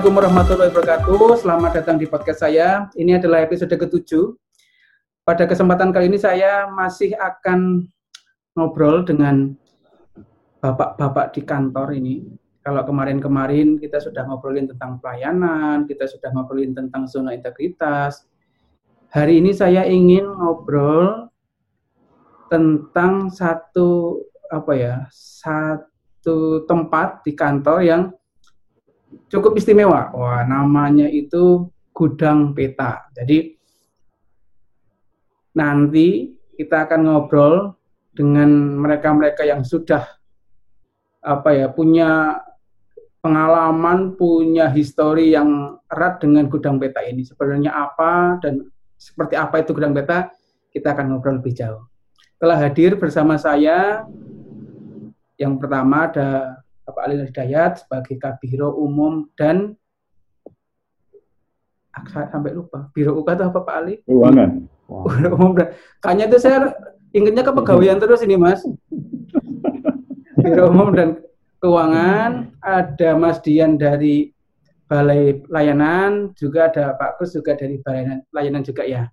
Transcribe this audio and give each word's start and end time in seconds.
Assalamualaikum 0.00 0.32
warahmatullahi 0.32 0.70
wabarakatuh. 0.72 1.44
Selamat 1.44 1.70
datang 1.76 1.96
di 2.00 2.06
podcast 2.08 2.40
saya. 2.40 2.88
Ini 2.96 3.20
adalah 3.20 3.44
episode 3.44 3.68
ketujuh. 3.68 4.32
Pada 5.28 5.44
kesempatan 5.44 5.92
kali 5.92 6.08
ini 6.08 6.16
saya 6.16 6.64
masih 6.72 7.12
akan 7.20 7.84
ngobrol 8.56 9.04
dengan 9.04 9.52
bapak-bapak 10.64 11.36
di 11.36 11.44
kantor 11.44 11.92
ini. 12.00 12.32
Kalau 12.64 12.80
kemarin-kemarin 12.88 13.76
kita 13.76 14.00
sudah 14.00 14.24
ngobrolin 14.24 14.72
tentang 14.72 14.96
pelayanan, 15.04 15.84
kita 15.84 16.08
sudah 16.08 16.32
ngobrolin 16.32 16.72
tentang 16.72 17.04
zona 17.04 17.36
integritas. 17.36 18.24
Hari 19.12 19.36
ini 19.36 19.52
saya 19.52 19.84
ingin 19.84 20.24
ngobrol 20.24 21.28
tentang 22.48 23.28
satu 23.28 24.16
apa 24.48 24.72
ya, 24.72 25.04
satu 25.12 26.64
tempat 26.64 27.20
di 27.20 27.36
kantor 27.36 27.84
yang 27.84 28.02
cukup 29.30 29.58
istimewa. 29.58 30.10
Wah, 30.14 30.42
namanya 30.46 31.06
itu 31.06 31.70
gudang 31.94 32.54
peta. 32.56 33.06
Jadi 33.14 33.54
nanti 35.54 36.30
kita 36.54 36.86
akan 36.86 37.00
ngobrol 37.06 37.74
dengan 38.14 38.78
mereka-mereka 38.78 39.46
yang 39.46 39.62
sudah 39.66 40.06
apa 41.20 41.50
ya 41.52 41.66
punya 41.68 42.40
pengalaman, 43.20 44.16
punya 44.16 44.72
histori 44.72 45.36
yang 45.36 45.76
erat 45.92 46.20
dengan 46.24 46.48
gudang 46.48 46.80
peta 46.80 47.04
ini. 47.04 47.22
Sebenarnya 47.24 47.72
apa 47.72 48.40
dan 48.40 48.64
seperti 48.96 49.36
apa 49.36 49.60
itu 49.60 49.72
gudang 49.76 49.92
peta, 49.92 50.32
kita 50.72 50.96
akan 50.96 51.16
ngobrol 51.16 51.40
lebih 51.40 51.52
jauh. 51.52 51.84
Telah 52.40 52.56
hadir 52.56 52.96
bersama 52.96 53.36
saya 53.36 54.08
yang 55.36 55.56
pertama 55.60 56.08
ada 56.08 56.60
Bapak 56.90 57.06
Ali 57.06 57.22
Hidayat 57.22 57.86
sebagai 57.86 58.18
Kabiro 58.18 58.74
Umum 58.74 59.30
dan 59.38 59.78
sampai 62.10 62.50
lupa. 62.50 62.90
Biro 62.90 63.14
UK 63.22 63.38
itu 63.38 63.44
apa 63.46 63.60
Pak 63.62 63.76
Ali? 63.78 63.94
Keuangan. 64.02 64.66
Biro 64.90 65.30
Umum. 65.38 65.54
Kayaknya 66.02 66.24
itu 66.26 66.36
saya 66.42 66.58
ingatnya 67.14 67.46
ke 67.46 67.52
pegawaian 67.54 68.02
terus 68.02 68.26
ini 68.26 68.34
Mas. 68.34 68.66
Biro 70.34 70.74
Umum 70.74 70.90
dan 70.90 71.22
Keuangan, 71.60 72.56
ada 72.64 73.10
Mas 73.20 73.36
Dian 73.44 73.76
dari 73.76 74.32
Balai 74.88 75.44
Layanan, 75.46 76.32
juga 76.32 76.72
ada 76.72 76.96
Pak 76.96 77.20
Kus 77.20 77.36
juga 77.36 77.52
dari 77.52 77.76
Balai 77.78 78.24
Layanan 78.32 78.64
juga 78.64 78.82
ya. 78.88 79.12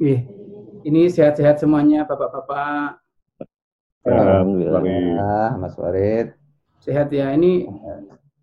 Ini 0.00 1.12
sehat-sehat 1.12 1.60
semuanya 1.60 2.08
Bapak-bapak. 2.08 3.04
Alhamdulillah, 4.00 5.60
Mas 5.60 5.76
Warid. 5.76 6.39
Sehat 6.80 7.12
ya. 7.12 7.32
Ini 7.36 7.68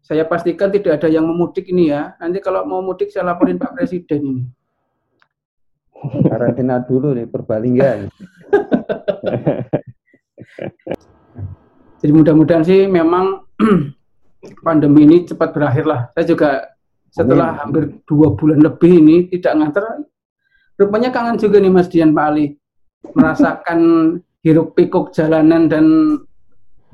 saya 0.06 0.24
pastikan 0.24 0.72
tidak 0.72 1.02
ada 1.02 1.10
yang 1.10 1.26
memudik 1.26 1.68
ini 1.68 1.92
ya. 1.92 2.16
Nanti 2.22 2.40
kalau 2.40 2.64
mau 2.64 2.80
mudik 2.80 3.12
saya 3.12 3.34
laporin 3.34 3.60
Pak 3.60 3.76
Presiden 3.76 4.22
ini. 4.24 4.44
Karantina 6.30 6.78
dulu 6.86 7.18
nih 7.18 7.26
Perbalingga. 7.26 8.08
Jadi 11.98 12.12
mudah-mudahan 12.14 12.62
sih 12.62 12.86
memang 12.86 13.42
pandemi 14.66 15.10
ini 15.10 15.26
cepat 15.26 15.50
berakhir 15.58 15.90
lah. 15.90 16.02
Saya 16.14 16.26
juga 16.30 16.50
setelah 17.10 17.58
Amin. 17.58 17.60
hampir 17.60 17.84
dua 18.06 18.38
bulan 18.38 18.62
lebih 18.62 19.02
ini 19.02 19.26
tidak 19.34 19.58
nganter. 19.58 19.84
Rupanya 20.78 21.10
kangen 21.10 21.42
juga 21.42 21.58
nih 21.58 21.74
Mas 21.74 21.90
Dian 21.90 22.14
Pak 22.14 22.26
Ali 22.30 22.54
merasakan 23.18 23.80
hiruk 24.46 24.78
pikuk 24.78 25.10
jalanan 25.10 25.66
dan 25.66 25.86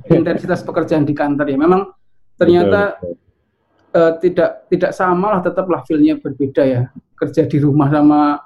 intensitas 0.09 0.65
pekerjaan 0.65 1.07
di 1.07 1.15
kantor 1.15 1.47
ya. 1.47 1.57
Memang 1.59 1.81
ternyata 2.35 2.97
betul, 2.99 3.15
betul. 3.15 3.21
Uh, 3.93 4.13
tidak 4.17 4.65
tidak 4.73 4.91
sama 4.97 5.37
lah 5.37 5.41
tetaplah 5.45 5.85
feelnya 5.85 6.17
berbeda 6.17 6.63
ya. 6.65 6.81
Kerja 7.13 7.45
di 7.45 7.57
rumah 7.61 7.87
sama 7.93 8.41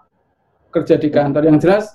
kerja 0.70 1.00
di 1.00 1.10
kantor. 1.10 1.42
Yang 1.48 1.58
jelas 1.64 1.86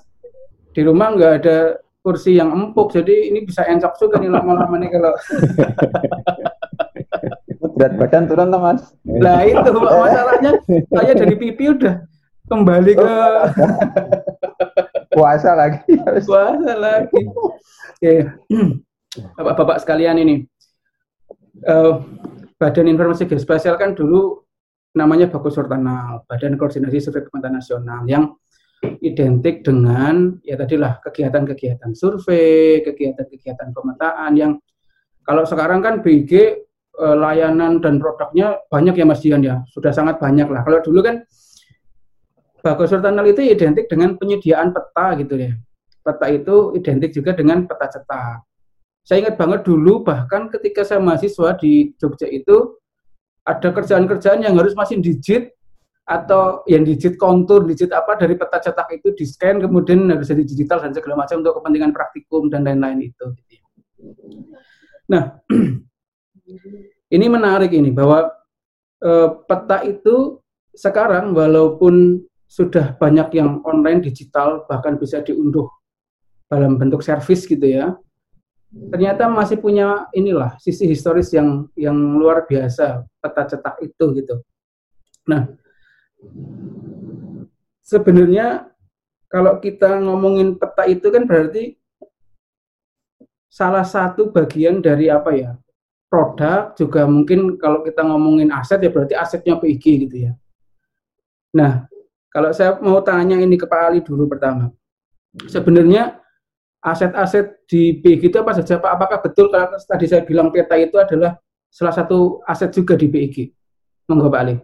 di 0.73 0.81
rumah 0.81 1.13
nggak 1.13 1.33
ada 1.43 1.57
kursi 2.03 2.35
yang 2.35 2.51
empuk 2.51 2.91
jadi 2.91 3.31
ini 3.31 3.47
bisa 3.47 3.63
encok 3.63 3.95
juga 3.95 4.19
nih 4.19 4.31
lama-lama 4.33 4.75
nih 4.81 4.89
kalau. 4.91 5.13
Berat 7.73 7.97
badan 7.97 8.29
turun 8.29 8.53
tuh 8.53 8.61
mas. 8.61 8.81
Nah 9.01 9.41
itu 9.49 9.69
masalahnya 9.73 10.51
saya 10.93 11.13
dari 11.17 11.33
pipi 11.33 11.73
udah 11.73 12.05
kembali 12.51 12.93
ke 12.93 13.13
puasa 15.15 15.55
lagi 15.57 15.93
puasa 16.25 16.73
lagi. 16.75 17.21
Oke 17.97 18.13
bapak-bapak 19.21 19.77
sekalian 19.83 20.17
ini 20.21 20.35
uh, 21.67 22.01
Badan 22.57 22.87
Informasi 22.89 23.27
Geospasial 23.27 23.75
kan 23.77 23.93
dulu 23.93 24.41
namanya 24.93 25.29
Bagus 25.29 25.57
Surtanal, 25.57 26.21
Badan 26.29 26.55
Koordinasi 26.55 27.01
Survei 27.01 27.25
Pemerintahan 27.25 27.55
Nasional 27.57 28.01
yang 28.05 28.37
identik 29.01 29.63
dengan 29.63 30.37
ya 30.43 30.59
tadilah 30.59 30.99
kegiatan-kegiatan 31.01 31.95
survei, 31.95 32.83
kegiatan-kegiatan 32.83 33.71
pemetaan 33.71 34.31
yang 34.35 34.51
kalau 35.23 35.47
sekarang 35.47 35.79
kan 35.79 36.03
BG 36.03 36.31
eh, 36.99 37.15
layanan 37.15 37.79
dan 37.79 37.97
produknya 37.97 38.59
banyak 38.67 38.93
ya 38.99 39.05
Mas 39.07 39.23
Dian 39.23 39.41
ya, 39.41 39.63
sudah 39.71 39.95
sangat 39.95 40.19
banyak 40.19 40.45
lah. 40.51 40.61
Kalau 40.67 40.83
dulu 40.83 40.99
kan 40.99 41.23
Bagus 42.63 42.91
Surtanal 42.91 43.27
itu 43.27 43.43
identik 43.43 43.91
dengan 43.91 44.15
penyediaan 44.15 44.71
peta 44.71 45.15
gitu 45.19 45.35
ya. 45.35 45.51
Peta 46.03 46.27
itu 46.27 46.75
identik 46.75 47.15
juga 47.15 47.35
dengan 47.35 47.63
peta 47.67 47.87
cetak 47.87 48.52
saya 49.03 49.27
ingat 49.27 49.35
banget 49.35 49.67
dulu 49.67 50.03
bahkan 50.07 50.47
ketika 50.47 50.87
saya 50.87 51.03
mahasiswa 51.03 51.59
di 51.59 51.91
Jogja 51.99 52.27
itu 52.31 52.79
ada 53.43 53.75
kerjaan-kerjaan 53.75 54.47
yang 54.47 54.55
harus 54.55 54.71
masih 54.71 55.03
digit 55.03 55.51
atau 56.03 56.63
yang 56.67 56.83
digit 56.83 57.15
kontur, 57.15 57.63
digit 57.63 57.91
apa 57.91 58.15
dari 58.19 58.35
peta 58.35 58.59
cetak 58.59 58.87
itu 58.95 59.11
di 59.15 59.23
scan 59.27 59.59
kemudian 59.59 60.07
harus 60.11 60.27
jadi 60.27 60.43
digital 60.43 60.83
dan 60.83 60.91
segala 60.95 61.23
macam 61.23 61.43
untuk 61.43 61.59
kepentingan 61.59 61.91
praktikum 61.91 62.47
dan 62.51 62.63
lain-lain 62.63 63.11
itu. 63.11 63.27
Nah, 65.07 65.39
ini 67.15 67.25
menarik 67.27 67.71
ini 67.71 67.91
bahwa 67.91 68.31
e, 68.99 69.11
peta 69.47 69.83
itu 69.87 70.39
sekarang 70.75 71.31
walaupun 71.35 72.23
sudah 72.47 72.95
banyak 72.99 73.39
yang 73.39 73.63
online 73.63 74.03
digital 74.03 74.67
bahkan 74.67 74.99
bisa 74.99 75.23
diunduh 75.23 75.67
dalam 76.51 76.75
bentuk 76.75 76.99
servis 77.01 77.47
gitu 77.47 77.63
ya 77.63 77.95
ternyata 78.73 79.29
masih 79.29 79.61
punya 79.61 80.09
inilah 80.17 80.57
sisi 80.57 80.89
historis 80.89 81.29
yang 81.29 81.69
yang 81.77 81.93
luar 82.17 82.49
biasa 82.49 83.05
peta 83.21 83.43
cetak 83.45 83.75
itu 83.85 84.05
gitu. 84.17 84.35
Nah, 85.29 85.45
sebenarnya 87.85 88.67
kalau 89.29 89.61
kita 89.61 90.01
ngomongin 90.01 90.57
peta 90.57 90.89
itu 90.89 91.05
kan 91.13 91.29
berarti 91.29 91.77
salah 93.53 93.85
satu 93.85 94.33
bagian 94.33 94.81
dari 94.81 95.13
apa 95.13 95.29
ya 95.37 95.53
produk 96.09 96.73
juga 96.73 97.05
mungkin 97.05 97.57
kalau 97.61 97.85
kita 97.85 98.01
ngomongin 98.01 98.49
aset 98.49 98.81
ya 98.81 98.89
berarti 98.89 99.13
asetnya 99.13 99.57
PIG 99.57 100.09
gitu 100.09 100.29
ya. 100.29 100.33
Nah, 101.53 101.85
kalau 102.33 102.49
saya 102.49 102.77
mau 102.81 102.97
tanya 103.05 103.37
ini 103.37 103.53
ke 103.53 103.69
Pak 103.69 103.81
Ali 103.85 104.01
dulu 104.01 104.25
pertama, 104.25 104.73
sebenarnya 105.45 106.17
aset-aset 106.83 107.63
di 107.63 107.95
BIG 108.03 108.27
itu 108.27 108.37
apa 108.43 108.51
saja 108.51 108.75
Pak? 108.75 108.91
Apakah 108.99 109.17
betul 109.23 109.47
kalau 109.47 109.71
tadi 109.79 110.05
saya 110.05 110.27
bilang 110.27 110.51
peta 110.51 110.75
itu 110.75 110.99
adalah 110.99 111.39
salah 111.71 111.95
satu 111.95 112.43
aset 112.43 112.69
juga 112.75 112.99
di 112.99 113.07
BIG? 113.07 113.55
Monggo 114.11 114.27
Pak 114.27 114.41
Ali. 114.43 114.55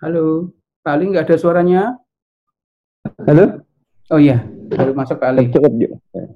Halo, 0.00 0.52
Pak 0.84 0.92
Ali 0.96 1.04
nggak 1.12 1.28
ada 1.28 1.36
suaranya? 1.36 1.82
Halo? 3.24 3.64
Oh 4.12 4.20
iya, 4.20 4.44
baru 4.72 4.92
masuk 4.92 5.16
Pak 5.16 5.28
Ali. 5.32 5.48
Cukup, 5.52 5.72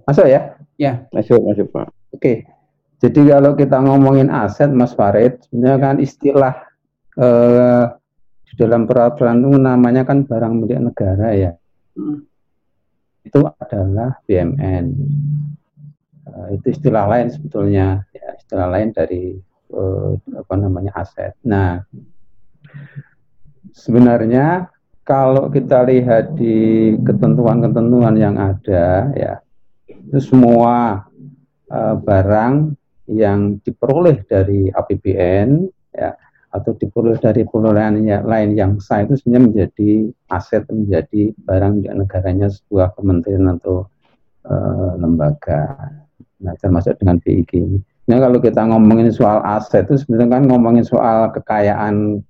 masuk 0.09 0.25
ya? 0.25 0.57
Ya. 0.81 1.05
Masuk, 1.13 1.41
masuk 1.45 1.69
Pak. 1.73 1.89
Oke. 2.13 2.54
Jadi 3.05 3.21
kalau 3.29 3.53
kita 3.53 3.85
ngomongin 3.85 4.33
aset, 4.33 4.73
Mas 4.73 4.97
Farid, 4.97 5.37
sebenarnya 5.45 5.77
kan 5.77 5.97
istilah 6.01 6.55
eh, 7.21 7.85
di 8.49 8.53
dalam 8.57 8.89
peraturan 8.89 9.45
itu 9.45 9.61
namanya 9.61 10.09
kan 10.09 10.25
barang 10.25 10.65
milik 10.65 10.81
negara 10.89 11.37
ya. 11.37 11.53
Hmm. 11.93 12.25
Itu 13.29 13.45
adalah 13.45 14.25
BMN. 14.25 14.85
Eh, 16.25 16.49
itu 16.57 16.67
istilah 16.73 17.05
lain 17.05 17.29
sebetulnya, 17.29 18.09
ya, 18.17 18.29
istilah 18.41 18.73
lain 18.73 18.97
dari 18.97 19.37
eh, 19.69 20.11
apa 20.41 20.55
namanya 20.57 20.97
aset. 20.97 21.37
Nah, 21.45 21.85
sebenarnya 23.77 24.73
kalau 25.05 25.53
kita 25.53 25.85
lihat 25.85 26.41
di 26.41 26.97
ketentuan-ketentuan 27.05 28.17
yang 28.17 28.41
ada, 28.41 29.13
ya 29.13 29.45
itu 29.85 30.19
semua 30.21 31.05
uh, 31.69 31.97
barang 32.01 32.73
yang 33.11 33.61
diperoleh 33.61 34.25
dari 34.25 34.73
APBN 34.73 35.69
ya 35.93 36.17
atau 36.55 36.71
diperoleh 36.79 37.19
dari 37.19 37.43
perolehan 37.43 37.99
lain 38.23 38.51
yang 38.55 38.79
sah 38.79 39.03
itu 39.03 39.19
sebenarnya 39.19 39.43
menjadi 39.51 39.91
aset 40.31 40.63
menjadi 40.71 41.35
barang 41.43 41.73
milik 41.83 41.95
negaranya 42.07 42.47
sebuah 42.47 42.95
kementerian 42.95 43.59
atau 43.59 43.91
uh, 44.47 44.95
lembaga. 44.95 45.75
Nah, 46.39 46.55
termasuk 46.63 46.95
dengan 47.03 47.19
BIG 47.19 47.51
ini. 47.59 47.79
Nah, 48.07 48.21
kalau 48.21 48.39
kita 48.39 48.61
ngomongin 48.71 49.11
soal 49.11 49.43
aset 49.43 49.89
itu 49.89 50.07
sebenarnya 50.07 50.39
kan 50.39 50.43
ngomongin 50.47 50.85
soal 50.87 51.33
kekayaan 51.35 52.23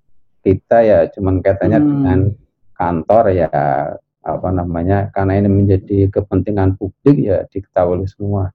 kita 0.45 0.79
ya 0.85 0.99
cuman 1.13 1.41
kaitannya 1.41 1.81
hmm. 1.81 1.89
dengan 1.89 2.19
kantor 2.77 3.25
ya 3.33 3.49
apa 4.25 4.49
namanya 4.53 5.09
karena 5.13 5.41
ini 5.41 5.49
menjadi 5.49 6.09
kepentingan 6.13 6.77
publik 6.77 7.17
ya 7.17 7.45
diketahui 7.49 8.05
semua 8.09 8.53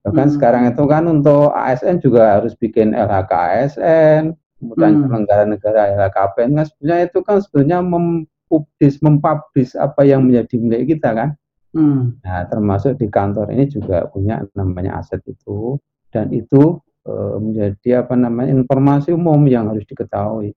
bahkan 0.00 0.28
hmm. 0.32 0.34
sekarang 0.36 0.64
itu 0.72 0.84
kan 0.88 1.04
untuk 1.04 1.52
ASN 1.52 2.00
juga 2.00 2.40
harus 2.40 2.56
bikin 2.56 2.96
LHK 2.96 3.32
ASN 3.32 4.22
kemudian 4.60 4.92
hmm. 4.96 5.00
penyelenggara 5.08 5.44
negara 5.48 5.80
LHKPN 5.96 6.50
kan 6.56 6.66
sebenarnya 6.68 7.04
itu 7.08 7.18
kan 7.24 7.36
sebenarnya 7.40 7.78
mempublis 7.84 8.94
mempublis 9.04 9.70
apa 9.76 10.00
yang 10.04 10.24
menjadi 10.24 10.54
milik 10.56 10.96
kita 10.96 11.12
kan 11.12 11.28
hmm. 11.76 12.20
nah 12.24 12.44
termasuk 12.48 12.96
di 12.96 13.12
kantor 13.12 13.52
ini 13.52 13.68
juga 13.68 14.08
punya 14.08 14.44
namanya 14.56 15.00
aset 15.00 15.20
itu 15.28 15.76
dan 16.12 16.32
itu 16.32 16.80
e, 17.04 17.12
menjadi 17.40 18.04
apa 18.04 18.16
namanya 18.16 18.52
informasi 18.56 19.12
umum 19.12 19.40
yang 19.48 19.68
harus 19.68 19.84
diketahui 19.84 20.56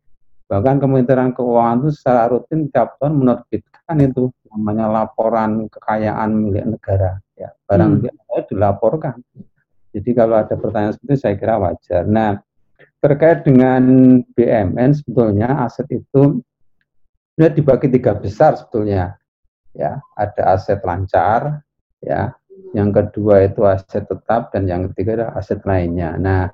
bahkan 0.53 0.77
Kementerian 0.77 1.33
Keuangan 1.33 1.81
itu 1.81 1.89
secara 1.97 2.29
rutin 2.29 2.69
tiap 2.69 3.01
tahun 3.01 3.25
menerbitkan 3.25 3.97
itu 4.05 4.29
namanya 4.53 4.85
laporan 4.85 5.65
kekayaan 5.65 6.29
milik 6.29 6.77
negara. 6.77 7.17
Ya 7.33 7.49
barang 7.65 7.97
hmm. 7.97 8.01
milik 8.05 8.45
dilaporkan. 8.53 9.17
Jadi 9.97 10.09
kalau 10.13 10.37
ada 10.37 10.53
pertanyaan 10.53 10.93
seperti 10.93 11.09
itu 11.09 11.21
saya 11.25 11.35
kira 11.41 11.57
wajar. 11.57 12.05
Nah 12.05 12.37
terkait 13.01 13.41
dengan 13.41 13.81
BMN 14.37 14.93
sebetulnya 14.93 15.65
aset 15.65 15.89
itu 15.89 16.45
sudah 17.33 17.49
dibagi 17.49 17.89
tiga 17.89 18.13
besar 18.13 18.53
sebetulnya. 18.53 19.17
Ya 19.73 20.05
ada 20.13 20.53
aset 20.53 20.85
lancar 20.85 21.65
ya. 21.97 22.37
Yang 22.77 22.89
kedua 23.01 23.49
itu 23.49 23.65
aset 23.65 24.05
tetap 24.05 24.53
dan 24.53 24.69
yang 24.69 24.85
ketiga 24.93 25.17
adalah 25.17 25.33
aset 25.41 25.65
lainnya. 25.65 26.13
Nah 26.21 26.53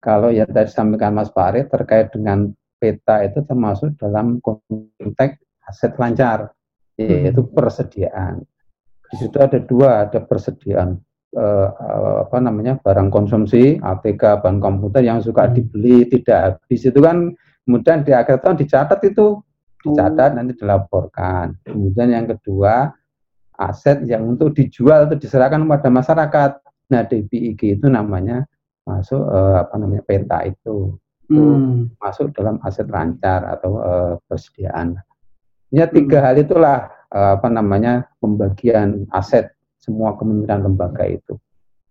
kalau 0.00 0.32
ya 0.32 0.48
tadi 0.48 0.72
sampaikan 0.72 1.12
Mas 1.12 1.28
Farid 1.28 1.68
terkait 1.68 2.08
dengan 2.16 2.48
peta 2.80 3.20
itu 3.20 3.44
termasuk 3.44 4.00
dalam 4.00 4.40
konteks 4.40 5.36
aset 5.68 5.92
lancar 6.00 6.50
yaitu 6.96 7.44
hmm. 7.44 7.52
persediaan. 7.52 8.42
Di 9.10 9.14
situ 9.20 9.36
ada 9.36 9.58
dua, 9.60 10.08
ada 10.08 10.20
persediaan 10.24 10.96
eh, 11.36 11.68
apa 12.24 12.38
namanya 12.40 12.80
barang 12.80 13.12
konsumsi, 13.12 13.76
ATK, 13.76 14.40
bahan 14.40 14.58
komputer 14.58 15.04
yang 15.04 15.20
suka 15.20 15.48
hmm. 15.48 15.52
dibeli 15.52 16.08
tidak 16.08 16.38
habis 16.56 16.80
itu 16.88 17.00
kan 17.00 17.36
kemudian 17.68 18.02
di 18.02 18.12
akhir 18.16 18.40
tahun 18.42 18.56
dicatat 18.58 19.00
itu 19.04 19.40
dicatat 19.84 20.36
nanti 20.36 20.52
dilaporkan. 20.56 21.56
Kemudian 21.64 22.08
yang 22.12 22.26
kedua 22.28 22.92
aset 23.60 24.04
yang 24.08 24.24
untuk 24.24 24.56
dijual 24.56 25.04
atau 25.08 25.16
diserahkan 25.20 25.60
kepada 25.64 25.88
masyarakat. 25.92 26.50
Nah 26.90 27.02
di 27.06 27.22
PIG 27.28 27.80
itu 27.80 27.86
namanya 27.92 28.44
masuk 28.84 29.20
eh, 29.20 29.56
apa 29.60 29.74
namanya 29.76 30.02
peta 30.04 30.44
itu 30.44 30.96
hmm. 31.38 31.96
masuk 32.02 32.34
dalam 32.34 32.58
aset 32.66 32.90
lancar 32.90 33.46
atau 33.46 33.78
eh, 33.78 34.14
persediaan. 34.26 34.98
Ya 35.70 35.86
tiga 35.86 36.18
hmm. 36.18 36.26
hal 36.26 36.36
itulah 36.42 36.78
uh, 37.14 37.38
apa 37.38 37.46
namanya 37.46 38.10
pembagian 38.18 39.06
aset 39.14 39.54
semua 39.78 40.18
kementerian 40.18 40.66
lembaga 40.66 41.06
itu 41.06 41.38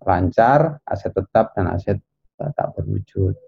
lancar, 0.03 0.83
aset 0.83 1.15
tetap 1.15 1.55
dan 1.55 1.71
aset 1.71 1.95
uh, 2.43 2.51
tak 2.59 2.75
berwujud. 2.75 3.39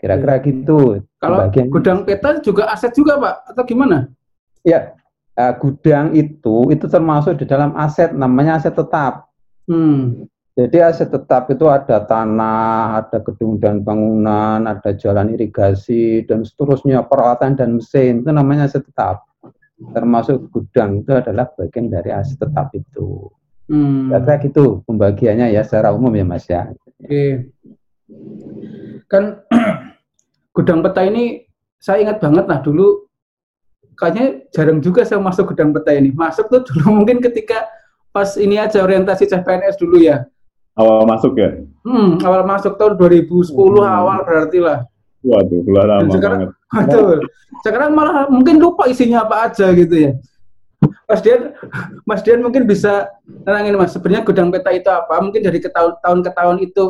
Kira-kira 0.00 0.40
hmm. 0.40 0.44
gitu. 0.48 0.80
Kalau 1.20 1.44
bagian 1.44 1.68
gudang 1.68 2.08
peta 2.08 2.40
juga 2.40 2.72
aset 2.72 2.96
juga 2.96 3.20
pak 3.20 3.52
atau 3.52 3.62
gimana? 3.68 4.08
Ya 4.64 4.96
uh, 5.36 5.52
gudang 5.60 6.16
itu 6.16 6.72
itu 6.72 6.88
termasuk 6.88 7.36
di 7.40 7.44
dalam 7.44 7.76
aset 7.76 8.16
namanya 8.16 8.56
aset 8.56 8.72
tetap. 8.72 9.28
Hmm. 9.68 10.24
Jadi 10.58 10.82
aset 10.82 11.08
tetap 11.08 11.46
itu 11.48 11.70
ada 11.70 12.02
tanah, 12.04 13.00
ada 13.06 13.22
gedung 13.22 13.56
dan 13.62 13.80
bangunan, 13.86 14.66
ada 14.66 14.90
jalan 14.92 15.32
irigasi 15.32 16.26
dan 16.26 16.42
seterusnya 16.42 17.06
peralatan 17.06 17.54
dan 17.54 17.78
mesin 17.78 18.20
itu 18.20 18.30
namanya 18.34 18.66
aset 18.66 18.82
tetap 18.82 19.30
termasuk 19.96 20.52
gudang 20.52 21.00
itu 21.00 21.12
adalah 21.16 21.48
bagian 21.56 21.88
dari 21.88 22.12
aset 22.12 22.36
tetap 22.36 22.68
itu. 22.76 23.32
Hmm. 23.70 24.10
Kira 24.10 24.36
gitu 24.42 24.82
pembagiannya 24.84 25.54
ya 25.54 25.62
secara 25.62 25.94
umum 25.94 26.10
ya 26.12 26.26
Mas 26.26 26.44
ya. 26.50 26.68
Oke. 27.00 27.54
Kan 29.06 29.40
gudang 30.56 30.82
peta 30.82 31.06
ini 31.06 31.46
saya 31.80 32.02
ingat 32.04 32.18
banget 32.20 32.44
lah 32.50 32.60
dulu 32.60 33.06
kayaknya 33.96 34.44
jarang 34.52 34.82
juga 34.82 35.06
saya 35.06 35.22
masuk 35.22 35.54
gudang 35.54 35.70
peta 35.70 35.94
ini. 35.94 36.10
Masuk 36.12 36.50
tuh 36.50 36.60
dulu 36.66 36.92
mungkin 37.02 37.22
ketika 37.22 37.64
pas 38.10 38.34
ini 38.36 38.58
aja 38.58 38.82
orientasi 38.82 39.30
CPNS 39.30 39.78
dulu 39.78 40.02
ya. 40.02 40.26
Awal 40.78 41.06
masuk 41.08 41.34
ya? 41.34 41.50
Hmm, 41.82 42.20
awal 42.22 42.42
masuk 42.46 42.76
tahun 42.78 42.94
2010 42.94 43.50
hmm. 43.50 43.80
awal 43.82 44.18
berarti 44.22 44.58
lah. 44.62 44.86
Waduh, 45.20 45.60
udah 45.68 45.84
lama 45.84 46.10
sekarang, 46.12 46.38
banget. 46.48 46.50
Betul. 46.88 47.16
Sekarang 47.60 47.90
malah 47.92 48.24
mungkin 48.32 48.56
lupa 48.56 48.88
isinya 48.88 49.26
apa 49.26 49.50
aja 49.50 49.68
gitu 49.76 49.94
ya. 49.96 50.12
Mas 51.04 51.20
Dian, 51.20 51.52
Mas 52.08 52.20
Dian 52.24 52.40
mungkin 52.40 52.64
bisa 52.64 53.10
nerangin 53.44 53.76
Mas, 53.76 53.92
sebenarnya 53.92 54.24
gudang 54.24 54.48
peta 54.48 54.72
itu 54.72 54.88
apa? 54.88 55.20
Mungkin 55.20 55.44
dari 55.44 55.60
ke 55.60 55.68
tahun, 55.68 56.00
tahun 56.00 56.18
ke 56.24 56.30
tahun 56.32 56.56
itu 56.64 56.84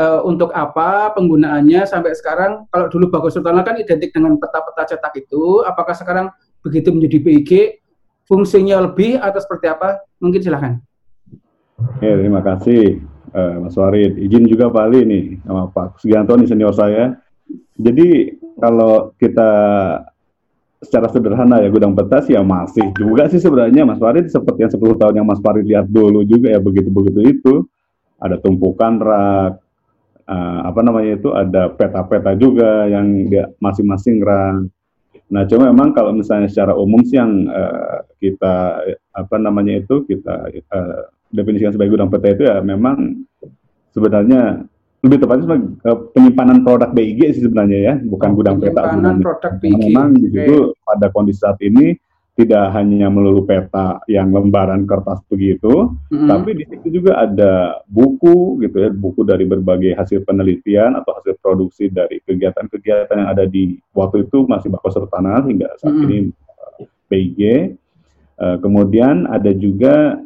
uh, 0.00 0.20
untuk 0.24 0.54
apa 0.56 1.12
penggunaannya 1.12 1.84
sampai 1.84 2.16
sekarang? 2.16 2.64
Kalau 2.72 2.86
dulu 2.88 3.12
Bagus 3.12 3.36
Sultana 3.36 3.60
kan 3.60 3.76
identik 3.76 4.14
dengan 4.16 4.40
peta-peta 4.40 4.96
cetak 4.96 5.12
itu, 5.20 5.60
apakah 5.68 5.92
sekarang 5.92 6.32
begitu 6.64 6.88
menjadi 6.96 7.18
PIG, 7.20 7.50
fungsinya 8.24 8.88
lebih 8.88 9.20
atau 9.20 9.40
seperti 9.42 9.68
apa? 9.68 10.00
Mungkin 10.16 10.40
silahkan. 10.40 10.80
Ya, 12.00 12.14
terima 12.16 12.40
kasih 12.40 13.00
uh, 13.32 13.64
Mas 13.64 13.76
Warid. 13.76 14.16
Izin 14.20 14.48
juga 14.48 14.72
Pak 14.72 14.84
Ali 14.88 15.04
nih 15.04 15.24
sama 15.44 15.68
Pak 15.68 16.00
Sugianto 16.00 16.36
nih 16.36 16.48
senior 16.48 16.72
saya 16.72 17.16
jadi 17.80 18.36
kalau 18.60 19.16
kita 19.16 19.50
secara 20.80 21.12
sederhana 21.12 21.60
ya 21.60 21.68
gudang 21.68 21.92
peta 21.92 22.24
sih 22.24 22.32
ya 22.32 22.40
masih 22.40 22.88
juga 22.96 23.28
sih 23.28 23.40
sebenarnya 23.40 23.84
Mas 23.84 24.00
Farid 24.00 24.32
seperti 24.32 24.64
yang 24.64 24.72
10 24.72 25.00
tahun 25.00 25.14
yang 25.20 25.28
Mas 25.28 25.40
Farid 25.44 25.68
lihat 25.68 25.88
dulu 25.88 26.24
juga 26.24 26.56
ya 26.56 26.60
begitu-begitu 26.60 27.20
itu 27.24 27.54
ada 28.16 28.40
tumpukan 28.40 28.96
rak 28.96 29.60
uh, 30.24 30.60
apa 30.64 30.80
namanya 30.80 31.20
itu 31.20 31.28
ada 31.36 31.68
peta-peta 31.72 32.32
juga 32.36 32.88
yang 32.88 33.28
dia 33.28 33.52
masing-masing 33.60 34.24
rak. 34.24 34.72
Nah 35.30 35.44
cuma 35.46 35.68
memang 35.68 35.92
kalau 35.92 36.16
misalnya 36.16 36.48
secara 36.48 36.72
umum 36.72 37.04
sih 37.04 37.20
yang 37.20 37.48
uh, 37.48 38.00
kita 38.16 38.80
apa 39.12 39.36
namanya 39.36 39.84
itu 39.84 40.04
kita 40.08 40.48
uh, 40.48 41.04
definisikan 41.30 41.72
sebagai 41.74 41.94
gudang 41.94 42.10
peta 42.10 42.28
itu 42.34 42.42
ya 42.46 42.58
memang 42.62 43.26
sebenarnya 43.94 44.66
lebih 45.00 45.16
tepatnya 45.24 45.44
sebagai 45.48 45.66
uh, 45.88 45.98
penyimpanan 46.12 46.58
produk 46.60 46.90
BIG 46.92 47.20
sih 47.32 47.42
sebenarnya 47.48 47.78
ya, 47.80 47.94
bukan 48.04 48.30
oh, 48.30 48.34
gudang 48.36 48.56
peta. 48.60 48.84
Penyimpanan 48.84 49.16
produk 49.24 49.52
BIG. 49.56 49.80
Memang 49.88 50.08
di 50.12 50.28
situ 50.28 50.56
okay. 50.76 50.84
pada 50.84 51.06
kondisi 51.08 51.40
saat 51.40 51.58
ini 51.64 51.96
tidak 52.36 52.72
hanya 52.72 53.08
melulu 53.12 53.44
peta 53.44 54.00
yang 54.08 54.32
lembaran 54.32 54.88
kertas 54.88 55.20
begitu, 55.28 55.92
mm-hmm. 56.08 56.28
tapi 56.28 56.50
di 56.56 56.64
situ 56.68 57.00
juga 57.00 57.20
ada 57.20 57.80
buku 57.88 58.60
gitu 58.64 58.76
ya, 58.76 58.88
buku 58.92 59.24
dari 59.28 59.44
berbagai 59.44 59.92
hasil 59.92 60.24
penelitian 60.24 60.96
atau 60.96 61.20
hasil 61.20 61.36
produksi 61.40 61.92
dari 61.92 62.20
kegiatan-kegiatan 62.24 63.16
yang 63.24 63.28
ada 63.28 63.44
di 63.44 63.76
waktu 63.92 64.24
itu 64.28 64.48
masih 64.48 64.72
Bakos 64.72 64.96
Sertana 64.96 65.44
hingga 65.44 65.68
saat 65.80 65.96
mm-hmm. 65.96 66.08
ini 66.08 66.18
uh, 66.28 66.80
BIG. 67.08 67.40
Uh, 68.40 68.56
kemudian 68.64 69.28
ada 69.28 69.52
juga 69.52 70.16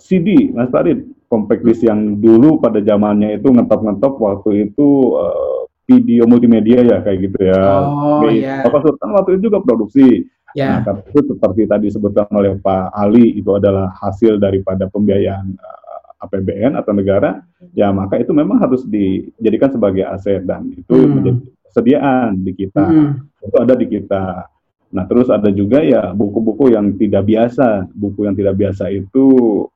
CD, 0.00 0.50
Mas 0.50 0.72
Farid, 0.72 1.04
compact 1.30 1.62
disc 1.62 1.86
yang 1.86 2.18
dulu 2.18 2.58
pada 2.58 2.82
zamannya 2.82 3.38
itu 3.38 3.48
ngetop-ngetop 3.54 4.18
waktu 4.18 4.72
itu 4.72 5.14
uh, 5.14 5.70
video 5.86 6.26
multimedia 6.26 6.82
ya 6.82 6.98
kayak 7.02 7.18
gitu 7.30 7.38
ya. 7.50 7.62
Oh 7.86 8.26
iya. 8.26 8.66
Bapak 8.66 8.82
Sultan 8.86 9.10
waktu 9.14 9.30
itu 9.38 9.50
juga 9.50 9.62
produksi. 9.62 10.26
Yeah. 10.58 10.82
Nah, 10.82 10.98
itu 11.06 11.30
seperti 11.30 11.70
tadi 11.70 11.94
disebutkan 11.94 12.26
oleh 12.34 12.58
Pak 12.58 12.90
Ali 12.90 13.38
itu 13.38 13.54
adalah 13.54 13.94
hasil 14.02 14.42
daripada 14.42 14.90
pembiayaan 14.90 15.46
uh, 15.54 16.00
eh, 16.18 16.24
APBN 16.26 16.74
atau 16.74 16.90
negara, 16.90 17.38
ya 17.70 17.94
maka 17.94 18.18
itu 18.18 18.34
memang 18.34 18.58
harus 18.58 18.82
dijadikan 18.82 19.70
sebagai 19.70 20.02
aset 20.10 20.42
dan 20.42 20.66
itu 20.74 20.90
hmm. 20.90 21.10
menjadi 21.14 21.40
kesediaan 21.70 22.42
di 22.42 22.52
kita. 22.58 22.82
Hmm. 22.82 23.30
Itu 23.38 23.56
ada 23.62 23.74
di 23.78 23.86
kita. 23.86 24.50
Nah, 24.90 25.06
terus 25.06 25.30
ada 25.30 25.46
juga 25.54 25.78
ya 25.86 26.10
buku-buku 26.10 26.74
yang 26.74 26.98
tidak 26.98 27.30
biasa. 27.30 27.86
Buku 27.94 28.26
yang 28.26 28.34
tidak 28.34 28.58
biasa 28.58 28.90
itu 28.90 29.24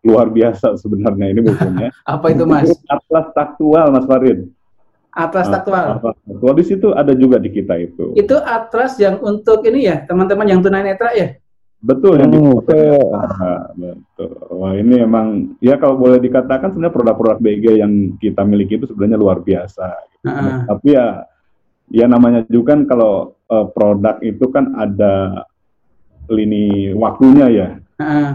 luar 0.03 0.27
biasa 0.27 0.75
sebenarnya 0.75 1.31
ini 1.31 1.41
bukunya. 1.47 1.89
Apa 2.15 2.35
itu, 2.35 2.43
Mas? 2.43 2.75
Atlas 2.91 3.31
Taktual, 3.31 3.95
Mas 3.95 4.07
Farid. 4.11 4.51
Atlas 5.15 5.47
Taktual. 5.47 6.03
Atlas 6.03 6.19
Taktual 6.27 6.55
di 6.59 6.65
situ 6.67 6.91
ada 6.91 7.15
juga 7.15 7.39
di 7.39 7.55
kita 7.55 7.79
itu. 7.79 8.11
Itu 8.19 8.43
atlas 8.43 8.99
yang 8.99 9.23
untuk 9.23 9.63
ini 9.63 9.87
ya, 9.87 10.03
teman-teman 10.03 10.51
yang 10.51 10.59
tunanetra 10.59 11.15
ya? 11.15 11.39
Betul 11.85 12.17
yang 12.17 12.33
oh, 12.35 12.65
betul. 12.65 13.13
Nah, 13.13 13.69
betul. 13.77 14.33
Wah 14.57 14.73
ini 14.73 15.05
emang 15.05 15.53
ya 15.61 15.77
kalau 15.77 16.01
boleh 16.01 16.17
dikatakan 16.17 16.73
sebenarnya 16.73 16.97
produk-produk 16.97 17.39
BG 17.45 17.65
yang 17.77 17.93
kita 18.17 18.41
miliki 18.41 18.81
itu 18.81 18.89
sebenarnya 18.89 19.21
luar 19.21 19.45
biasa. 19.45 19.89
Uh 20.25 20.27
-uh. 20.27 20.33
Nah, 20.33 20.57
tapi 20.65 20.97
ya 20.97 21.29
ya 21.93 22.09
namanya 22.09 22.41
juga 22.49 22.73
kan 22.73 22.89
kalau 22.89 23.34
uh, 23.51 23.67
produk 23.73 24.21
itu 24.25 24.47
kan 24.53 24.77
ada 24.79 25.45
lini 26.29 26.93
waktunya 26.97 27.47
ya. 27.51 27.69
Uh. 28.01 28.33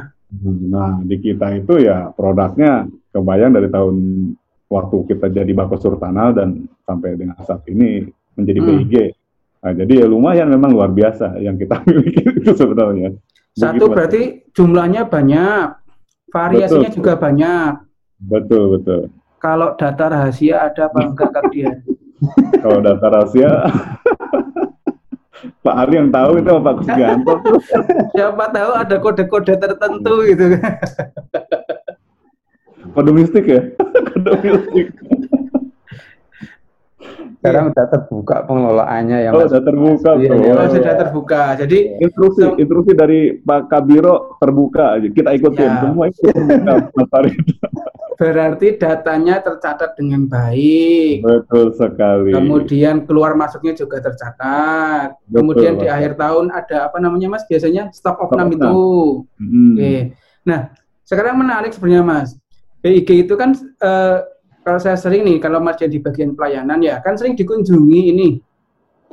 Nah 0.69 1.01
di 1.01 1.17
kita 1.17 1.57
itu 1.57 1.81
ya 1.81 2.13
produknya 2.13 2.85
kebayang 3.09 3.57
dari 3.57 3.69
tahun 3.69 3.95
waktu 4.69 4.97
kita 5.09 5.33
jadi 5.33 5.51
Bako 5.57 5.81
Surtanal 5.81 6.37
dan 6.37 6.69
sampai 6.85 7.17
dengan 7.17 7.37
saat 7.41 7.65
ini 7.65 8.05
menjadi 8.37 8.59
hmm. 8.61 8.67
BIG. 8.85 8.95
Nah, 9.59 9.73
jadi 9.75 9.93
ya 10.01 10.07
lumayan 10.07 10.47
memang 10.47 10.71
luar 10.71 10.93
biasa 10.93 11.35
yang 11.41 11.59
kita 11.59 11.81
miliki 11.89 12.23
itu 12.23 12.51
sebenarnya. 12.55 13.11
Satu 13.57 13.91
berarti 13.91 14.47
jumlahnya 14.55 15.09
banyak, 15.09 15.75
variasinya 16.31 16.87
betul. 16.87 16.97
juga 17.01 17.13
banyak. 17.19 17.71
Betul 18.23 18.63
betul. 18.79 19.01
Kalau 19.39 19.75
data 19.75 20.05
rahasia 20.11 20.71
ada 20.71 20.87
apa 20.87 20.99
enggak 21.03 21.29
Kak 21.31 21.43
Dian? 21.51 21.75
Kalau 22.59 22.79
data 22.83 23.05
rahasia 23.07 23.51
Pak 25.39 25.75
Ali 25.75 25.95
yang 25.95 26.11
tahu 26.11 26.31
itu 26.43 26.51
Pak 26.51 26.73
Kusgianto. 26.83 27.33
Siapa 28.15 28.45
tahu 28.51 28.71
ada 28.75 28.95
kode-kode 28.99 29.53
tertentu 29.55 30.13
gitu. 30.27 30.45
Kode 32.95 33.11
mistik 33.13 33.45
ya? 33.47 33.61
Kode 34.11 34.31
mistik. 34.43 34.87
Sekarang 37.39 37.71
udah 37.71 37.87
terbuka 37.87 38.43
pengelolaannya 38.43 39.17
yang 39.23 39.31
Oh, 39.31 39.47
sudah 39.47 39.63
terbuka. 39.63 40.19
Iya, 40.19 40.59
oh, 40.59 40.67
sudah 40.67 40.95
terbuka. 40.99 41.55
Jadi 41.55 42.03
instruksi 42.03 42.43
so, 42.43 42.59
instruksi 42.59 42.91
dari 42.91 43.39
Pak 43.39 43.71
Kabiro 43.71 44.35
terbuka. 44.43 44.99
Kita 44.99 45.31
ikutin 45.39 45.71
ya. 45.71 45.79
semua 45.87 46.11
itu 46.11 46.27
Berarti 48.19 48.75
datanya 48.75 49.39
tercatat 49.39 49.95
dengan 49.95 50.27
baik. 50.27 51.23
Betul 51.23 51.71
sekali. 51.71 52.35
Kemudian 52.35 53.07
keluar 53.07 53.31
masuknya 53.39 53.71
juga 53.79 54.03
tercatat. 54.03 55.15
Betul, 55.23 55.39
Kemudian 55.39 55.79
di 55.79 55.87
akhir 55.87 56.19
tahun 56.19 56.51
ada 56.51 56.91
apa 56.91 56.99
namanya 56.99 57.31
Mas? 57.31 57.47
Biasanya 57.47 57.95
stock 57.95 58.19
of 58.19 58.35
name 58.35 58.59
itu. 58.59 58.75
Hmm. 59.39 59.71
Oke. 59.71 59.95
Nah, 60.43 60.67
sekarang 61.07 61.39
menarik 61.39 61.71
sebenarnya 61.71 62.03
Mas. 62.03 62.35
BIG 62.83 63.23
itu 63.23 63.39
kan 63.39 63.55
uh, 63.79 64.27
kalau 64.67 64.79
saya 64.83 64.99
sering 64.99 65.23
nih 65.23 65.39
kalau 65.39 65.63
Mas 65.63 65.79
di 65.79 65.99
bagian 66.03 66.35
pelayanan 66.35 66.83
ya 66.83 66.99
kan 66.99 67.15
sering 67.15 67.39
dikunjungi 67.39 68.01
ini 68.11 68.29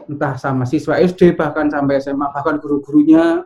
entah 0.07 0.39
sama 0.39 0.63
siswa 0.63 0.99
SD 1.03 1.35
bahkan 1.35 1.67
sampai 1.67 1.99
SMA 1.99 2.31
bahkan 2.31 2.63
guru-gurunya 2.63 3.43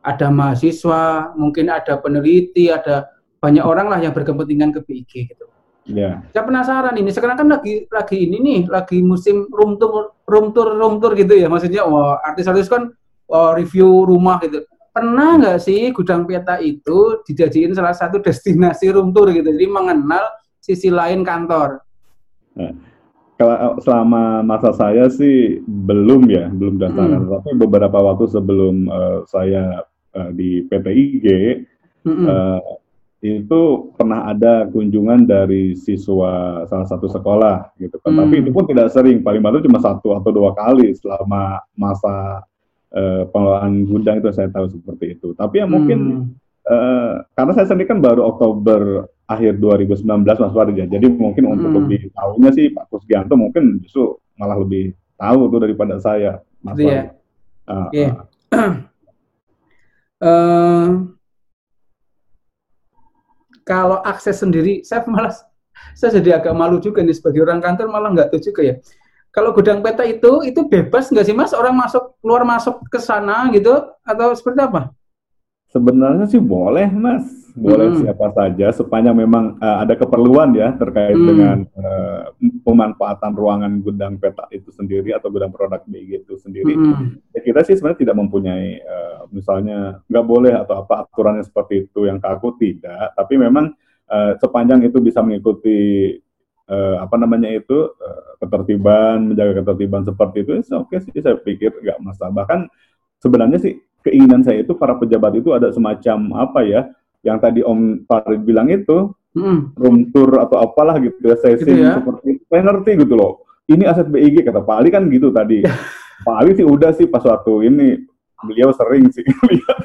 ada 0.00 0.28
mahasiswa 0.32 1.36
mungkin 1.36 1.68
ada 1.68 2.00
peneliti 2.00 2.72
ada 2.72 3.04
banyak 3.40 3.64
orang 3.64 3.88
lah 3.88 3.98
yang 3.98 4.12
berkepentingan 4.12 4.70
ke 4.76 4.80
BIG 4.84 5.32
gitu. 5.32 5.48
Iya. 5.88 6.22
Yeah. 6.22 6.32
Saya 6.36 6.44
penasaran 6.44 6.94
ini 7.00 7.10
sekarang 7.10 7.36
kan 7.40 7.48
lagi 7.48 7.88
lagi 7.88 8.16
ini 8.20 8.36
nih 8.38 8.60
lagi 8.68 9.00
musim 9.00 9.48
room 9.48 9.80
tour 9.80 10.12
room 10.28 10.52
tour 10.52 10.76
room 10.76 11.00
tour 11.00 11.16
gitu 11.16 11.32
ya 11.34 11.48
maksudnya 11.48 11.82
wah 11.88 12.20
artis-artis 12.20 12.68
kan 12.68 12.92
wah, 13.26 13.56
review 13.56 14.04
rumah 14.04 14.38
gitu 14.44 14.62
pernah 14.90 15.38
nggak 15.38 15.58
sih 15.62 15.94
gudang 15.94 16.26
peta 16.26 16.58
itu 16.58 17.22
dijadiin 17.24 17.72
salah 17.72 17.94
satu 17.94 18.18
destinasi 18.26 18.92
room 18.92 19.14
tour 19.14 19.30
gitu 19.32 19.48
jadi 19.48 19.66
mengenal 19.70 20.28
sisi 20.60 20.92
lain 20.92 21.24
kantor 21.24 21.80
nah, 22.58 22.74
kalau 23.40 23.80
selama 23.80 24.44
masa 24.44 24.76
saya 24.76 25.08
sih 25.08 25.64
belum 25.64 26.28
ya 26.28 26.52
belum 26.52 26.76
datang 26.76 27.24
hmm. 27.24 27.32
tapi 27.32 27.50
beberapa 27.56 27.98
waktu 28.04 28.28
sebelum 28.28 28.84
uh, 28.90 29.24
saya 29.24 29.86
uh, 30.12 30.30
di 30.36 30.66
PTIG 30.68 31.26
hmm. 32.04 32.26
uh, 32.28 32.60
itu 33.20 33.92
pernah 34.00 34.32
ada 34.32 34.64
kunjungan 34.72 35.28
dari 35.28 35.76
siswa 35.76 36.64
salah 36.64 36.88
satu 36.88 37.04
sekolah 37.04 37.76
gitu 37.76 38.00
kan 38.00 38.16
hmm. 38.16 38.20
tapi 38.24 38.34
itu 38.40 38.50
pun 38.52 38.64
tidak 38.64 38.88
sering 38.88 39.20
paling 39.20 39.44
banyak 39.44 39.60
cuma 39.68 39.76
satu 39.76 40.16
atau 40.16 40.32
dua 40.32 40.56
kali 40.56 40.96
selama 40.96 41.60
masa 41.76 42.48
uh, 42.94 43.22
pengelolaan 43.30 43.86
gudang 43.86 44.18
itu 44.22 44.30
saya 44.34 44.50
tahu 44.50 44.70
seperti 44.70 45.18
itu. 45.18 45.32
Tapi 45.34 45.62
ya 45.62 45.66
mungkin 45.66 45.98
hmm. 45.98 46.70
uh, 46.70 47.14
karena 47.34 47.52
saya 47.54 47.66
sendiri 47.70 47.90
kan 47.90 47.98
baru 48.02 48.26
Oktober 48.26 49.10
akhir 49.30 49.62
2019 49.62 50.26
Mas 50.26 50.54
Farid 50.54 50.76
ya. 50.76 50.86
Jadi 50.90 51.06
mungkin 51.10 51.44
hmm. 51.46 51.54
untuk 51.54 51.70
lebih 51.82 52.10
tahunya 52.14 52.50
sih 52.54 52.66
Pak 52.74 52.84
Kusgianto 52.90 53.34
mungkin 53.38 53.78
justru 53.82 54.18
malah 54.34 54.58
lebih 54.58 54.94
tahu 55.14 55.40
tuh 55.50 55.60
daripada 55.62 55.96
saya 56.02 56.42
Mas 56.62 56.76
Farid. 56.78 56.90
Yeah. 56.90 57.06
Uh, 57.70 57.88
yeah. 57.94 58.12
uh, 60.18 60.86
kalau 63.70 64.02
akses 64.02 64.42
sendiri, 64.42 64.82
saya 64.82 65.06
malah 65.06 65.30
saya 65.94 66.18
jadi 66.18 66.42
agak 66.42 66.54
malu 66.58 66.82
juga 66.82 67.06
nih 67.06 67.14
sebagai 67.14 67.46
orang 67.46 67.62
kantor 67.62 67.86
malah 67.86 68.10
nggak 68.10 68.34
tahu 68.34 68.42
juga 68.42 68.60
ya. 68.66 68.74
Kalau 69.30 69.54
gudang 69.54 69.78
peta 69.78 70.02
itu 70.02 70.42
itu 70.42 70.66
bebas 70.66 71.06
nggak 71.06 71.22
sih 71.22 71.34
mas? 71.38 71.54
Orang 71.54 71.78
masuk 71.78 72.18
keluar 72.18 72.42
masuk 72.42 72.82
ke 72.90 72.98
sana 72.98 73.46
gitu 73.54 73.70
atau 74.02 74.34
seperti 74.34 74.66
apa? 74.66 74.90
Sebenarnya 75.70 76.26
sih 76.26 76.42
boleh 76.42 76.90
mas, 76.90 77.30
boleh 77.54 77.94
hmm. 77.94 77.98
siapa 78.02 78.26
saja 78.34 78.74
sepanjang 78.74 79.14
memang 79.14 79.54
uh, 79.62 79.86
ada 79.86 79.94
keperluan 79.94 80.50
ya 80.50 80.74
terkait 80.74 81.14
hmm. 81.14 81.26
dengan 81.30 81.58
uh, 81.78 82.34
pemanfaatan 82.66 83.32
ruangan 83.38 83.78
gudang 83.78 84.18
peta 84.18 84.50
itu 84.50 84.74
sendiri 84.74 85.14
atau 85.14 85.30
gudang 85.30 85.54
produk 85.54 85.78
BG 85.86 86.26
itu 86.26 86.34
sendiri. 86.42 86.74
Hmm. 86.74 87.22
Ya, 87.30 87.40
kita 87.46 87.62
sih 87.62 87.78
sebenarnya 87.78 88.02
tidak 88.02 88.16
mempunyai 88.18 88.82
uh, 88.82 89.30
misalnya 89.30 90.02
nggak 90.10 90.26
boleh 90.26 90.52
atau 90.58 90.82
apa 90.82 91.06
aturannya 91.06 91.46
seperti 91.46 91.86
itu 91.86 92.10
yang 92.10 92.18
kaku 92.18 92.58
tidak, 92.58 93.14
tapi 93.14 93.38
memang 93.38 93.70
uh, 94.10 94.34
sepanjang 94.42 94.82
itu 94.82 94.98
bisa 94.98 95.22
mengikuti 95.22 96.18
uh, 96.70 96.96
apa 97.02 97.14
namanya 97.14 97.50
itu 97.50 97.94
uh, 97.94 98.30
ketertiban 98.42 99.34
menjaga 99.34 99.62
ketertiban 99.62 100.02
seperti 100.06 100.36
itu 100.46 100.50
oke 100.74 100.90
okay 100.90 100.98
sih 101.02 101.22
saya 101.22 101.38
pikir 101.38 101.74
nggak 101.78 101.98
masalah 102.02 102.32
bahkan 102.34 102.66
sebenarnya 103.20 103.58
sih 103.58 103.74
keinginan 104.04 104.40
saya 104.44 104.64
itu 104.64 104.72
para 104.76 104.96
pejabat 104.96 105.36
itu 105.36 105.52
ada 105.52 105.68
semacam 105.70 106.48
apa 106.48 106.60
ya 106.64 106.80
yang 107.20 107.36
tadi 107.36 107.60
Om 107.60 108.08
Farid 108.08 108.42
bilang 108.44 108.72
itu 108.72 109.12
hmm. 109.36 109.76
room 109.76 110.08
tour 110.10 110.40
atau 110.40 110.60
apalah 110.64 110.96
gitu 111.00 111.20
ya 111.20 111.36
saya 111.36 111.54
gitu 111.60 111.72
ya? 111.76 112.00
seperti 112.00 112.40
saya 112.48 112.62
ngerti 112.64 112.90
gitu 113.04 113.14
loh. 113.16 113.44
Ini 113.70 113.86
aset 113.86 114.10
BIG 114.10 114.42
kata 114.42 114.66
Pak 114.66 114.76
Ali 114.82 114.88
kan 114.90 115.06
gitu 115.12 115.30
tadi. 115.30 115.62
Pak 116.26 116.36
Ali 116.36 116.58
sih 116.58 116.66
udah 116.66 116.90
sih 116.96 117.06
pas 117.06 117.22
waktu 117.22 117.70
ini. 117.70 117.88
Beliau 118.40 118.72
sering 118.72 119.12
sih 119.12 119.20
lihat. 119.52 119.78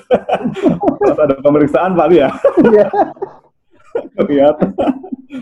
Pas 1.03 1.17
ada 1.19 1.35
pemeriksaan 1.43 1.91
Pak 1.91 2.07
Ali 2.07 2.23
ya 2.23 2.31
lihat 4.29 4.55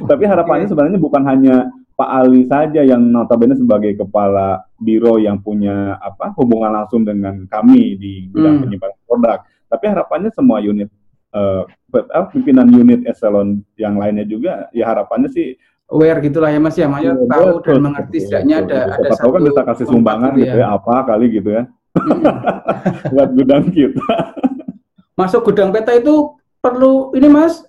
tapi 0.09 0.23
harapannya 0.25 0.67
sebenarnya 0.67 0.99
bukan 0.99 1.23
hanya 1.25 1.69
Pak 1.93 2.09
Ali 2.09 2.41
saja 2.49 2.81
yang 2.81 3.05
notabene 3.05 3.53
sebagai 3.53 3.93
kepala 3.93 4.65
biro 4.81 5.21
yang 5.21 5.37
punya 5.37 6.01
apa 6.01 6.33
hubungan 6.41 6.73
langsung 6.73 7.05
dengan 7.05 7.45
kami 7.45 7.93
di 8.01 8.25
bidang 8.33 8.57
hmm. 8.57 8.63
penyimpanan 8.65 8.99
produk. 9.05 9.39
Tapi 9.69 9.85
harapannya 9.93 10.29
semua 10.33 10.57
unit 10.57 10.89
uh, 11.37 11.69
pimpinan 12.33 12.65
unit 12.73 13.05
eselon 13.05 13.61
yang 13.77 14.01
lainnya 14.01 14.25
juga 14.25 14.69
ya 14.73 14.89
harapannya 14.89 15.29
sih 15.29 15.53
aware 15.93 16.17
gitulah 16.25 16.49
ya 16.49 16.57
Mas 16.57 16.77
ya, 16.77 16.89
Mas 16.89 17.05
ya, 17.05 17.13
tahu 17.13 17.61
dan 17.61 17.77
mengerti 17.81 18.17
setidaknya 18.25 18.55
ada 18.65 18.79
ada 18.97 19.09
satu 19.13 19.29
kan 19.29 19.41
bisa 19.45 19.61
kasih 19.61 19.85
sumbangan 19.85 20.31
gitu 20.33 20.57
ya. 20.57 20.65
ya 20.65 20.67
apa 20.73 20.93
kali 21.05 21.25
gitu 21.29 21.49
ya. 21.53 21.63
Buat 23.13 23.29
gudang 23.37 23.69
kita. 23.69 24.33
Masuk 25.13 25.45
gudang 25.45 25.69
peta 25.69 25.93
itu 25.93 26.33
perlu 26.57 27.13
ini 27.13 27.29
Mas 27.29 27.61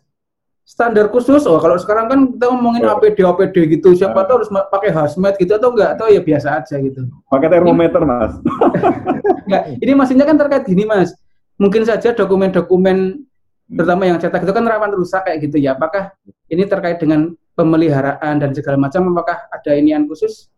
standar 0.64 1.12
khusus. 1.12 1.44
Oh, 1.44 1.60
kalau 1.60 1.76
sekarang 1.76 2.08
kan 2.08 2.18
kita 2.34 2.46
ngomongin 2.48 2.88
oh. 2.88 2.96
APD 2.96 3.20
APD 3.22 3.56
gitu. 3.78 3.92
Siapa 3.92 4.16
uh. 4.16 4.24
tahu 4.24 4.36
harus 4.42 4.50
pakai 4.50 4.90
hazmat 4.90 5.36
gitu 5.36 5.52
atau 5.54 5.70
enggak 5.76 6.00
atau 6.00 6.08
ya 6.08 6.20
biasa 6.24 6.64
aja 6.64 6.76
gitu. 6.80 7.04
Pakai 7.28 7.48
termometer, 7.52 8.00
ini, 8.02 8.08
Mas. 8.08 8.32
enggak, 9.46 9.62
ini 9.78 9.92
maksudnya 9.92 10.24
kan 10.26 10.36
terkait 10.40 10.64
gini, 10.64 10.88
Mas. 10.88 11.12
Mungkin 11.60 11.86
saja 11.86 12.10
dokumen-dokumen 12.16 12.98
hmm. 13.22 13.76
terutama 13.78 14.08
yang 14.08 14.18
cetak 14.18 14.42
itu 14.42 14.52
kan 14.56 14.64
rawan 14.66 14.90
rusak 14.96 15.22
kayak 15.28 15.38
gitu 15.44 15.60
ya. 15.60 15.76
Apakah 15.76 16.16
ini 16.50 16.66
terkait 16.66 16.98
dengan 16.98 17.36
pemeliharaan 17.54 18.42
dan 18.42 18.50
segala 18.50 18.80
macam 18.80 19.14
apakah 19.14 19.46
ada 19.52 19.70
inian 19.78 20.10
khusus? 20.10 20.50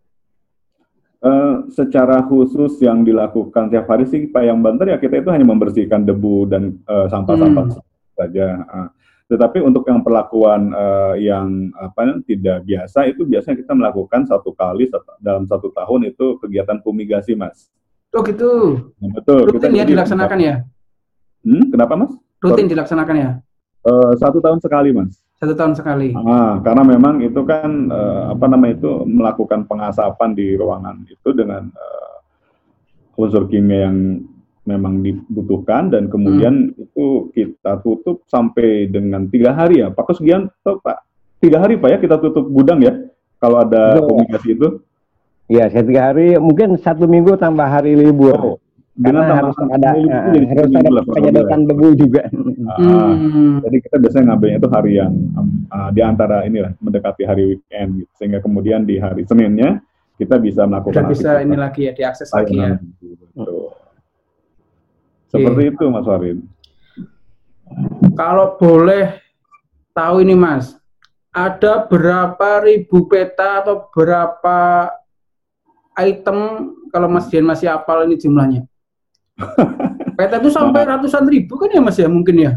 Uh, 1.16 1.66
secara 1.72 2.22
khusus 2.28 2.76
yang 2.78 3.02
dilakukan 3.02 3.72
tiap 3.72 3.88
hari 3.88 4.04
sih 4.04 4.28
Pak 4.28 4.46
yang 4.46 4.60
Banter 4.60 4.94
ya 4.94 5.00
kita 5.00 5.24
itu 5.24 5.32
hanya 5.32 5.48
membersihkan 5.48 6.04
debu 6.04 6.44
dan 6.46 6.76
uh, 6.86 7.08
sampah-sampah 7.10 7.64
hmm. 7.72 7.82
saja. 8.14 8.46
Uh, 8.68 8.88
tetapi 9.26 9.58
untuk 9.58 9.82
yang 9.90 10.06
perlakuan 10.06 10.70
uh, 10.70 11.18
yang 11.18 11.74
apa 11.74 12.22
tidak 12.22 12.62
biasa 12.62 13.10
itu 13.10 13.26
biasanya 13.26 13.58
kita 13.58 13.74
melakukan 13.74 14.22
satu 14.22 14.54
kali 14.54 14.86
dalam 15.18 15.42
satu 15.50 15.74
tahun 15.74 16.14
itu 16.14 16.38
kegiatan 16.38 16.78
fumigasi, 16.78 17.34
Mas. 17.34 17.66
Oh 18.14 18.22
gitu. 18.22 18.78
Nah, 19.02 19.10
betul. 19.10 19.50
Rutin 19.50 19.74
kita 19.74 19.82
ya 19.82 19.84
dilaksanakan 19.84 20.38
ya? 20.38 20.54
Hmm, 21.42 21.74
kenapa, 21.74 21.98
Mas? 21.98 22.12
Rutin 22.38 22.70
dilaksanakan 22.70 23.16
ya? 23.18 23.30
Uh, 23.82 24.14
satu 24.14 24.38
tahun 24.38 24.62
sekali, 24.62 24.94
Mas. 24.94 25.18
Satu 25.36 25.52
tahun 25.52 25.74
sekali. 25.76 26.16
Ah, 26.16 26.62
karena 26.64 26.86
memang 26.86 27.20
itu 27.20 27.42
kan 27.44 27.92
uh, 27.92 28.32
apa 28.32 28.46
namanya 28.48 28.80
itu 28.80 29.04
melakukan 29.04 29.68
pengasapan 29.68 30.32
di 30.32 30.56
ruangan 30.56 31.02
itu 31.04 31.28
dengan 31.36 31.68
uh, 31.76 32.16
unsur 33.20 33.44
kimia 33.50 33.90
yang 33.90 34.22
memang 34.66 35.00
dibutuhkan 35.00 35.88
dan 35.88 36.10
kemudian 36.10 36.74
hmm. 36.74 36.84
itu 36.84 37.30
kita 37.30 37.80
tutup 37.80 38.26
sampai 38.26 38.90
dengan 38.90 39.30
tiga 39.30 39.54
hari 39.54 39.80
ya 39.80 39.94
Pak 39.94 40.18
sekian 40.18 40.50
Pak 40.62 40.98
tiga 41.38 41.62
hari 41.62 41.78
Pak 41.78 41.88
ya 41.94 41.98
kita 42.02 42.18
tutup 42.18 42.50
gudang 42.50 42.82
ya 42.82 42.92
kalau 43.38 43.62
ada 43.62 43.96
ya. 43.96 44.02
komunikasi 44.02 44.50
itu 44.58 44.68
Iya, 45.46 45.70
tiga 45.70 46.10
hari, 46.10 46.34
mungkin 46.42 46.74
satu 46.74 47.06
minggu 47.06 47.38
tambah 47.38 47.70
hari 47.70 47.94
libur. 47.94 48.34
Oh, 48.34 48.58
karena 48.98 49.28
harus 49.28 49.54
ada 49.62 49.94
uh, 49.94 50.32
harus 50.32 50.72
ada 50.74 51.02
penyedotan 51.06 51.70
debu 51.70 51.88
juga. 51.94 52.26
Uh, 52.32 53.14
hmm. 53.14 53.52
Jadi 53.62 53.76
kita 53.84 53.96
biasanya 54.02 54.24
ngambilnya 54.34 54.58
itu 54.58 54.68
hari 54.74 54.92
yang 54.98 55.12
uh, 55.70 55.90
di 55.94 56.00
antara 56.02 56.42
inilah 56.48 56.74
mendekati 56.82 57.22
hari 57.22 57.42
weekend, 57.54 58.02
gitu. 58.02 58.12
sehingga 58.18 58.42
kemudian 58.42 58.82
di 58.82 58.98
hari 58.98 59.22
Seninnya 59.22 59.78
kita 60.18 60.42
bisa 60.42 60.66
melakukan. 60.66 60.98
Dan 60.98 61.14
bisa 61.14 61.30
ini 61.38 61.54
lagi 61.54 61.80
ya 61.86 61.92
diakses 61.94 62.28
lagi 62.34 62.56
ya. 62.58 62.74
Betul. 63.36 63.70
Seperti 65.30 65.62
okay. 65.66 65.72
itu 65.74 65.84
Mas 65.90 66.06
Warin. 66.06 66.38
Kalau 68.14 68.56
boleh 68.56 69.18
tahu 69.92 70.22
ini 70.22 70.38
Mas, 70.38 70.78
ada 71.34 71.84
berapa 71.84 72.64
ribu 72.64 73.10
peta 73.10 73.60
atau 73.60 73.90
berapa 73.92 74.88
item 76.00 76.38
kalau 76.88 77.08
Mas 77.12 77.28
Dian 77.28 77.44
masih 77.44 77.68
apal 77.68 78.08
ini 78.08 78.16
jumlahnya? 78.16 78.64
Peta 80.16 80.40
itu 80.40 80.48
sampai 80.48 80.88
ratusan 80.88 81.28
ribu 81.28 81.60
kan 81.60 81.68
ya 81.68 81.82
Mas 81.84 82.00
ya 82.00 82.08
mungkin 82.08 82.36
ya? 82.40 82.52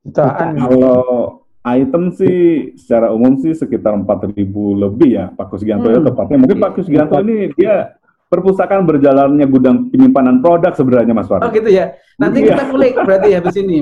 Jutaan. 0.00 0.56
Kalau 0.56 1.44
item 1.68 2.16
sih 2.16 2.72
secara 2.80 3.12
umum 3.12 3.36
sih 3.36 3.52
sekitar 3.52 3.92
empat 3.92 4.32
ribu 4.32 4.72
lebih 4.72 5.20
ya 5.20 5.28
Pak 5.36 5.52
Kusgianto 5.52 5.92
ya 5.92 6.00
hmm. 6.00 6.06
ya 6.06 6.08
tepatnya. 6.08 6.36
Mungkin 6.40 6.58
Pak 6.64 6.72
Kusgianto 6.80 7.16
ini 7.20 7.52
dia 7.52 7.97
perpustakaan 8.28 8.84
berjalannya 8.84 9.48
gudang 9.48 9.88
penyimpanan 9.88 10.44
produk 10.44 10.76
sebenarnya 10.76 11.16
Mas 11.16 11.28
Warno. 11.28 11.48
Oh 11.48 11.50
gitu 11.52 11.72
ya. 11.72 11.96
Nanti 12.20 12.44
iya. 12.44 12.54
kita 12.54 12.64
kulik 12.68 12.94
berarti 13.00 13.28
ya 13.32 13.40
di 13.40 13.50
sini. 13.52 13.76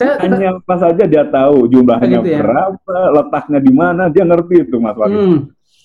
Saya 0.00 0.16
hanya 0.24 0.56
pas 0.64 0.80
saja 0.80 1.04
dia 1.04 1.28
tahu 1.28 1.68
jumlahnya 1.68 2.18
oh, 2.18 2.24
gitu 2.24 2.30
ya? 2.32 2.40
berapa, 2.40 2.96
letaknya 3.20 3.60
di 3.60 3.72
mana, 3.72 4.08
dia 4.08 4.24
ngerti 4.24 4.64
itu 4.64 4.76
Mas 4.80 4.96
Warno. 4.96 5.20
Hmm. 5.20 5.38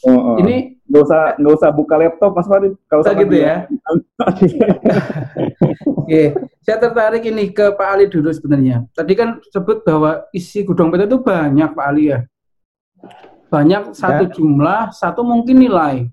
Oh, 0.08 0.14
oh. 0.14 0.36
Ini 0.40 0.78
nggak 0.88 1.04
usah 1.04 1.22
nggak 1.36 1.56
usah 1.58 1.70
buka 1.76 1.96
laptop 2.00 2.32
Mas 2.32 2.48
Farid 2.48 2.74
kalau 2.88 3.04
gitu 3.04 3.36
ya. 3.36 3.68
Oke, 6.00 6.22
saya 6.64 6.78
tertarik 6.80 7.24
ini 7.28 7.52
ke 7.52 7.76
Pak 7.76 7.88
Ali 7.92 8.06
dulu 8.08 8.32
sebenarnya. 8.32 8.88
Tadi 8.96 9.14
kan 9.18 9.44
sebut 9.52 9.84
bahwa 9.84 10.24
isi 10.32 10.64
gudang 10.64 10.94
peta 10.94 11.04
itu 11.10 11.20
banyak 11.20 11.76
Pak 11.76 11.86
Ali 11.92 12.14
ya. 12.14 12.24
Banyak 13.52 13.92
satu 13.98 14.30
ya. 14.30 14.32
jumlah, 14.32 14.82
satu 14.96 15.26
mungkin 15.26 15.60
nilai. 15.60 16.08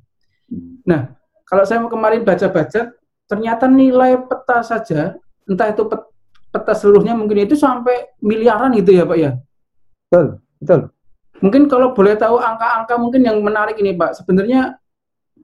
Nah, 0.83 1.15
kalau 1.45 1.63
saya 1.69 1.85
kemarin 1.85 2.25
baca-baca, 2.25 2.97
ternyata 3.29 3.65
nilai 3.69 4.17
peta 4.25 4.65
saja, 4.65 5.17
entah 5.45 5.69
itu 5.69 5.85
peta 6.53 6.73
seluruhnya 6.73 7.13
mungkin 7.13 7.45
itu 7.45 7.57
sampai 7.57 8.17
miliaran 8.21 8.73
gitu 8.77 8.97
ya 8.97 9.05
Pak 9.05 9.19
ya. 9.19 9.31
Betul, 10.09 10.27
betul. 10.61 10.81
Mungkin 11.43 11.63
kalau 11.69 11.93
boleh 11.93 12.17
tahu 12.17 12.41
angka-angka 12.41 12.95
mungkin 12.97 13.27
yang 13.27 13.43
menarik 13.45 13.77
ini 13.77 13.93
Pak, 13.93 14.23
sebenarnya 14.23 14.81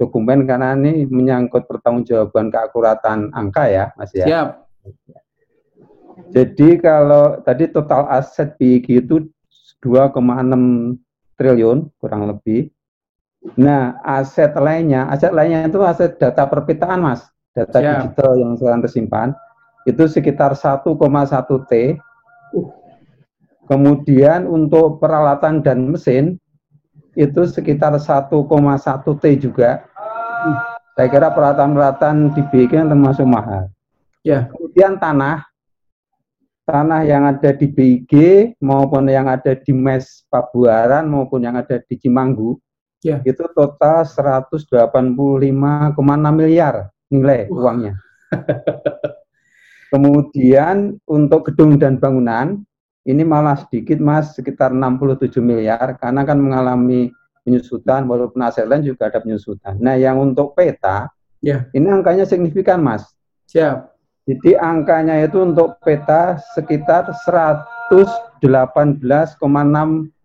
dokumen 0.00 0.48
karena 0.48 0.72
ini 0.80 1.04
menyangkut 1.04 1.68
pertanggungjawaban 1.68 2.48
keakuratan 2.48 3.36
angka 3.36 3.68
ya, 3.68 3.84
Mas 4.00 4.16
ya. 4.16 4.24
Siap. 4.24 4.48
Jadi 6.34 6.78
kalau 6.82 7.40
tadi 7.40 7.70
total 7.70 8.06
aset 8.10 8.54
BIG 8.60 9.06
itu 9.06 9.26
2,6 9.80 10.98
triliun 11.38 11.88
kurang 12.02 12.28
lebih. 12.28 12.68
Nah, 13.54 14.02
aset 14.02 14.50
lainnya, 14.58 15.06
aset 15.08 15.30
lainnya 15.30 15.70
itu 15.70 15.78
aset 15.86 16.18
data 16.18 16.44
perpitaan, 16.50 17.00
Mas 17.00 17.22
data 17.54 17.78
Siap. 17.82 17.90
digital 18.06 18.32
yang 18.38 18.52
sekarang 18.54 18.80
tersimpan 18.86 19.28
itu 19.86 20.04
sekitar 20.06 20.52
1,1 20.54 20.94
T. 21.66 21.72
Kemudian 23.68 24.48
untuk 24.48 24.96
peralatan 25.00 25.60
dan 25.60 25.92
mesin 25.92 26.40
itu 27.18 27.44
sekitar 27.44 27.96
1,1 27.98 28.30
T 29.18 29.24
juga. 29.40 29.84
Saya 30.94 31.08
kira 31.10 31.30
peralatan-peralatan 31.30 32.34
di 32.34 32.42
BIG 32.48 32.74
termasuk 32.74 33.26
mahal. 33.26 33.70
Ya. 34.26 34.50
Kemudian 34.50 34.98
tanah, 34.98 35.46
tanah 36.68 37.08
yang 37.08 37.24
ada 37.24 37.56
di 37.56 37.64
BIG 37.64 38.12
maupun 38.60 39.08
yang 39.08 39.24
ada 39.24 39.56
di 39.56 39.72
Mes 39.72 40.28
Pabuaran 40.28 41.08
maupun 41.08 41.40
yang 41.48 41.56
ada 41.56 41.80
di 41.80 41.96
Cimanggu, 41.96 42.60
ya. 43.00 43.24
itu 43.24 43.48
total 43.56 44.04
185,6 44.04 45.08
miliar 46.36 46.92
nilai 47.08 47.48
uangnya. 47.48 47.96
Kemudian 49.92 51.00
untuk 51.08 51.48
gedung 51.48 51.80
dan 51.80 51.96
bangunan 51.96 52.60
ini 53.08 53.24
malah 53.24 53.56
sedikit 53.56 53.96
mas 54.04 54.36
sekitar 54.36 54.68
67 54.68 55.40
miliar 55.40 55.96
karena 55.96 56.28
kan 56.28 56.36
mengalami 56.36 57.08
penyusutan 57.40 58.04
walaupun 58.04 58.44
aset 58.44 58.68
lain 58.68 58.84
juga 58.84 59.08
ada 59.08 59.24
penyusutan. 59.24 59.80
Nah 59.80 59.96
yang 59.96 60.20
untuk 60.20 60.52
peta 60.52 61.08
ya. 61.40 61.64
ini 61.72 61.88
angkanya 61.88 62.28
signifikan 62.28 62.84
mas. 62.84 63.08
Siap. 63.48 63.97
Jadi 64.28 64.52
angkanya 64.60 65.24
itu 65.24 65.40
untuk 65.40 65.80
peta 65.80 66.36
sekitar 66.52 67.08
118,6 67.24 68.44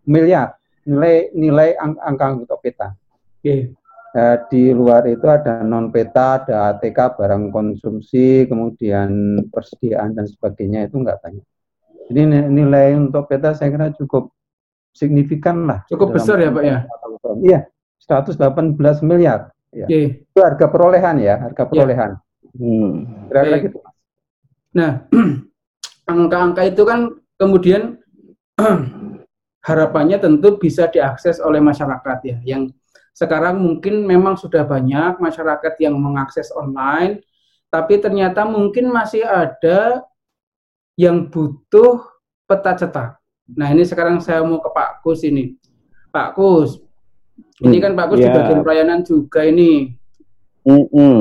miliar 0.04 0.60
nilai 0.84 1.32
nilai 1.32 1.68
angka 1.80 2.36
untuk 2.36 2.60
peta. 2.60 2.92
Oke. 3.40 3.72
Eh, 4.14 4.36
di 4.46 4.70
luar 4.70 5.02
itu 5.10 5.26
ada 5.26 5.66
non 5.66 5.90
peta, 5.90 6.38
ada 6.38 6.70
ATK 6.70 7.18
barang 7.18 7.50
konsumsi, 7.50 8.46
kemudian 8.46 9.42
persediaan 9.50 10.14
dan 10.14 10.30
sebagainya 10.30 10.86
itu 10.86 11.02
enggak 11.02 11.18
banyak. 11.18 11.42
Jadi 12.12 12.20
nilai 12.46 12.94
untuk 12.94 13.26
peta 13.26 13.58
saya 13.58 13.74
kira 13.74 13.90
cukup 13.96 14.30
signifikan 14.94 15.66
lah. 15.66 15.82
Cukup 15.90 16.14
besar 16.14 16.38
ya 16.38 16.54
Pak 16.54 16.62
ya? 16.62 16.78
Iya, 17.42 17.60
118 18.06 19.02
miliar. 19.02 19.50
Ya. 19.74 19.90
Okay. 19.90 20.22
Itu 20.30 20.40
harga 20.46 20.70
perolehan 20.70 21.18
ya, 21.18 21.34
harga 21.50 21.66
iya. 21.66 21.70
perolehan. 21.74 22.10
Ya. 22.14 22.22
Hmm. 22.54 22.92
Kira-kira 23.26 23.56
gitu. 23.66 23.78
Nah, 24.74 25.06
angka-angka 26.10 26.62
itu 26.66 26.82
kan 26.82 27.14
kemudian 27.38 28.02
harapannya 29.68 30.18
tentu 30.20 30.58
bisa 30.58 30.90
diakses 30.90 31.38
oleh 31.40 31.62
masyarakat 31.62 32.18
ya, 32.26 32.36
yang 32.44 32.68
sekarang 33.14 33.62
mungkin 33.62 34.02
memang 34.02 34.34
sudah 34.34 34.66
banyak 34.66 35.22
masyarakat 35.22 35.74
yang 35.78 35.94
mengakses 35.94 36.50
online, 36.50 37.22
tapi 37.70 38.02
ternyata 38.02 38.42
mungkin 38.42 38.90
masih 38.90 39.22
ada 39.22 40.02
yang 40.98 41.30
butuh 41.30 42.02
peta 42.46 42.74
cetak. 42.74 43.10
Nah 43.54 43.70
ini 43.70 43.86
sekarang 43.86 44.18
saya 44.18 44.42
mau 44.42 44.58
ke 44.58 44.70
Pak 44.70 45.06
Kus 45.06 45.22
ini. 45.22 45.54
Pak 46.10 46.34
Kus, 46.34 46.82
ini 47.62 47.78
kan 47.78 47.94
Pak 47.94 48.06
Kus 48.10 48.18
yeah. 48.22 48.30
di 48.30 48.36
bagian 48.36 48.60
pelayanan 48.66 49.00
juga 49.06 49.46
ini. 49.46 49.94
Mm 50.66 50.84
-mm. 50.90 51.18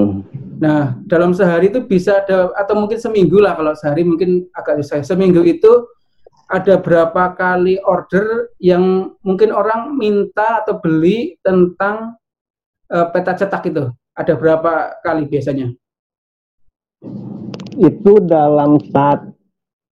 Nah 0.63 0.95
dalam 1.03 1.35
sehari 1.35 1.67
itu 1.67 1.83
bisa 1.83 2.23
ada 2.23 2.55
atau 2.55 2.79
mungkin 2.79 2.95
seminggu 2.95 3.43
lah 3.43 3.59
kalau 3.59 3.75
sehari 3.75 4.07
mungkin 4.07 4.47
agak 4.55 4.79
susah. 4.79 5.03
Seminggu 5.03 5.43
itu 5.43 5.91
ada 6.47 6.79
berapa 6.79 7.35
kali 7.35 7.83
order 7.83 8.55
yang 8.63 9.11
mungkin 9.27 9.51
orang 9.51 9.99
minta 9.99 10.63
atau 10.63 10.79
beli 10.79 11.35
tentang 11.43 12.15
uh, 12.87 13.07
peta 13.11 13.35
cetak 13.35 13.67
itu? 13.67 13.91
Ada 14.15 14.39
berapa 14.39 15.03
kali 15.03 15.27
biasanya? 15.27 15.75
Itu 17.75 18.23
dalam 18.23 18.79
saat 18.93 19.33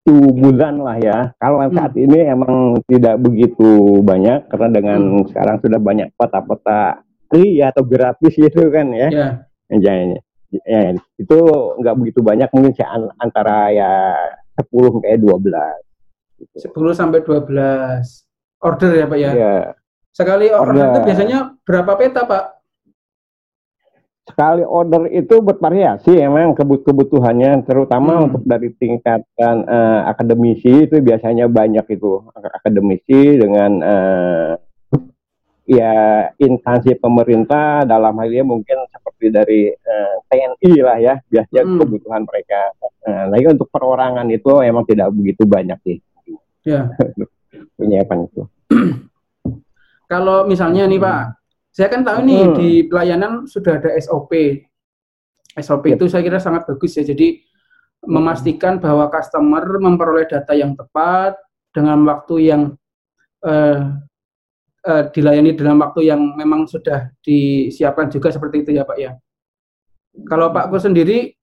satu 0.07 0.31
bulan 0.39 0.79
lah 0.79 0.97
ya. 1.03 1.19
Kalau 1.43 1.59
hmm. 1.67 1.75
saat 1.75 1.93
ini 1.99 2.19
emang 2.31 2.79
tidak 2.87 3.19
begitu 3.19 3.99
banyak 4.07 4.47
karena 4.47 4.69
dengan 4.71 5.01
hmm. 5.03 5.35
sekarang 5.35 5.57
sudah 5.59 5.81
banyak 5.83 6.09
peta-peta 6.15 7.03
free 7.27 7.59
atau 7.59 7.83
gratis 7.83 8.39
gitu 8.39 8.71
kan 8.71 8.95
ya. 8.95 9.11
Yeah. 9.11 9.33
Ya, 9.67 10.23
ya, 10.53 10.95
itu 11.19 11.39
nggak 11.81 11.97
begitu 11.99 12.21
banyak 12.23 12.49
mungkin 12.53 12.73
antara 13.19 13.71
ya 13.73 13.93
10 14.59 15.03
kayak 15.05 15.19
12. 15.21 15.53
Gitu. 16.41 16.55
10 16.69 16.93
sampai 16.97 17.21
12 17.25 18.27
order 18.61 18.91
ya 18.93 19.07
Pak 19.09 19.19
ya? 19.19 19.31
Iya. 19.33 19.55
Sekali 20.17 20.49
order, 20.49 20.73
order 20.73 20.87
itu 20.89 21.01
biasanya 21.05 21.39
berapa 21.65 21.93
peta 22.01 22.25
Pak? 22.25 22.45
Sekali 24.27 24.65
order 24.67 25.07
itu 25.13 25.39
bervariasi 25.39 26.19
emang 26.19 26.57
kebut 26.57 26.83
kebutuhannya 26.83 27.63
terutama 27.63 28.19
hmm. 28.19 28.25
untuk 28.27 28.43
dari 28.43 28.75
tingkatan 28.75 29.57
uh, 29.69 30.09
akademisi 30.11 30.89
itu 30.89 30.99
biasanya 30.99 31.47
banyak 31.47 31.87
itu 31.95 32.27
akademisi 32.35 33.39
dengan 33.39 33.71
uh, 33.87 34.51
ya 35.67 36.31
instansi 36.39 36.95
pemerintah 36.95 37.83
dalam 37.83 38.15
hal 38.23 38.31
ini 38.31 38.47
mungkin 38.47 38.87
seperti 38.87 39.27
dari 39.35 39.61
uh, 39.75 40.15
eh, 40.31 40.55
TNI 40.55 40.73
lah 40.79 40.97
ya 41.03 41.15
biasanya 41.27 41.63
hmm. 41.67 41.79
kebutuhan 41.83 42.23
mereka. 42.23 42.61
Nah, 43.07 43.25
lagi 43.35 43.47
untuk 43.51 43.69
perorangan 43.71 44.27
itu 44.31 44.63
emang 44.63 44.87
tidak 44.87 45.11
begitu 45.11 45.43
banyak 45.43 45.79
sih. 45.83 45.99
Ya. 46.63 46.91
Penyiapan 47.79 48.31
itu. 48.31 48.43
Kalau 50.13 50.47
misalnya 50.47 50.87
nih 50.87 51.03
Pak, 51.03 51.23
saya 51.75 51.89
kan 51.91 52.07
tahu 52.07 52.19
nih 52.23 52.43
hmm. 52.47 52.55
di 52.55 52.71
pelayanan 52.87 53.33
sudah 53.51 53.83
ada 53.83 53.91
SOP. 53.99 54.33
SOP 55.59 55.85
yep. 55.91 55.99
itu 55.99 56.07
saya 56.07 56.23
kira 56.23 56.39
sangat 56.39 56.63
bagus 56.71 56.95
ya. 56.95 57.03
Jadi 57.03 57.43
hmm. 57.43 58.07
memastikan 58.07 58.79
bahwa 58.79 59.11
customer 59.11 59.67
memperoleh 59.83 60.31
data 60.31 60.55
yang 60.55 60.79
tepat 60.79 61.35
dengan 61.75 62.07
waktu 62.07 62.55
yang 62.55 62.63
uh, 63.43 64.06
uh, 64.87 65.11
dilayani 65.11 65.59
dalam 65.59 65.83
waktu 65.83 66.07
yang 66.07 66.39
memang 66.39 66.71
sudah 66.71 67.11
disiapkan 67.21 68.07
juga 68.09 68.31
seperti 68.31 68.63
itu 68.63 68.71
ya 68.79 68.87
Pak 68.87 68.99
ya. 68.99 69.13
Kalau 70.31 70.55
Pak 70.55 70.73
Kus 70.73 70.87
sendiri, 70.87 71.35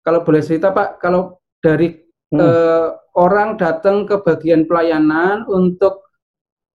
kalau 0.00 0.24
boleh 0.24 0.40
cerita 0.40 0.72
Pak, 0.72 1.02
kalau 1.02 1.42
dari 1.60 2.00
hmm. 2.32 2.38
uh, 2.40 2.88
orang 3.18 3.58
datang 3.58 4.08
ke 4.08 4.22
bagian 4.24 4.64
pelayanan 4.64 5.44
untuk 5.50 6.08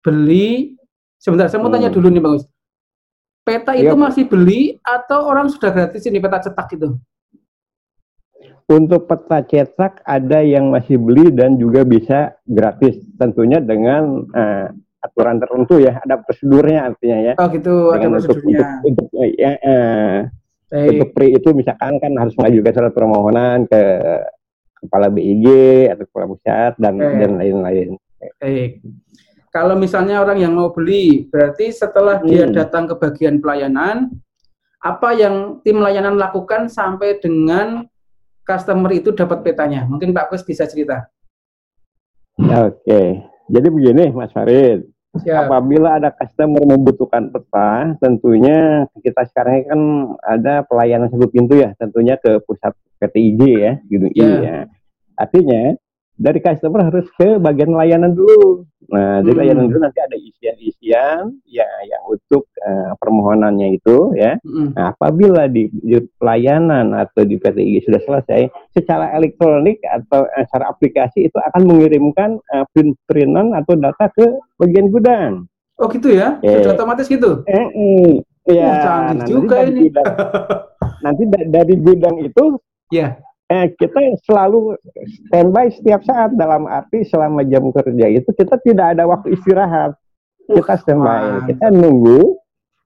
beli 0.01 0.81
Sebentar, 1.21 1.45
saya 1.45 1.61
mau 1.61 1.69
hmm. 1.69 1.77
tanya 1.77 1.93
dulu 1.93 2.09
nih 2.09 2.17
Bang 2.17 2.41
Peta 3.45 3.77
itu 3.77 3.93
yep. 3.93 4.01
masih 4.01 4.25
beli 4.25 4.81
atau 4.81 5.29
orang 5.29 5.53
sudah 5.53 5.69
gratis 5.69 6.05
ini 6.09 6.17
peta 6.17 6.41
cetak 6.41 6.77
itu? 6.77 6.97
Untuk 8.69 9.05
peta 9.05 9.41
cetak 9.45 10.01
ada 10.05 10.41
yang 10.41 10.73
masih 10.73 10.97
beli 10.97 11.29
dan 11.33 11.57
juga 11.57 11.81
bisa 11.81 12.37
gratis, 12.45 13.01
tentunya 13.17 13.57
dengan 13.57 14.29
uh, 14.33 14.69
aturan 15.01 15.41
tertentu 15.41 15.81
ya, 15.81 15.97
ada 15.99 16.21
prosedurnya 16.21 16.93
artinya 16.93 17.17
ya. 17.19 17.33
Oh 17.41 17.47
gitu, 17.49 17.73
dengan 17.97 18.17
ada 18.17 18.21
prosedurnya. 18.21 18.67
Untuk, 18.85 19.05
untuk, 19.09 19.27
ya, 19.35 19.51
uh, 19.61 20.15
untuk 20.71 21.09
pre 21.11 21.27
itu 21.35 21.49
misalkan 21.51 21.99
kan 21.99 22.11
harus 22.15 22.33
mengajukan 22.37 22.71
surat 22.71 22.93
permohonan 22.93 23.57
ke 23.67 23.81
kepala 24.81 25.11
BIG 25.11 25.45
atau 25.91 26.03
kepala 26.07 26.25
pusat 26.31 26.73
dan 26.79 26.95
dan 26.97 27.31
lain-lain. 27.37 27.97
Baik 28.37 28.81
kalau 29.51 29.75
misalnya 29.75 30.23
orang 30.23 30.39
yang 30.39 30.55
mau 30.55 30.71
beli, 30.71 31.27
berarti 31.27 31.75
setelah 31.75 32.23
hmm. 32.23 32.27
dia 32.31 32.47
datang 32.47 32.87
ke 32.87 32.95
bagian 32.95 33.43
pelayanan, 33.43 34.07
apa 34.79 35.11
yang 35.11 35.59
tim 35.61 35.77
layanan 35.83 36.15
lakukan 36.15 36.71
sampai 36.71 37.19
dengan 37.19 37.83
customer 38.47 38.89
itu 38.95 39.11
dapat 39.11 39.43
petanya? 39.43 39.83
Mungkin 39.85 40.15
Pak 40.15 40.31
Kus 40.31 40.47
bisa 40.47 40.63
cerita. 40.65 41.03
Oke, 42.39 43.27
jadi 43.51 43.67
begini 43.67 44.15
Mas 44.15 44.31
Farid. 44.31 44.87
Siap. 45.11 45.51
Apabila 45.51 45.99
ada 45.99 46.07
customer 46.15 46.63
membutuhkan 46.63 47.27
peta, 47.35 47.99
tentunya 47.99 48.87
kita 49.03 49.27
sekarang 49.27 49.53
ini 49.59 49.65
kan 49.67 49.81
ada 50.23 50.53
pelayanan 50.63 51.11
satu 51.11 51.27
pintu 51.27 51.59
ya, 51.59 51.75
tentunya 51.75 52.15
ke 52.15 52.39
pusat 52.47 52.71
PTIG 53.03 53.41
ya, 53.59 53.71
gitu 53.91 54.07
ya. 54.15 54.31
ya. 54.39 54.57
Artinya 55.19 55.75
dari 56.21 56.37
customer 56.37 56.85
harus 56.85 57.09
ke 57.17 57.41
bagian 57.41 57.73
layanan 57.73 58.13
dulu. 58.13 58.61
Nah, 58.93 59.19
hmm. 59.19 59.25
di 59.25 59.31
layanan 59.33 59.65
dulu 59.71 59.79
nanti 59.81 59.99
ada 60.03 60.17
isian-isian 60.19 61.33
ya 61.49 61.65
yang 61.87 62.03
untuk 62.05 62.45
uh, 62.61 62.93
permohonannya 63.01 63.81
itu 63.81 64.13
ya. 64.13 64.37
Hmm. 64.45 64.77
Nah, 64.77 64.93
apabila 64.93 65.49
di, 65.49 65.65
di 65.73 65.97
pelayanan 66.21 66.93
atau 66.93 67.25
di 67.25 67.41
PTIG 67.41 67.89
sudah 67.89 68.01
selesai, 68.05 68.53
secara 68.77 69.17
elektronik 69.17 69.81
atau 69.81 70.29
uh, 70.29 70.43
secara 70.45 70.69
aplikasi 70.69 71.25
itu 71.25 71.37
akan 71.41 71.65
mengirimkan 71.65 72.37
uh, 72.53 72.65
print-printan 72.77 73.57
atau 73.57 73.73
data 73.73 74.05
ke 74.13 74.25
bagian 74.61 74.93
gudang. 74.93 75.49
Oh 75.81 75.89
gitu 75.89 76.13
ya? 76.13 76.37
Eh. 76.45 76.61
Sudah 76.61 76.77
otomatis 76.77 77.09
gitu? 77.09 77.41
Eh, 77.49 77.65
eh. 77.73 78.13
Ya, 78.49 78.69
oh, 78.69 78.77
canggih 78.81 79.17
nah, 79.17 79.25
juga 79.25 79.55
ini. 79.65 79.89
Dari, 79.89 80.13
nanti 81.05 81.23
dari 81.29 81.73
gudang 81.77 82.15
itu 82.21 82.43
ya 82.93 83.17
eh, 83.51 83.65
kita 83.75 83.99
selalu 84.23 84.79
standby 85.27 85.67
setiap 85.75 86.01
saat 86.07 86.31
dalam 86.39 86.63
arti 86.71 87.03
selama 87.03 87.43
jam 87.43 87.67
kerja 87.75 88.07
itu 88.07 88.29
kita 88.31 88.55
tidak 88.63 88.95
ada 88.95 89.03
waktu 89.03 89.35
istirahat 89.35 89.99
kita 90.47 90.75
standby 90.79 91.43
kita 91.51 91.67
nunggu 91.75 92.39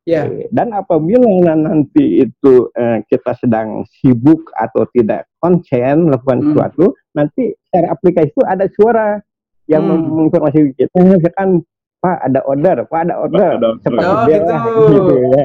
yeah. 0.09 0.25
dan 0.49 0.73
apabila 0.73 1.53
nanti 1.53 2.25
itu 2.25 2.53
eh, 2.73 3.05
kita 3.05 3.37
sedang 3.37 3.85
sibuk 4.01 4.49
atau 4.57 4.89
tidak 4.93 5.29
konsen 5.37 6.09
melakukan 6.09 6.41
hmm. 6.41 6.45
sesuatu 6.51 6.85
nanti 7.13 7.53
dari 7.69 7.87
aplikasi 7.89 8.33
itu 8.33 8.41
ada 8.45 8.65
suara 8.73 9.21
yang 9.69 9.85
hmm. 9.85 10.01
menginformasi 10.09 10.73
kita 10.77 10.93
misalkan 11.01 11.61
Pak 12.05 12.21
ada 12.21 12.39
order, 12.45 12.77
Pak 12.85 13.01
ada 13.01 13.15
order. 13.17 13.49
Seperti 13.81 14.05
oh, 14.05 14.23
gitu. 14.29 14.53
gitu 14.93 15.13
ya. 15.25 15.43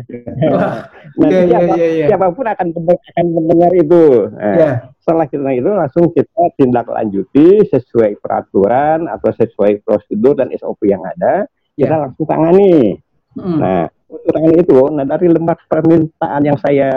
Nanti 1.16 1.32
yeah, 1.32 1.44
siapa, 1.48 1.72
yeah, 1.72 1.90
yeah. 1.96 2.08
siapa 2.12 2.26
pun 2.36 2.46
akan 2.52 2.66
akan 2.76 3.26
mendengar 3.32 3.72
itu. 3.72 4.04
Nah, 4.36 4.56
yeah. 4.60 4.74
Setelah 5.00 5.26
kita 5.32 5.50
itu 5.56 5.70
langsung 5.72 6.04
kita 6.12 6.42
tindak 6.60 6.84
lanjuti 6.92 7.64
sesuai 7.64 8.20
peraturan 8.20 9.08
atau 9.08 9.32
sesuai 9.32 9.80
prosedur 9.80 10.36
dan 10.36 10.52
SOP 10.52 10.84
yang 10.84 11.00
ada, 11.00 11.48
yeah. 11.80 11.88
kita 11.88 11.96
langsung 11.96 12.28
tangani. 12.28 13.00
Hmm. 13.40 13.56
Nah, 13.56 13.82
untuk 14.12 14.30
tangani 14.36 14.56
itu, 14.60 14.78
nah 14.92 15.04
dari 15.08 15.26
lembar 15.32 15.56
permintaan 15.64 16.42
yang 16.44 16.58
saya 16.60 16.90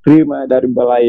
terima 0.00 0.48
dari 0.48 0.66
balai 0.72 1.08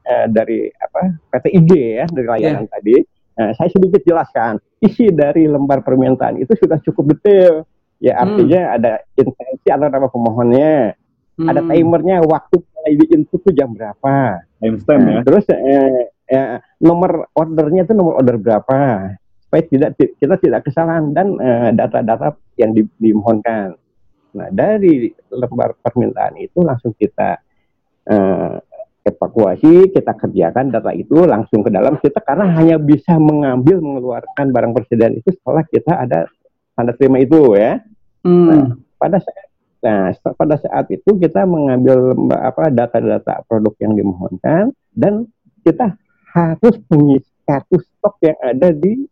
eh, 0.00 0.26
dari 0.32 0.64
apa 0.72 1.12
PTIG 1.28 1.70
ya 1.76 2.04
dari 2.08 2.26
layanan 2.40 2.64
yeah. 2.64 2.72
tadi, 2.72 2.96
Nah, 3.32 3.50
saya 3.56 3.68
sedikit 3.72 4.04
jelaskan 4.04 4.60
isi 4.82 5.08
dari 5.08 5.48
lembar 5.48 5.80
permintaan 5.80 6.36
itu 6.42 6.52
sudah 6.58 6.76
cukup 6.84 7.16
detail. 7.16 7.64
Ya 8.02 8.18
hmm. 8.18 8.24
artinya 8.26 8.60
hmm. 8.66 8.76
ada 8.76 8.92
intensi 9.14 9.68
atau 9.70 9.86
nama 9.86 10.08
pemohonnya, 10.10 10.98
hmm. 11.38 11.46
ada 11.46 11.60
timernya, 11.70 12.16
waktu 12.26 12.58
mulai 12.58 12.92
di 12.98 13.06
input 13.14 13.40
itu 13.46 13.50
jam 13.54 13.70
berapa. 13.70 14.42
Timestamp 14.58 15.00
nah, 15.06 15.12
ya. 15.14 15.20
Terus 15.22 15.44
eh, 15.54 16.10
eh, 16.26 16.58
nomor 16.82 17.30
ordernya 17.30 17.86
itu 17.86 17.94
nomor 17.94 18.18
order 18.18 18.42
berapa, 18.42 19.14
supaya 19.46 19.62
tidak 19.70 19.94
kita 20.18 20.34
tidak 20.42 20.60
kesalahan 20.66 21.14
dan 21.14 21.38
eh, 21.38 21.70
data-data 21.78 22.34
eh, 22.34 22.66
yang 22.66 22.74
di, 22.74 22.82
dimohonkan. 22.98 23.78
Nah 24.34 24.48
dari 24.50 25.14
lembar 25.30 25.78
permintaan 25.78 26.42
itu 26.42 26.58
langsung 26.58 26.98
kita 26.98 27.38
eh, 28.10 28.56
evakuasi, 29.02 29.90
kita 29.90 30.14
kerjakan 30.14 30.70
data 30.70 30.94
itu 30.94 31.26
langsung 31.26 31.66
ke 31.66 31.70
dalam 31.74 31.98
kita 31.98 32.22
karena 32.22 32.54
hanya 32.54 32.76
bisa 32.78 33.18
mengambil 33.18 33.82
mengeluarkan 33.82 34.54
barang 34.54 34.72
persediaan 34.78 35.18
itu 35.18 35.34
setelah 35.34 35.66
kita 35.66 35.92
ada 35.98 36.18
tanda 36.78 36.92
terima 36.94 37.18
itu 37.18 37.58
ya. 37.58 37.82
Hmm. 38.22 38.46
Nah, 38.46 38.64
pada 38.98 39.18
saat 39.18 39.46
nah 39.82 40.14
pada 40.14 40.54
saat 40.62 40.86
itu 40.94 41.18
kita 41.18 41.42
mengambil 41.42 42.14
apa 42.38 42.70
data-data 42.70 43.42
produk 43.50 43.74
yang 43.82 43.98
dimohonkan 43.98 44.70
dan 44.94 45.26
kita 45.66 45.98
harus 46.30 46.78
mengisi 46.86 47.34
kartu 47.42 47.82
stok 47.82 48.14
yang 48.22 48.38
ada 48.38 48.70
di 48.70 49.02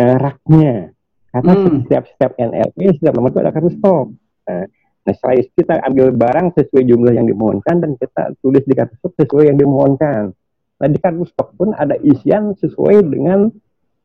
uh, 0.00 0.16
raknya 0.16 0.96
karena 1.36 1.52
hmm. 1.52 1.84
setiap 1.84 2.04
setiap 2.16 2.32
NLP 2.40 2.96
setiap 2.96 3.12
nomor 3.12 3.28
itu 3.28 3.40
ada 3.44 3.52
kartu 3.52 3.70
stok. 3.76 4.06
Nah, 4.48 4.64
Nah 5.08 5.16
setelah 5.16 5.40
itu 5.40 5.50
kita 5.56 5.80
ambil 5.88 6.12
barang 6.12 6.52
sesuai 6.52 6.84
jumlah 6.84 7.16
yang 7.16 7.24
dimohonkan 7.24 7.80
dan 7.80 7.96
kita 7.96 8.36
tulis 8.44 8.60
di 8.68 8.76
kartu 8.76 8.92
stok 9.00 9.16
sesuai 9.24 9.48
yang 9.48 9.56
dimohonkan. 9.56 10.36
Nah 10.76 10.88
di 10.92 11.00
kartu 11.00 11.24
stok 11.24 11.56
pun 11.56 11.72
ada 11.72 11.96
isian 12.04 12.52
sesuai 12.60 13.08
dengan 13.08 13.48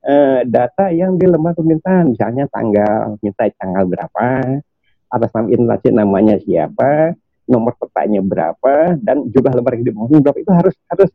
uh, 0.07 0.47
data 0.47 0.95
yang 0.95 1.19
di 1.19 1.27
lembar 1.27 1.59
permintaan. 1.59 2.15
Misalnya 2.15 2.47
tanggal, 2.47 3.19
minta 3.19 3.51
tanggal 3.59 3.83
berapa, 3.83 4.63
atas 5.11 5.29
nama 5.35 5.47
instansi 5.51 5.87
namanya 5.91 6.39
siapa, 6.39 7.19
nomor 7.51 7.75
petanya 7.75 8.23
berapa, 8.23 8.95
dan 9.03 9.27
jumlah 9.27 9.59
lembar 9.59 9.75
yang 9.75 9.91
dimohonkan 9.91 10.23
berapa 10.23 10.39
itu 10.39 10.51
harus 10.55 10.75
harus 10.87 11.11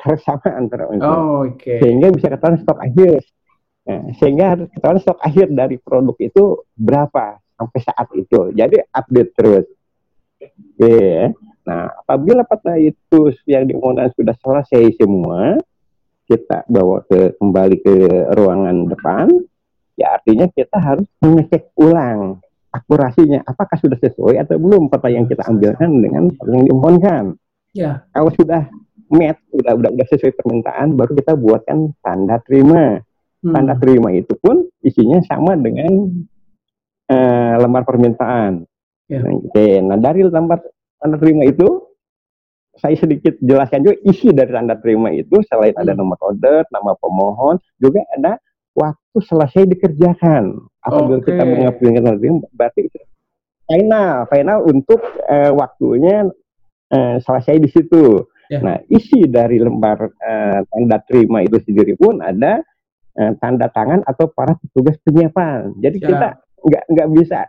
harus 0.00 0.20
sama 0.24 0.48
antara 0.48 0.88
itu. 0.96 1.04
Oh, 1.04 1.44
okay. 1.44 1.84
Sehingga 1.84 2.08
bisa 2.08 2.32
ketahuan 2.32 2.56
stok 2.56 2.80
akhir. 2.80 3.20
Nah, 3.84 4.16
sehingga 4.16 4.44
harus 4.56 4.72
ketahuan 4.72 4.96
stok 4.96 5.20
akhir 5.20 5.52
dari 5.52 5.76
produk 5.76 6.16
itu 6.24 6.64
berapa 6.72 7.43
sampai 7.54 7.80
saat 7.82 8.08
itu. 8.14 8.50
Jadi 8.54 8.76
update 8.90 9.30
terus. 9.34 9.66
Oke. 10.40 10.48
Ya. 10.84 11.30
Nah, 11.64 11.88
apabila 12.04 12.44
peta 12.44 12.76
itu 12.76 13.32
yang 13.48 13.64
diumumkan 13.64 14.12
sudah 14.12 14.36
selesai 14.36 15.00
semua, 15.00 15.56
kita 16.28 16.68
bawa 16.68 17.00
ke 17.08 17.32
kembali 17.40 17.76
ke 17.80 17.96
ruangan 18.36 18.76
depan, 18.92 19.26
ya 19.96 20.20
artinya 20.20 20.44
kita 20.52 20.76
harus 20.76 21.08
mengecek 21.24 21.72
ulang 21.80 22.44
akurasinya 22.74 23.46
apakah 23.46 23.78
sudah 23.78 23.94
sesuai 24.02 24.42
atau 24.42 24.58
belum 24.58 24.90
peta 24.90 25.06
yang 25.06 25.30
kita 25.30 25.46
ambilkan 25.46 26.02
dengan 26.02 26.34
yang 26.50 26.64
dimohonkan. 26.66 27.24
Ya. 27.70 28.02
Kalau 28.10 28.34
sudah 28.34 28.66
met, 29.14 29.38
sudah 29.54 29.78
udah 29.78 29.90
udah 29.94 30.06
sesuai 30.10 30.34
permintaan, 30.34 30.98
baru 30.98 31.14
kita 31.14 31.38
buatkan 31.38 31.94
tanda 32.02 32.42
terima. 32.42 32.98
Hmm. 33.46 33.54
Tanda 33.54 33.78
terima 33.78 34.10
itu 34.10 34.34
pun 34.42 34.66
isinya 34.82 35.22
sama 35.30 35.54
dengan 35.54 36.10
uh, 37.10 37.54
lembar 37.60 37.82
permintaan. 37.84 38.64
Ya. 39.10 39.20
Oke, 39.20 39.84
nah 39.84 40.00
dari 40.00 40.24
lembar 40.24 40.64
tanda 40.96 41.20
terima 41.20 41.44
itu 41.44 41.84
saya 42.74 42.96
sedikit 42.98 43.38
jelaskan 43.38 43.86
juga 43.86 43.96
isi 44.08 44.32
dari 44.34 44.50
tanda 44.50 44.74
terima 44.80 45.12
itu 45.12 45.38
selain 45.46 45.76
ada 45.76 45.92
hmm. 45.94 46.00
nomor 46.00 46.18
order, 46.24 46.64
nama 46.72 46.96
pemohon, 46.98 47.60
juga 47.78 48.02
ada 48.16 48.40
waktu 48.74 49.18
selesai 49.20 49.68
dikerjakan. 49.70 50.58
Apabila 50.84 51.20
okay. 51.20 51.32
kita 51.32 51.42
mengaplikasikan 51.44 52.02
tanda 52.02 52.18
terima, 52.18 52.40
berarti 52.56 52.80
itu 52.88 52.98
final, 53.68 54.28
final 54.28 54.58
untuk 54.68 55.00
uh, 55.24 55.52
waktunya 55.56 56.28
uh, 56.92 57.16
selesai 57.20 57.56
di 57.60 57.68
situ. 57.70 58.24
Yeah. 58.52 58.60
Nah, 58.60 58.76
isi 58.92 59.24
dari 59.24 59.56
lembar 59.56 60.12
uh, 60.12 60.58
tanda 60.68 61.00
terima 61.08 61.40
itu 61.40 61.56
sendiri 61.64 61.96
pun 61.96 62.20
ada 62.20 62.60
uh, 63.16 63.32
tanda 63.40 63.72
tangan 63.72 64.04
atau 64.04 64.28
para 64.28 64.52
petugas 64.60 65.00
penyiapan. 65.00 65.72
Jadi 65.80 65.96
yeah. 66.00 66.08
kita 66.12 66.28
nggak 66.64 66.84
nggak 66.90 67.08
bisa 67.14 67.44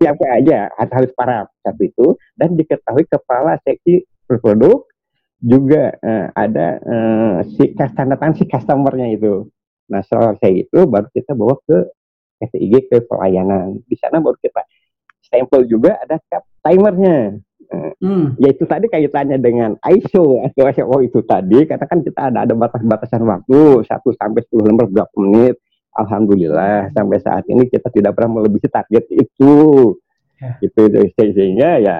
siapa 0.00 0.24
aja 0.32 0.72
harus 0.72 1.12
para 1.12 1.44
satu 1.60 1.82
itu 1.84 2.06
dan 2.34 2.56
diketahui 2.56 3.04
kepala 3.04 3.60
seksi 3.62 4.02
produk 4.26 4.80
juga 5.40 5.96
uh, 6.04 6.26
ada 6.36 6.68
uh, 6.84 7.36
si 7.56 7.72
tanda 7.76 8.16
tangan 8.16 8.36
si 8.36 8.44
customernya 8.44 9.16
itu. 9.16 9.48
Nah 9.88 10.04
selesai 10.04 10.68
itu 10.68 10.78
baru 10.84 11.08
kita 11.12 11.32
bawa 11.32 11.56
ke 11.64 11.88
SIG 12.44 12.88
ke 12.92 12.96
pelayanan. 13.08 13.80
Di 13.88 13.96
sana 13.96 14.20
baru 14.20 14.36
kita 14.40 14.60
stempel 15.24 15.64
juga 15.64 15.96
ada 16.00 16.20
cap 16.28 16.44
timernya. 16.64 17.40
Uh, 17.70 17.92
hmm. 18.02 18.24
Yaitu 18.42 18.66
tadi 18.66 18.90
kaitannya 18.90 19.38
dengan 19.40 19.78
ISO 19.84 20.44
atau 20.44 20.64
SO 20.74 20.96
itu 21.06 21.20
tadi, 21.24 21.64
katakan 21.64 22.02
kita 22.02 22.32
ada 22.32 22.44
ada 22.44 22.54
batas-batasan 22.56 23.22
waktu 23.24 23.86
satu 23.86 24.10
sampai 24.16 24.42
sepuluh 24.44 24.72
lembar 24.72 24.90
berapa 24.90 25.14
menit. 25.16 25.56
Alhamdulillah 25.96 26.94
sampai 26.94 27.18
saat 27.18 27.44
ini 27.50 27.66
kita 27.66 27.90
tidak 27.90 28.14
pernah 28.14 28.40
melebihi 28.40 28.68
target 28.70 29.04
itu. 29.10 29.54
Ya. 30.40 30.56
Gitu 30.62 30.80
sehingga 31.18 31.76
ya 31.82 31.98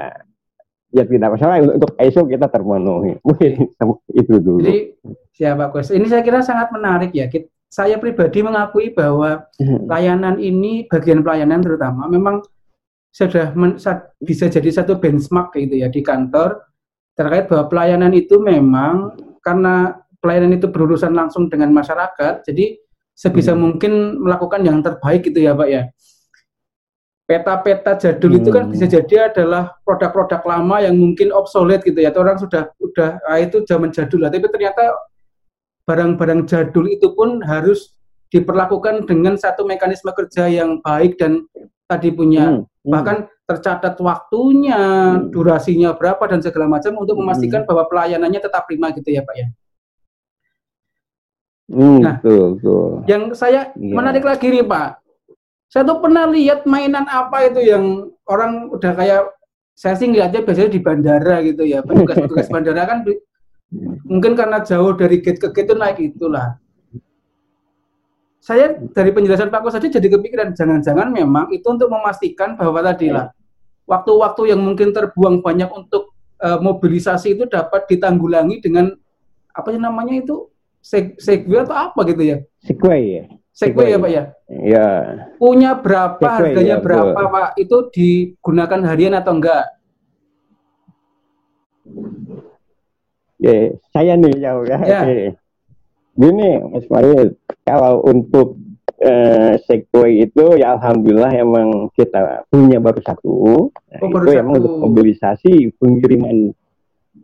ya 0.90 1.02
tidak 1.06 1.38
masalah 1.38 1.60
untuk 1.62 1.92
ISO 1.98 2.26
kita 2.26 2.46
terpenuhi. 2.50 3.18
Mungkin 3.22 3.52
itu 4.20 4.34
dulu. 4.38 4.64
Jadi 4.64 4.78
siapa 5.34 5.70
Gus? 5.74 5.90
Ini 5.90 6.06
saya 6.06 6.22
kira 6.22 6.40
sangat 6.42 6.70
menarik 6.74 7.10
ya. 7.14 7.26
Saya 7.70 8.02
pribadi 8.02 8.42
mengakui 8.42 8.90
bahwa 8.90 9.46
hmm. 9.62 9.86
layanan 9.86 10.36
ini 10.42 10.90
bagian 10.90 11.22
pelayanan 11.22 11.62
terutama 11.62 12.10
memang 12.10 12.42
sudah 13.10 13.54
men, 13.54 13.78
bisa 14.22 14.46
jadi 14.46 14.70
satu 14.70 14.98
benchmark 14.98 15.54
gitu 15.54 15.78
ya 15.82 15.90
di 15.90 16.02
kantor 16.02 16.62
terkait 17.14 17.50
bahwa 17.50 17.66
pelayanan 17.70 18.14
itu 18.14 18.38
memang 18.38 19.14
karena 19.42 19.98
pelayanan 20.20 20.60
itu 20.60 20.68
berurusan 20.68 21.16
langsung 21.16 21.48
dengan 21.48 21.72
masyarakat, 21.72 22.44
jadi 22.44 22.76
sebisa 23.20 23.52
hmm. 23.52 23.60
mungkin 23.60 23.92
melakukan 24.16 24.64
yang 24.64 24.80
terbaik 24.80 25.28
gitu 25.28 25.44
ya 25.44 25.52
Pak 25.52 25.68
ya 25.68 25.82
peta-peta 27.30 27.94
jadul 27.94 28.34
hmm. 28.34 28.40
itu 28.42 28.50
kan 28.50 28.64
bisa 28.66 28.90
hmm. 28.90 28.94
jadi 28.98 29.14
adalah 29.30 29.78
produk-produk 29.86 30.42
lama 30.42 30.82
yang 30.82 30.98
mungkin 30.98 31.30
obsolete 31.30 31.86
gitu 31.86 32.02
ya. 32.02 32.10
Atau 32.10 32.26
orang 32.26 32.42
sudah 32.42 32.74
udah 32.82 33.22
ah, 33.22 33.38
itu 33.38 33.62
zaman 33.62 33.94
jadul 33.94 34.26
lah. 34.26 34.34
Tapi 34.34 34.50
ternyata 34.50 34.90
barang-barang 35.86 36.50
jadul 36.50 36.90
itu 36.90 37.14
pun 37.14 37.38
harus 37.46 37.94
diperlakukan 38.34 39.06
dengan 39.06 39.38
satu 39.38 39.62
mekanisme 39.62 40.10
kerja 40.10 40.50
yang 40.50 40.82
baik 40.82 41.22
dan 41.22 41.46
tadi 41.86 42.10
punya 42.10 42.50
hmm. 42.50 42.66
Hmm. 42.66 42.90
bahkan 42.90 43.16
tercatat 43.46 43.94
waktunya, 44.02 44.78
hmm. 45.18 45.30
durasinya 45.30 45.94
berapa 45.94 46.22
dan 46.26 46.42
segala 46.42 46.66
macam 46.66 46.98
untuk 46.98 47.14
memastikan 47.14 47.62
hmm. 47.62 47.68
bahwa 47.70 47.86
pelayanannya 47.86 48.42
tetap 48.42 48.66
prima 48.66 48.90
gitu 48.90 49.06
ya 49.06 49.22
Pak 49.22 49.36
ya. 49.38 49.46
Hmm, 51.70 52.02
nah, 52.02 52.18
betul, 52.18 52.58
betul. 52.58 52.90
yang 53.06 53.30
saya 53.30 53.70
yeah. 53.78 53.94
menarik 53.94 54.26
lagi 54.26 54.50
nih 54.50 54.66
Pak, 54.66 54.98
saya 55.70 55.86
tuh 55.86 56.02
pernah 56.02 56.26
lihat 56.26 56.66
mainan 56.66 57.06
apa 57.06 57.46
itu 57.46 57.62
yang 57.62 58.10
orang 58.26 58.74
udah 58.74 58.90
kayak 58.90 59.30
saya 59.78 59.94
sih 59.94 60.10
ngeliatnya 60.10 60.42
biasanya 60.42 60.70
di 60.74 60.80
bandara 60.82 61.36
gitu 61.46 61.62
ya. 61.62 61.86
Petugas-petugas 61.86 62.50
bandara 62.54 62.82
kan 62.90 63.06
mungkin 64.02 64.34
karena 64.34 64.66
jauh 64.66 64.98
dari 64.98 65.22
gate 65.22 65.38
ke 65.38 65.48
gate 65.54 65.70
itu 65.70 65.74
naik 65.78 65.98
itulah. 66.02 66.58
Saya 68.42 68.74
dari 68.90 69.14
penjelasan 69.14 69.46
Pak 69.46 69.62
Kos 69.62 69.78
saja 69.78 69.86
jadi 69.86 70.10
kepikiran 70.10 70.58
jangan-jangan 70.58 71.14
memang 71.14 71.54
itu 71.54 71.64
untuk 71.70 71.86
memastikan 71.86 72.58
bahwa 72.58 72.82
tadi 72.82 73.14
lah 73.14 73.30
waktu-waktu 73.86 74.54
yang 74.54 74.60
mungkin 74.64 74.90
terbuang 74.90 75.38
banyak 75.38 75.70
untuk 75.70 76.18
uh, 76.42 76.58
mobilisasi 76.58 77.38
itu 77.38 77.44
dapat 77.46 77.86
ditanggulangi 77.86 78.58
dengan 78.58 78.90
apa 79.54 79.68
sih 79.70 79.78
namanya 79.78 80.18
itu 80.18 80.50
segway 80.82 81.60
atau 81.62 81.76
apa 81.76 82.00
gitu 82.08 82.22
ya? 82.24 82.36
Segway 82.64 83.02
ya. 83.20 83.24
Segway 83.52 83.92
ya 83.92 83.98
Pak 84.00 84.10
ya? 84.10 84.22
Iya. 84.48 84.88
Punya 85.36 85.70
berapa, 85.76 86.16
Segway, 86.16 86.56
harganya 86.56 86.76
ya, 86.80 86.82
berapa 86.82 87.20
bu. 87.20 87.32
Pak? 87.32 87.48
Itu 87.60 87.76
digunakan 87.92 88.80
harian 88.88 89.14
atau 89.16 89.32
enggak? 89.36 89.64
Ya, 93.40 93.72
saya 93.92 94.16
nih 94.16 94.36
jauh 94.36 94.64
ya. 94.68 94.78
ya. 94.84 95.02
Gini 96.16 96.48
Mas 96.60 96.84
Farid, 96.88 97.36
kalau 97.64 98.04
untuk 98.04 98.60
eh, 99.00 99.56
Segway 99.64 100.28
itu 100.28 100.60
ya 100.60 100.76
alhamdulillah 100.76 101.32
emang 101.32 101.88
kita 101.96 102.44
punya 102.52 102.76
baru 102.80 103.00
satu. 103.00 103.30
Oh, 103.32 103.64
baru 104.08 104.24
itu 104.28 104.32
satu. 104.36 104.42
emang 104.44 104.54
untuk 104.60 104.76
mobilisasi 104.88 105.52
pengiriman 105.80 106.52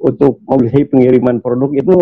untuk 0.01 0.41
mobilisasi 0.45 0.89
pengiriman 0.89 1.41
produk 1.41 1.71
itu 1.77 1.97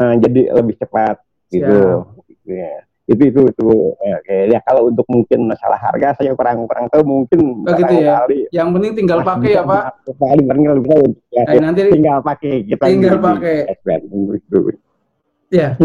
uh, 0.00 0.14
jadi 0.20 0.40
lebih 0.52 0.74
cepat 0.80 1.20
gitu. 1.52 2.08
Ya 2.46 2.86
itu 3.06 3.22
itu 3.30 3.40
itu. 3.46 3.68
Ya, 4.02 4.18
ya 4.50 4.58
kalau 4.66 4.90
untuk 4.90 5.06
mungkin 5.06 5.46
masalah 5.46 5.78
harga 5.78 6.18
saya 6.18 6.34
kurang 6.34 6.66
kurang 6.66 6.90
tahu 6.90 7.06
mungkin 7.06 7.62
oh, 7.62 7.74
gitu 7.78 7.94
ya. 8.02 8.26
Kali. 8.26 8.38
yang 8.50 8.68
penting 8.74 8.92
tinggal 8.98 9.22
pakai 9.22 9.50
ya 9.54 9.62
pak. 9.62 9.82
Paling 10.18 10.46
tinggal 10.50 10.76
ya, 11.30 11.42
eh, 11.46 11.62
nanti 11.62 11.80
tinggal 11.86 12.18
pakai 12.20 12.52
kita 12.66 12.82
tinggal 12.90 13.16
pakai. 13.22 13.56
Ya. 15.54 15.78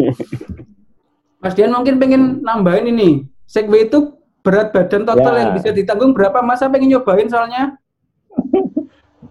Mas 1.41 1.57
Dian 1.57 1.73
mungkin 1.73 1.97
pengen 1.97 2.41
nambahin 2.41 2.89
ini. 2.89 3.25
Segway 3.49 3.89
itu 3.89 4.17
berat 4.41 4.73
badan 4.73 5.05
total 5.05 5.33
ya. 5.37 5.39
yang 5.45 5.51
bisa 5.57 5.69
ditanggung 5.73 6.13
berapa? 6.13 6.41
Masa 6.41 6.69
pengen 6.69 6.97
nyobain 6.97 7.29
soalnya. 7.29 7.77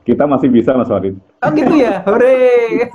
Kita 0.07 0.27
masih 0.27 0.51
bisa 0.51 0.75
Mas 0.75 0.91
Warid 0.91 1.19
oh 1.41 1.51
gitu 1.57 1.75
ya. 1.77 2.05
Hore 2.05 2.37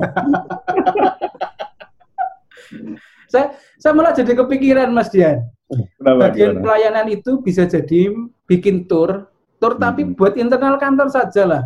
saya 3.32 3.56
saya 3.80 3.91
malah 3.93 4.13
jadi 4.13 4.32
kepikiran 4.34 4.89
Mas 4.91 5.10
Dian. 5.12 5.45
Kenapa, 5.97 6.30
Bagian 6.30 6.58
gimana? 6.58 6.62
pelayanan 6.62 7.06
itu 7.10 7.41
bisa 7.41 7.65
jadi 7.65 8.13
bikin 8.45 8.86
tour, 8.86 9.25
tour 9.58 9.73
hmm. 9.75 9.82
tapi 9.82 10.01
buat 10.13 10.38
internal 10.38 10.78
kantor 10.78 11.10
saja 11.10 11.43
lah. 11.45 11.63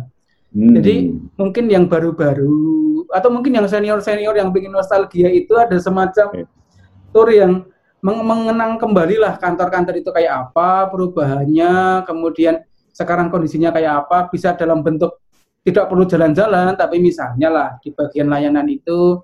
Hmm. 0.50 0.72
Jadi 0.80 1.12
mungkin 1.36 1.68
yang 1.68 1.84
baru-baru 1.86 3.04
atau 3.12 3.28
mungkin 3.28 3.60
yang 3.60 3.68
senior-senior 3.68 4.34
yang 4.34 4.50
bikin 4.50 4.72
nostalgia 4.72 5.28
itu 5.28 5.52
ada 5.58 5.76
semacam 5.76 6.48
tour 7.12 7.28
yang 7.28 7.66
meng 8.00 8.24
mengenang 8.24 8.80
kembali 8.80 9.20
lah 9.20 9.36
kantor-kantor 9.36 10.00
itu 10.00 10.10
kayak 10.10 10.50
apa 10.50 10.88
perubahannya, 10.88 12.02
kemudian 12.08 12.64
sekarang 12.96 13.28
kondisinya 13.28 13.70
kayak 13.70 14.06
apa, 14.06 14.32
bisa 14.32 14.56
dalam 14.56 14.80
bentuk 14.80 15.20
tidak 15.60 15.92
perlu 15.92 16.08
jalan-jalan, 16.08 16.72
tapi 16.72 16.96
misalnya 16.96 17.48
lah 17.52 17.68
di 17.84 17.92
bagian 17.92 18.32
layanan 18.32 18.64
itu 18.64 19.20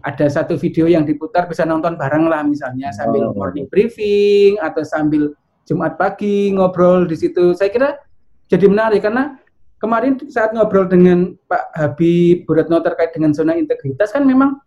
ada 0.00 0.26
satu 0.28 0.56
video 0.56 0.88
yang 0.88 1.04
diputar 1.04 1.46
bisa 1.48 1.68
nonton 1.68 1.96
bareng 1.96 2.28
lah 2.28 2.44
misalnya 2.44 2.92
sambil 2.92 3.30
oh. 3.30 3.36
morning 3.36 3.68
briefing 3.68 4.56
atau 4.60 4.84
sambil 4.84 5.32
Jumat 5.68 5.94
pagi 5.94 6.50
ngobrol 6.50 7.06
di 7.06 7.14
situ. 7.14 7.54
Saya 7.54 7.70
kira 7.70 7.94
jadi 8.50 8.66
menarik 8.66 9.06
karena 9.06 9.38
kemarin 9.78 10.18
saat 10.26 10.50
ngobrol 10.50 10.90
dengan 10.90 11.38
Pak 11.46 11.64
Habib 11.78 12.42
Buratno 12.42 12.82
terkait 12.82 13.14
dengan 13.14 13.30
zona 13.30 13.54
integritas 13.54 14.10
kan 14.10 14.26
memang 14.26 14.58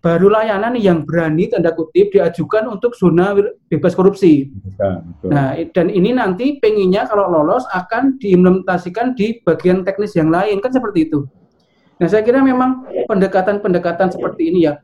baru 0.00 0.32
layanan 0.32 0.80
yang 0.80 1.04
berani 1.04 1.52
tanda 1.52 1.76
kutip 1.76 2.16
diajukan 2.16 2.72
untuk 2.72 2.96
zona 2.96 3.36
bebas 3.68 3.92
korupsi. 3.92 4.48
Ya, 4.80 5.04
Nah, 5.28 5.48
dan 5.76 5.92
ini 5.92 6.16
nanti 6.16 6.56
penginnya 6.56 7.04
kalau 7.04 7.28
lolos 7.28 7.68
akan 7.68 8.16
diimplementasikan 8.16 9.12
di 9.12 9.44
bagian 9.44 9.84
teknis 9.84 10.16
yang 10.16 10.32
lain 10.32 10.64
kan 10.64 10.72
seperti 10.72 11.12
itu. 11.12 11.28
Nah, 12.00 12.08
saya 12.08 12.24
kira 12.24 12.40
memang 12.40 12.88
pendekatan-pendekatan 13.04 14.08
seperti 14.16 14.48
ini 14.48 14.72
ya. 14.72 14.80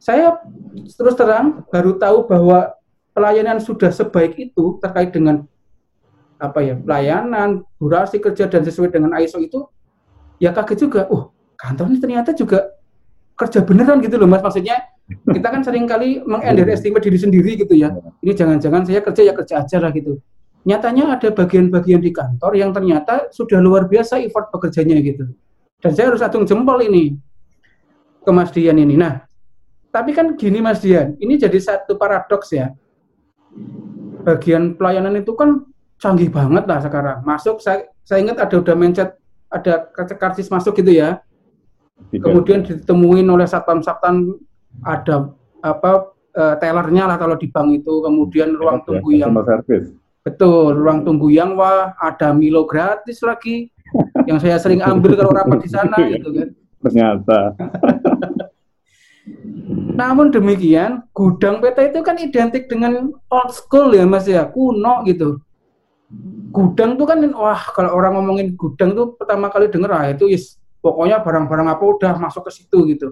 Saya 0.00 0.40
terus 0.96 1.12
terang 1.12 1.60
baru 1.68 2.00
tahu 2.00 2.24
bahwa 2.24 2.72
pelayanan 3.12 3.60
sudah 3.60 3.92
sebaik 3.92 4.32
itu 4.40 4.80
terkait 4.80 5.12
dengan 5.12 5.44
apa 6.40 6.60
ya 6.64 6.74
pelayanan, 6.76 7.62
durasi 7.76 8.18
kerja 8.18 8.48
dan 8.48 8.64
sesuai 8.64 8.90
dengan 8.90 9.12
ISO 9.20 9.38
itu 9.44 9.68
ya 10.40 10.56
kaget 10.56 10.88
juga. 10.88 11.04
Oh, 11.12 11.30
kantor 11.60 11.92
ini 11.92 11.98
ternyata 12.00 12.32
juga 12.32 12.72
kerja 13.36 13.60
beneran 13.60 14.00
gitu 14.00 14.16
loh 14.16 14.28
mas. 14.28 14.40
Maksudnya 14.40 14.88
kita 15.08 15.48
kan 15.52 15.60
sering 15.60 15.84
kali 15.84 16.24
mengunderestimate 16.24 17.04
diri 17.04 17.18
sendiri 17.20 17.50
gitu 17.60 17.76
ya. 17.76 17.92
Ini 18.24 18.32
jangan-jangan 18.32 18.88
saya 18.88 19.00
kerja 19.04 19.22
ya 19.24 19.32
kerja 19.36 19.54
aja 19.62 19.76
lah 19.84 19.92
gitu. 19.92 20.16
Nyatanya 20.64 21.20
ada 21.20 21.28
bagian-bagian 21.28 22.00
di 22.00 22.08
kantor 22.08 22.56
yang 22.56 22.72
ternyata 22.72 23.28
sudah 23.28 23.60
luar 23.60 23.84
biasa 23.84 24.16
effort 24.24 24.48
pekerjanya 24.48 24.96
gitu. 25.04 25.28
Dan 25.84 25.92
saya 25.92 26.08
harus 26.08 26.24
atung 26.24 26.48
jempol 26.48 26.80
ini 26.80 27.12
ke 28.24 28.30
Mas 28.32 28.48
Dian 28.48 28.80
ini. 28.80 28.96
Nah, 28.96 29.20
tapi 29.92 30.16
kan 30.16 30.32
gini 30.32 30.64
Mas 30.64 30.80
Dian, 30.80 31.12
ini 31.20 31.36
jadi 31.36 31.60
satu 31.60 32.00
paradoks 32.00 32.56
ya. 32.56 32.72
Bagian 34.24 34.80
pelayanan 34.80 35.20
itu 35.20 35.36
kan 35.36 35.60
canggih 36.00 36.32
banget 36.32 36.64
lah 36.64 36.80
sekarang. 36.80 37.20
Masuk, 37.28 37.60
saya, 37.60 37.84
saya 38.00 38.24
ingat 38.24 38.40
ada 38.40 38.56
udah 38.56 38.72
mencet, 38.72 39.12
ada 39.52 39.92
karcis 40.16 40.48
masuk 40.48 40.80
gitu 40.80 40.96
ya. 40.96 41.20
Kemudian 42.10 42.64
ditemuin 42.64 43.28
oleh 43.28 43.44
satpam-satpam 43.44 44.40
ada 44.82 45.36
apa 45.60 46.10
uh, 46.34 46.54
tellernya 46.58 47.06
lah 47.06 47.16
kalau 47.16 47.38
di 47.38 47.46
bank 47.48 47.84
itu 47.84 48.02
kemudian 48.02 48.58
ruang 48.58 48.82
ya, 48.82 48.84
tunggu 48.84 49.10
yang 49.14 49.32
service. 49.46 49.94
betul 50.26 50.74
ruang 50.74 51.06
tunggu 51.06 51.30
yang 51.30 51.54
wah 51.54 51.94
ada 52.00 52.34
Milo 52.34 52.66
gratis 52.66 53.22
lagi 53.22 53.70
yang 54.26 54.38
saya 54.40 54.58
sering 54.58 54.82
ambil 54.82 55.14
kalau 55.14 55.32
rapat 55.32 55.58
di 55.62 55.70
sana 55.70 55.96
ya. 56.00 56.18
gitu 56.18 56.28
kan. 56.34 56.48
Ternyata. 56.84 57.38
Namun 59.94 60.34
demikian 60.34 61.06
gudang 61.16 61.62
peta 61.62 61.86
itu 61.86 62.02
kan 62.04 62.18
identik 62.20 62.68
dengan 62.68 63.14
old 63.30 63.50
school 63.54 63.94
ya 63.94 64.04
mas 64.04 64.26
ya. 64.26 64.44
Kuno 64.48 65.06
gitu. 65.06 65.40
Gudang 66.52 67.00
tuh 67.00 67.06
kan 67.08 67.18
wah 67.34 67.62
kalau 67.72 67.96
orang 67.96 68.20
ngomongin 68.20 68.54
gudang 68.54 68.92
tuh 68.92 69.16
pertama 69.16 69.48
kali 69.48 69.70
denger 69.70 69.90
ah 69.90 70.06
itu 70.10 70.28
is 70.28 70.60
pokoknya 70.84 71.24
barang-barang 71.24 71.68
apa 71.72 71.82
udah 71.82 72.12
masuk 72.20 72.44
ke 72.46 72.62
situ 72.62 72.78
gitu. 72.92 73.08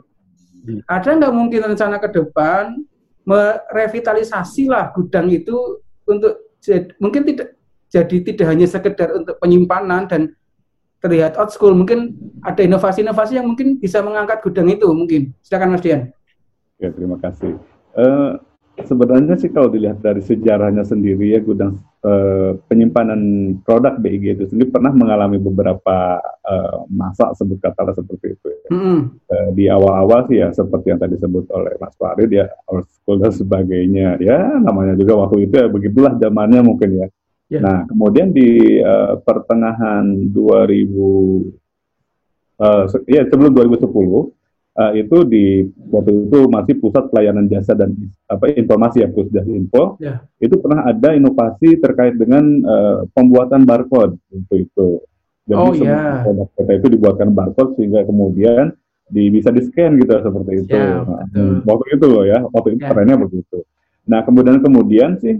Hmm. 0.63 0.85
Ada 0.87 1.19
nggak 1.19 1.35
mungkin 1.35 1.61
rencana 1.73 1.97
ke 1.99 2.13
depan 2.13 2.77
merevitalisasi 3.23 4.67
lah 4.67 4.91
gudang 4.91 5.31
itu 5.31 5.83
untuk 6.07 6.59
mungkin 6.99 7.23
tidak 7.27 7.55
jadi 7.91 8.17
tidak 8.25 8.47
hanya 8.49 8.67
sekedar 8.67 9.15
untuk 9.15 9.39
penyimpanan 9.39 10.11
dan 10.11 10.35
terlihat 11.03 11.35
old 11.35 11.51
school 11.51 11.75
mungkin 11.75 12.15
ada 12.47 12.63
inovasi-inovasi 12.63 13.37
yang 13.43 13.51
mungkin 13.51 13.83
bisa 13.83 13.99
mengangkat 14.01 14.39
gudang 14.41 14.71
itu 14.71 14.87
mungkin 14.95 15.35
silakan 15.43 15.75
Mas 15.75 15.83
Dian. 15.83 16.15
Ya 16.79 16.95
terima 16.95 17.19
kasih. 17.19 17.59
Uh, 17.93 18.39
sebenarnya 18.81 19.35
sih 19.37 19.51
kalau 19.51 19.69
dilihat 19.69 20.01
dari 20.01 20.23
sejarahnya 20.23 20.87
sendiri 20.87 21.35
ya 21.35 21.43
gudang 21.43 21.83
uh, 22.07 22.57
penyimpanan 22.71 23.21
produk 23.67 23.99
BIG 23.99 24.39
itu 24.39 24.45
sendiri 24.49 24.71
pernah 24.71 24.95
mengalami 24.95 25.37
beberapa 25.43 26.23
uh, 26.23 26.87
masa 26.89 27.35
sebut 27.35 27.59
kata 27.59 27.93
seperti 27.99 28.39
itu. 28.39 28.47
Ya. 28.49 28.69
Mm 28.71 29.01
uh, 29.27 29.49
di 29.53 29.67
awal-awal 29.69 30.31
sih 30.31 30.39
ya 30.39 30.55
seperti 30.55 30.95
yang 30.95 31.01
tadi 31.03 31.19
disebut 31.19 31.51
oleh 31.51 31.75
Mas 31.83 31.95
Farid 31.99 32.31
ya 32.31 32.47
old 32.71 32.87
school 32.89 33.19
dan 33.19 33.35
sebagainya 33.35 34.23
ya 34.23 34.57
namanya 34.63 34.95
juga 34.95 35.27
waktu 35.27 35.51
itu 35.51 35.55
ya 35.59 35.67
begitulah 35.67 36.15
zamannya 36.17 36.63
mungkin 36.63 36.91
ya. 37.03 37.09
Yeah. 37.53 37.61
Nah 37.61 37.79
kemudian 37.85 38.33
di 38.33 38.81
uh, 38.81 39.21
pertengahan 39.21 40.33
2000 40.33 41.53
uh, 42.57 42.85
ya 43.05 43.29
sebelum 43.29 43.53
2010 43.53 44.33
uh, 44.77 44.93
itu 44.97 45.17
di 45.29 45.45
waktu 45.93 46.29
itu 46.29 46.39
masih 46.49 46.75
pusat 46.81 47.05
pelayanan 47.13 47.47
jasa 47.49 47.77
dan 47.77 47.93
apa 48.29 48.53
informasi 48.57 49.05
ya 49.05 49.09
pusat 49.13 49.45
info 49.49 50.01
yeah. 50.01 50.25
itu 50.41 50.57
pernah 50.57 50.89
ada 50.89 51.13
inovasi 51.13 51.77
terkait 51.77 52.17
dengan 52.17 52.45
uh, 52.65 52.97
pembuatan 53.13 53.69
barcode 53.69 54.17
untuk 54.33 54.57
itu 54.57 54.89
jadi 55.43 55.59
oh, 55.59 55.75
yeah. 55.75 56.23
produk 56.23 56.49
kita 56.57 56.73
itu 56.79 56.89
dibuatkan 56.97 57.29
barcode 57.35 57.75
sehingga 57.77 58.07
kemudian 58.07 58.73
di, 59.13 59.29
bisa 59.29 59.53
di 59.53 59.61
scan 59.61 60.01
gitu 60.01 60.13
seperti 60.25 60.53
itu 60.65 60.73
yeah, 60.73 61.05
nah, 61.05 61.61
waktu 61.69 61.87
itu 62.01 62.07
loh 62.09 62.25
ya 62.25 62.41
waktu 62.49 62.79
itu 62.79 62.81
yeah. 62.81 62.91
trennya 62.95 63.17
begitu 63.21 63.59
nah 64.03 64.25
kemudian 64.25 64.59
kemudian 64.59 65.11
sih 65.21 65.39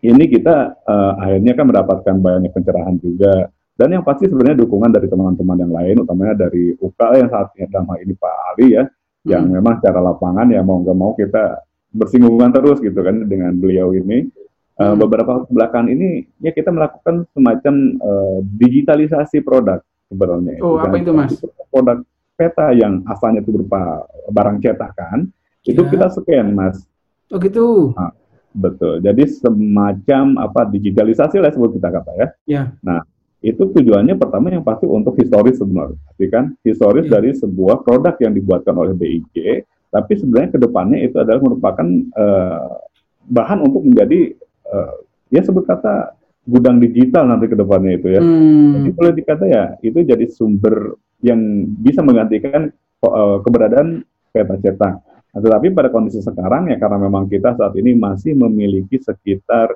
ini 0.00 0.24
kita 0.28 0.80
uh, 0.84 1.12
akhirnya 1.20 1.52
kan 1.52 1.64
mendapatkan 1.68 2.16
banyak 2.16 2.52
pencerahan 2.52 2.96
juga 3.00 3.52
dan 3.80 3.96
yang 3.96 4.04
pasti 4.04 4.28
sebenarnya 4.28 4.60
dukungan 4.60 4.92
dari 4.92 5.08
teman-teman 5.08 5.56
yang 5.56 5.72
lain, 5.72 6.04
utamanya 6.04 6.44
dari 6.44 6.76
UKA 6.76 7.24
yang 7.24 7.30
saat 7.32 7.48
ini 7.56 7.64
dalam 7.72 7.88
hal 7.88 7.98
ini 8.04 8.12
Pak 8.12 8.34
Ali 8.52 8.76
ya, 8.76 8.84
hmm. 8.84 9.24
yang 9.24 9.44
memang 9.48 9.80
secara 9.80 10.04
lapangan 10.04 10.52
ya 10.52 10.60
mau 10.60 10.84
nggak 10.84 10.98
mau 11.00 11.16
kita 11.16 11.64
bersinggungan 11.88 12.52
terus 12.52 12.76
gitu 12.84 13.00
kan 13.00 13.24
dengan 13.24 13.56
beliau 13.56 13.96
ini. 13.96 14.28
Eh, 14.28 14.84
hmm. 14.84 14.84
Uh, 14.84 14.96
beberapa 15.00 15.48
belakang 15.48 15.88
ini 15.88 16.28
ya 16.44 16.52
kita 16.52 16.68
melakukan 16.68 17.24
semacam 17.32 17.74
uh, 18.04 18.38
digitalisasi 18.44 19.40
produk 19.40 19.80
sebenarnya. 20.12 20.60
Oh 20.60 20.76
apa 20.76 21.00
itu 21.00 21.16
mas? 21.16 21.40
Produk 21.72 22.04
peta 22.36 22.76
yang 22.76 23.00
asalnya 23.08 23.40
itu 23.40 23.48
berupa 23.48 24.04
barang 24.28 24.60
cetakan, 24.60 25.32
ya. 25.64 25.72
itu 25.72 25.88
kita 25.88 26.12
scan 26.12 26.52
mas. 26.52 26.84
Oh 27.32 27.40
gitu. 27.40 27.96
Nah, 27.96 28.12
betul. 28.54 28.98
Jadi 29.02 29.24
semacam 29.30 30.24
apa 30.42 30.66
digitalisasi 30.68 31.38
lah 31.38 31.50
sebut 31.54 31.78
kita 31.78 31.88
kata 31.90 32.12
ya. 32.18 32.28
Ya. 32.46 32.62
Nah 32.82 33.02
itu 33.40 33.72
tujuannya 33.72 34.20
pertama 34.20 34.52
yang 34.52 34.60
pasti 34.60 34.84
untuk 34.84 35.16
historis 35.16 35.56
sebenarnya, 35.56 35.96
kan 36.28 36.52
historis 36.60 37.08
yeah. 37.08 37.14
dari 37.16 37.32
sebuah 37.32 37.80
produk 37.80 38.12
yang 38.20 38.36
dibuatkan 38.36 38.76
oleh 38.76 38.92
BIG, 38.92 39.64
tapi 39.88 40.12
sebenarnya 40.20 40.50
ke 40.52 40.58
depannya 40.60 40.98
itu 41.00 41.16
adalah 41.16 41.40
merupakan 41.40 41.88
uh, 42.20 42.84
bahan 43.32 43.64
untuk 43.64 43.88
menjadi 43.88 44.36
uh, 44.68 44.92
ya 45.32 45.40
sebut 45.40 45.64
kata 45.64 46.20
gudang 46.44 46.82
digital 46.82 47.32
nanti 47.32 47.48
ke 47.48 47.56
depannya 47.56 47.96
itu 47.96 48.08
ya. 48.12 48.20
Hmm. 48.20 48.76
Jadi 48.76 48.88
boleh 48.92 49.12
dikata 49.16 49.44
ya 49.48 49.64
itu 49.80 49.98
jadi 50.04 50.24
sumber 50.28 51.00
yang 51.24 51.40
bisa 51.80 52.04
menggantikan 52.04 52.68
uh, 53.04 53.40
keberadaan 53.40 54.04
peta 54.36 54.56
cetak. 54.60 54.94
Nah, 55.30 55.40
tetapi 55.40 55.70
pada 55.70 55.88
kondisi 55.94 56.18
sekarang 56.18 56.74
ya 56.74 56.76
karena 56.78 56.98
memang 57.06 57.30
kita 57.30 57.54
saat 57.54 57.78
ini 57.78 57.94
masih 57.94 58.34
memiliki 58.34 58.98
sekitar 58.98 59.70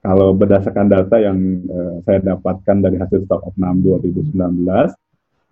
kalau 0.00 0.32
berdasarkan 0.32 0.88
data 0.90 1.16
yang 1.20 1.38
uh, 1.68 2.00
saya 2.02 2.34
dapatkan 2.34 2.76
dari 2.80 2.96
hasil 2.96 3.28
Stock 3.28 3.44
of 3.44 3.54
NAM 3.60 3.84
2019, 3.84 4.32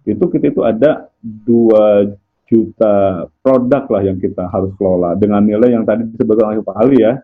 itu 0.08 0.24
kita 0.24 0.46
itu 0.48 0.62
ada 0.64 1.12
2 1.20 2.16
juta 2.48 3.28
produk 3.44 3.84
lah 3.92 4.02
yang 4.08 4.16
kita 4.16 4.48
harus 4.48 4.72
kelola. 4.80 5.12
Dengan 5.20 5.44
nilai 5.44 5.76
yang 5.76 5.84
tadi 5.84 6.08
disebutkan 6.08 6.56
oleh 6.56 6.64
Pak 6.64 6.76
Ali 6.80 6.96
ya, 7.04 7.20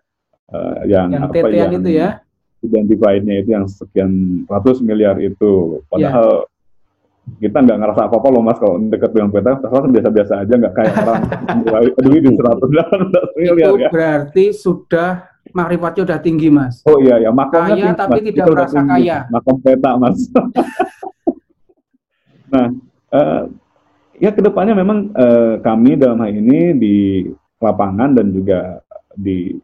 uh, 0.52 0.84
yang, 0.84 1.16
yang 1.16 1.24
apa 1.24 1.48
yang 1.48 1.72
itu 1.72 1.90
ya, 1.96 2.20
identified-nya 2.60 3.34
itu 3.40 3.50
yang 3.56 3.64
sekian 3.66 4.44
ratus 4.44 4.84
miliar 4.84 5.16
itu, 5.16 5.80
padahal 5.88 6.44
ya 6.44 6.53
kita 7.40 7.58
nggak 7.64 7.78
ngerasa 7.80 8.00
apa-apa 8.04 8.28
loh 8.28 8.42
mas 8.44 8.60
kalau 8.60 8.76
deket 8.76 9.10
dengan 9.16 9.32
peta, 9.32 9.56
terus 9.56 9.88
biasa-biasa 9.88 10.32
aja 10.44 10.54
nggak 10.60 10.74
kayak 10.76 10.94
orang 11.00 11.22
duit 12.04 12.20
di 12.20 12.32
seratus 12.36 12.68
miliar 13.36 13.70
itu 13.72 13.76
ya. 13.80 13.88
berarti 13.88 14.44
sudah 14.52 15.10
makrifatnya 15.56 16.02
udah 16.04 16.18
tinggi 16.20 16.48
mas. 16.52 16.84
Oh 16.84 17.00
iya 17.00 17.24
ya, 17.24 17.30
makamnya 17.32 17.96
kaya 17.96 17.96
tapi 17.96 18.20
mas, 18.20 18.26
tidak 18.28 18.46
merasa 18.52 18.78
kaya. 18.84 19.18
Makam 19.32 19.56
peta 19.64 19.90
mas. 19.96 20.18
nah, 22.52 22.68
uh, 23.12 23.42
ya 24.20 24.30
ke 24.30 24.40
depannya 24.44 24.74
memang 24.76 25.08
uh, 25.16 25.56
kami 25.64 25.96
dalam 25.96 26.20
hal 26.20 26.32
ini 26.32 26.76
di 26.76 26.96
lapangan 27.56 28.20
dan 28.20 28.26
juga 28.36 28.84
di 29.16 29.56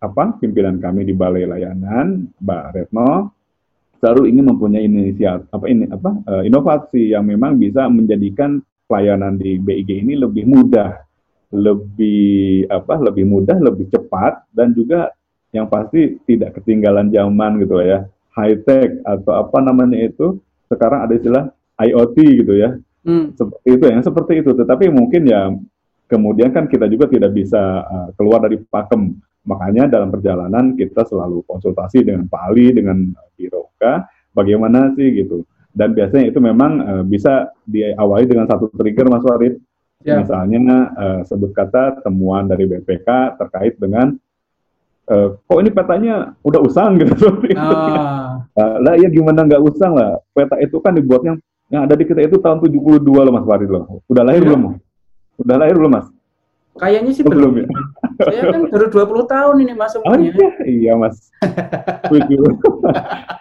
apa 0.00 0.36
pimpinan 0.36 0.80
kami 0.80 1.04
di 1.04 1.14
balai 1.16 1.48
layanan 1.48 2.28
Mbak 2.40 2.64
Retno 2.76 3.33
selalu 4.04 4.28
ingin 4.28 4.52
mempunyai 4.52 4.84
inisiatif 4.84 5.48
apa 5.48 5.64
ini 5.64 5.88
apa 5.88 6.12
uh, 6.28 6.42
inovasi 6.44 7.16
yang 7.16 7.24
memang 7.24 7.56
bisa 7.56 7.88
menjadikan 7.88 8.60
pelayanan 8.84 9.40
di 9.40 9.56
BIG 9.56 10.04
ini 10.04 10.20
lebih 10.20 10.44
mudah 10.44 11.00
lebih 11.54 12.68
apa 12.68 13.00
lebih 13.00 13.24
mudah 13.24 13.56
lebih 13.56 13.88
cepat 13.88 14.44
dan 14.52 14.76
juga 14.76 15.08
yang 15.56 15.70
pasti 15.70 16.18
tidak 16.26 16.60
ketinggalan 16.60 17.08
zaman 17.14 17.62
gitu 17.62 17.78
ya. 17.80 18.04
High 18.34 18.66
tech 18.66 18.98
atau 19.06 19.46
apa 19.46 19.62
namanya 19.62 20.10
itu 20.10 20.42
sekarang 20.66 21.06
ada 21.06 21.14
istilah 21.14 21.44
IoT 21.78 22.16
gitu 22.44 22.54
ya. 22.60 22.76
Hmm. 23.04 23.36
seperti 23.36 23.68
itu 23.68 23.84
yang 23.86 24.02
seperti 24.02 24.32
itu. 24.42 24.50
Tetapi 24.52 24.90
mungkin 24.90 25.22
ya 25.30 25.54
kemudian 26.10 26.50
kan 26.50 26.66
kita 26.66 26.90
juga 26.90 27.06
tidak 27.06 27.32
bisa 27.32 27.86
uh, 27.86 28.08
keluar 28.18 28.42
dari 28.42 28.58
pakem 28.60 29.14
makanya 29.44 29.86
dalam 29.86 30.08
perjalanan 30.08 30.72
kita 30.74 31.04
selalu 31.04 31.44
konsultasi 31.44 32.04
dengan 32.04 32.24
Pak 32.26 32.42
Ali 32.50 32.72
dengan 32.72 33.12
Biroka 33.36 34.08
bagaimana 34.32 34.92
sih 34.96 35.12
gitu. 35.12 35.44
Dan 35.74 35.92
biasanya 35.92 36.30
itu 36.30 36.38
memang 36.38 36.72
uh, 36.80 37.04
bisa 37.04 37.50
diawali 37.66 38.24
dengan 38.24 38.46
satu 38.48 38.70
trigger 38.72 39.10
Mas 39.10 39.26
Warid 39.26 39.58
ya. 40.00 40.22
misalnya 40.22 40.94
uh, 40.96 41.20
sebut 41.26 41.50
kata 41.50 42.00
temuan 42.00 42.48
dari 42.48 42.64
BPK 42.68 43.38
terkait 43.38 43.76
dengan 43.78 44.16
Uh, 45.04 45.36
kok 45.36 45.60
ini 45.60 45.68
petanya 45.68 46.32
udah 46.40 46.64
usang 46.64 46.96
gitu 46.96 47.12
seperti 47.20 47.52
ah. 47.60 48.40
Uh, 48.56 48.80
lah 48.80 48.96
ya 48.96 49.12
gimana 49.12 49.44
nggak 49.44 49.60
usang 49.60 49.92
lah. 49.92 50.16
Peta 50.32 50.56
itu 50.56 50.80
kan 50.80 50.96
dibuatnya 50.96 51.36
yang 51.68 51.84
ada 51.84 51.92
di 51.92 52.08
kita 52.08 52.24
itu 52.24 52.40
tahun 52.40 52.56
72 52.64 53.04
loh 53.04 53.28
Mas 53.28 53.44
Farid 53.44 53.68
loh. 53.68 54.00
Udah 54.08 54.24
lahir 54.24 54.40
ya. 54.40 54.48
belum? 54.48 54.80
Udah 55.44 55.56
lahir 55.60 55.76
belum 55.76 55.92
Mas? 55.92 56.08
Kayaknya 56.80 57.12
sih 57.12 57.20
belum, 57.20 57.36
belum. 57.36 57.52
ya 57.60 57.66
saya 58.18 58.42
kan 58.52 58.62
baru 58.70 58.86
20 58.90 59.34
tahun 59.34 59.56
ini 59.66 59.72
Mas 59.74 59.94
oh, 59.98 60.18
iya, 60.18 60.48
iya 60.64 60.92
Mas. 60.94 61.30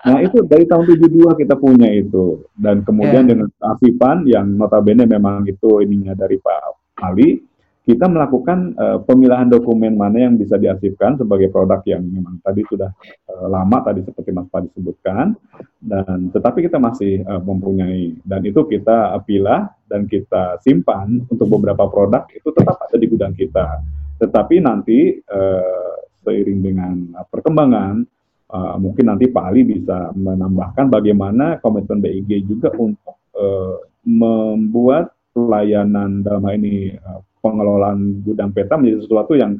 Nah 0.04 0.20
itu 0.20 0.44
dari 0.44 0.68
tahun 0.68 0.84
72 0.84 1.40
kita 1.40 1.56
punya 1.56 1.88
itu. 1.88 2.44
Dan 2.60 2.84
kemudian 2.84 3.24
yeah. 3.24 3.32
dengan 3.32 3.48
Asipan 3.72 4.28
yang 4.28 4.52
notabene 4.60 5.08
memang 5.08 5.48
itu 5.48 5.80
ininya 5.80 6.12
dari 6.12 6.36
Pak 6.44 7.00
Ali 7.00 7.40
kita 7.84 8.08
melakukan 8.08 8.80
uh, 8.80 9.00
pemilahan 9.04 9.52
dokumen 9.52 10.00
mana 10.00 10.24
yang 10.24 10.40
bisa 10.40 10.56
diarsipkan 10.56 11.20
sebagai 11.20 11.52
produk 11.52 11.84
yang 11.84 12.00
memang 12.00 12.40
tadi 12.40 12.64
sudah 12.64 12.88
uh, 13.28 13.48
lama 13.52 13.84
tadi 13.84 14.00
seperti 14.08 14.32
Mas 14.32 14.48
Pak 14.48 14.72
disebutkan 14.72 15.36
dan 15.84 16.32
tetapi 16.32 16.64
kita 16.64 16.80
masih 16.80 17.28
uh, 17.28 17.44
mempunyai. 17.44 18.16
Dan 18.24 18.48
itu 18.48 18.64
kita 18.72 19.20
pilah 19.28 19.68
dan 19.92 20.08
kita 20.08 20.64
simpan 20.64 21.28
untuk 21.28 21.52
beberapa 21.52 21.84
produk 21.92 22.24
itu 22.32 22.56
tetap 22.56 22.80
ada 22.80 22.96
di 22.96 23.08
gudang 23.12 23.36
kita. 23.36 23.84
Tetapi 24.24 24.56
nanti 24.64 25.20
uh, 25.20 25.96
seiring 26.24 26.60
dengan 26.64 26.96
perkembangan 27.28 28.00
uh, 28.56 28.76
mungkin 28.80 29.12
nanti 29.12 29.28
Pak 29.28 29.44
Ali 29.52 29.68
bisa 29.68 30.16
menambahkan 30.16 30.88
bagaimana 30.88 31.60
komitmen 31.60 32.00
BIG 32.00 32.48
juga 32.48 32.72
untuk 32.80 33.20
membuat 34.06 35.10
pelayanan 35.34 36.22
dalam 36.22 36.46
ini 36.54 36.94
pengelolaan 37.42 38.22
gudang 38.22 38.54
peta 38.54 38.78
menjadi 38.78 39.04
sesuatu 39.04 39.34
yang 39.34 39.58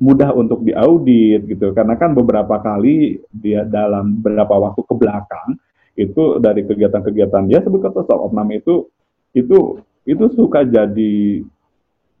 mudah 0.00 0.32
untuk 0.34 0.64
diaudit 0.64 1.44
gitu. 1.44 1.76
Karena 1.76 1.94
kan 2.00 2.16
beberapa 2.16 2.56
kali 2.58 3.20
dia 3.30 3.62
dalam 3.62 4.16
beberapa 4.18 4.58
waktu 4.58 4.80
ke 4.82 4.94
belakang 4.96 5.60
itu 5.94 6.40
dari 6.40 6.64
kegiatan-kegiatan 6.64 7.52
ya 7.52 7.60
sebut 7.60 7.84
kata 7.84 8.02
stop 8.08 8.26
of 8.26 8.32
nama 8.32 8.56
itu 8.56 8.88
itu 9.36 9.78
itu 10.08 10.24
suka 10.32 10.64
jadi 10.64 11.44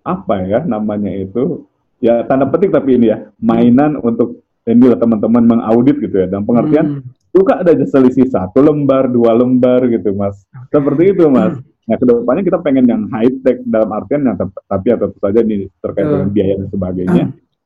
apa 0.02 0.34
ya 0.42 0.60
namanya 0.66 1.10
itu 1.10 1.66
ya 2.02 2.26
tanda 2.26 2.46
petik 2.50 2.74
tapi 2.74 2.98
ini 2.98 3.14
ya 3.14 3.30
mainan 3.38 3.98
untuk 3.98 4.42
ini 4.66 4.94
teman-teman 4.94 5.58
mengaudit 5.58 5.98
gitu 5.98 6.16
ya 6.22 6.26
dan 6.30 6.46
pengertian 6.46 6.86
hmm. 7.02 7.34
suka 7.34 7.62
ada 7.62 7.72
selisih 7.86 8.30
satu 8.30 8.62
lembar 8.62 9.10
dua 9.10 9.34
lembar 9.34 9.86
gitu 9.90 10.14
mas 10.14 10.42
seperti 10.70 11.14
itu 11.14 11.26
mas 11.30 11.58
hmm. 11.58 11.70
Nah, 11.82 11.98
ke 11.98 12.06
depannya 12.06 12.46
kita 12.46 12.58
pengen 12.62 12.86
yang 12.86 13.02
high 13.10 13.32
tech 13.42 13.58
dalam 13.66 13.90
artian 13.90 14.22
yang 14.22 14.38
tapi 14.38 14.86
ya 14.86 14.96
tentu 15.02 15.18
saja 15.18 15.42
ini 15.42 15.66
terkait 15.82 16.06
dengan 16.06 16.30
biaya 16.30 16.54
dan 16.62 16.68
sebagainya 16.70 17.24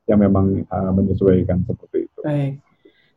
yang 0.08 0.18
memang 0.24 0.64
uh, 0.72 0.90
menyesuaikan 0.96 1.60
seperti 1.68 2.08
itu. 2.08 2.20
Baik. 2.24 2.52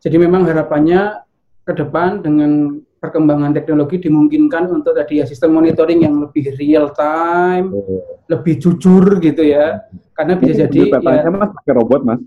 Jadi 0.04 0.18
memang 0.20 0.44
harapannya 0.44 1.24
ke 1.64 1.74
depan 1.76 2.20
dengan 2.20 2.84
perkembangan 3.00 3.56
teknologi 3.56 4.04
dimungkinkan 4.04 4.68
untuk 4.70 4.92
tadi 4.94 5.24
ya 5.24 5.26
sistem 5.26 5.56
monitoring 5.56 6.04
yang 6.04 6.20
lebih 6.20 6.56
real 6.60 6.92
time, 6.92 7.72
oh. 7.72 8.20
lebih 8.28 8.60
jujur 8.60 9.24
gitu 9.24 9.42
ya. 9.44 9.80
Karena 10.14 10.36
bisa 10.36 10.68
jadi 10.68 11.00
ya, 11.00 11.32
mas 11.32 11.52
pakai 11.64 11.74
robot 11.74 12.02
mas. 12.04 12.20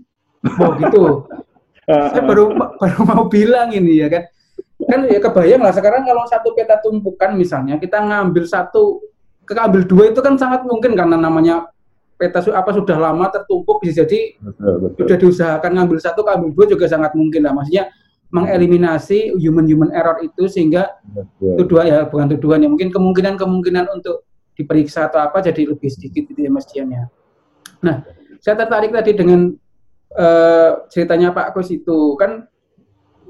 Oh 0.57 0.73
gitu. 0.81 1.01
Saya 1.87 2.23
baru 2.23 2.55
baru 2.55 2.99
mau 3.03 3.27
bilang 3.27 3.69
ini 3.75 3.99
ya 3.99 4.07
kan 4.07 4.23
kan 4.87 4.99
ya 5.07 5.19
kebayang 5.19 5.61
lah 5.63 5.73
sekarang 5.75 6.03
kalau 6.03 6.23
satu 6.27 6.55
peta 6.55 6.79
tumpukan 6.79 7.35
misalnya 7.35 7.75
kita 7.79 7.99
ngambil 8.03 8.43
satu 8.47 9.03
ke 9.43 9.51
ambil 9.55 9.83
dua 9.83 10.03
itu 10.11 10.19
kan 10.23 10.39
sangat 10.39 10.63
mungkin 10.63 10.95
karena 10.95 11.19
namanya 11.19 11.67
peta 12.15 12.39
apa 12.55 12.71
sudah 12.71 12.95
lama 12.95 13.27
tertumpuk 13.27 13.83
bisa 13.83 14.03
jadi 14.03 14.39
betul, 14.39 14.73
betul. 14.79 14.99
sudah 15.03 15.17
diusahakan 15.19 15.71
ngambil 15.75 15.97
satu 15.99 16.19
ke 16.23 16.31
ambil 16.31 16.49
dua 16.55 16.65
juga 16.71 16.85
sangat 16.87 17.11
mungkin 17.15 17.43
lah 17.43 17.51
maksudnya 17.51 17.91
mengeliminasi 18.33 19.37
human 19.37 19.69
human 19.69 19.93
error 19.93 20.17
itu 20.25 20.49
sehingga 20.49 20.89
tuduhan 21.39 21.85
ya 21.85 21.99
bukan 22.09 22.33
tuduhan 22.33 22.65
ya 22.65 22.69
mungkin 22.69 22.89
kemungkinan 22.89 23.37
kemungkinan 23.37 23.85
untuk 23.93 24.25
diperiksa 24.57 25.05
atau 25.05 25.21
apa 25.21 25.37
jadi 25.45 25.69
lebih 25.69 25.89
sedikit 25.93 26.25
itu 26.33 26.41
ya 26.41 26.49
Mas 26.49 26.65
Dian 26.65 26.89
ya. 26.89 27.05
Nah 27.85 28.01
saya 28.41 28.57
tertarik 28.57 28.89
tadi 28.89 29.13
dengan 29.13 29.53
uh, 30.17 30.71
ceritanya 30.89 31.29
Pak 31.29 31.53
Kus 31.53 31.69
itu. 31.69 32.17
Kan 32.17 32.49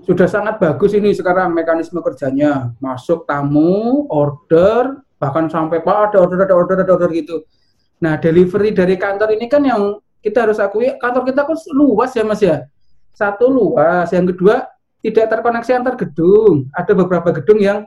sudah 0.07 0.27
sangat 0.27 0.59
bagus 0.59 0.95
ini 0.95 1.11
sekarang 1.11 1.51
mekanisme 1.51 1.99
kerjanya. 1.99 2.71
Masuk 2.79 3.27
tamu 3.27 4.07
order 4.07 5.03
bahkan 5.19 5.47
sampai 5.47 5.79
pak 5.79 6.11
ada 6.11 6.17
order 6.19 6.43
ada 6.43 6.55
order 6.55 6.77
ada 6.79 6.91
order 6.95 7.11
gitu. 7.11 7.43
Nah 7.99 8.19
delivery 8.19 8.75
dari 8.75 8.95
kantor 8.99 9.35
ini 9.35 9.47
kan 9.47 9.63
yang 9.63 9.99
kita 10.19 10.47
harus 10.47 10.59
akui 10.59 10.91
kantor 10.99 11.23
kita 11.27 11.43
kan 11.43 11.55
luas 11.75 12.11
ya 12.15 12.23
mas 12.23 12.39
ya. 12.39 12.67
Satu 13.15 13.47
luas 13.47 14.11
yang 14.11 14.27
kedua 14.27 14.72
tidak 15.03 15.25
terkoneksi 15.29 15.71
antar 15.75 15.99
gedung 15.99 16.71
ada 16.71 16.91
beberapa 16.95 17.29
gedung 17.35 17.59
yang 17.59 17.83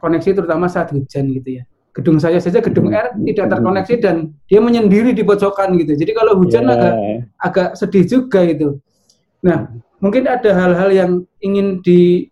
koneksi 0.00 0.42
terutama 0.42 0.66
saat 0.66 0.90
hujan 0.90 1.30
gitu 1.36 1.60
ya 1.60 1.64
gedung 1.96 2.20
saya 2.20 2.36
saja 2.40 2.60
gedung 2.60 2.92
R 2.92 3.16
tidak 3.32 3.46
terkoneksi 3.56 3.94
dan 4.00 4.16
dia 4.48 4.60
menyendiri 4.60 5.16
di 5.16 5.24
pojokan 5.24 5.76
gitu 5.80 5.96
jadi 5.96 6.12
kalau 6.12 6.36
hujan 6.36 6.68
yeah. 6.68 6.76
agak 6.76 6.94
agak 7.40 7.68
sedih 7.76 8.04
juga 8.04 8.40
itu 8.44 8.80
nah 9.40 9.68
mungkin 10.00 10.28
ada 10.28 10.50
hal-hal 10.52 10.90
yang 10.92 11.10
ingin 11.40 11.80
di 11.80 12.28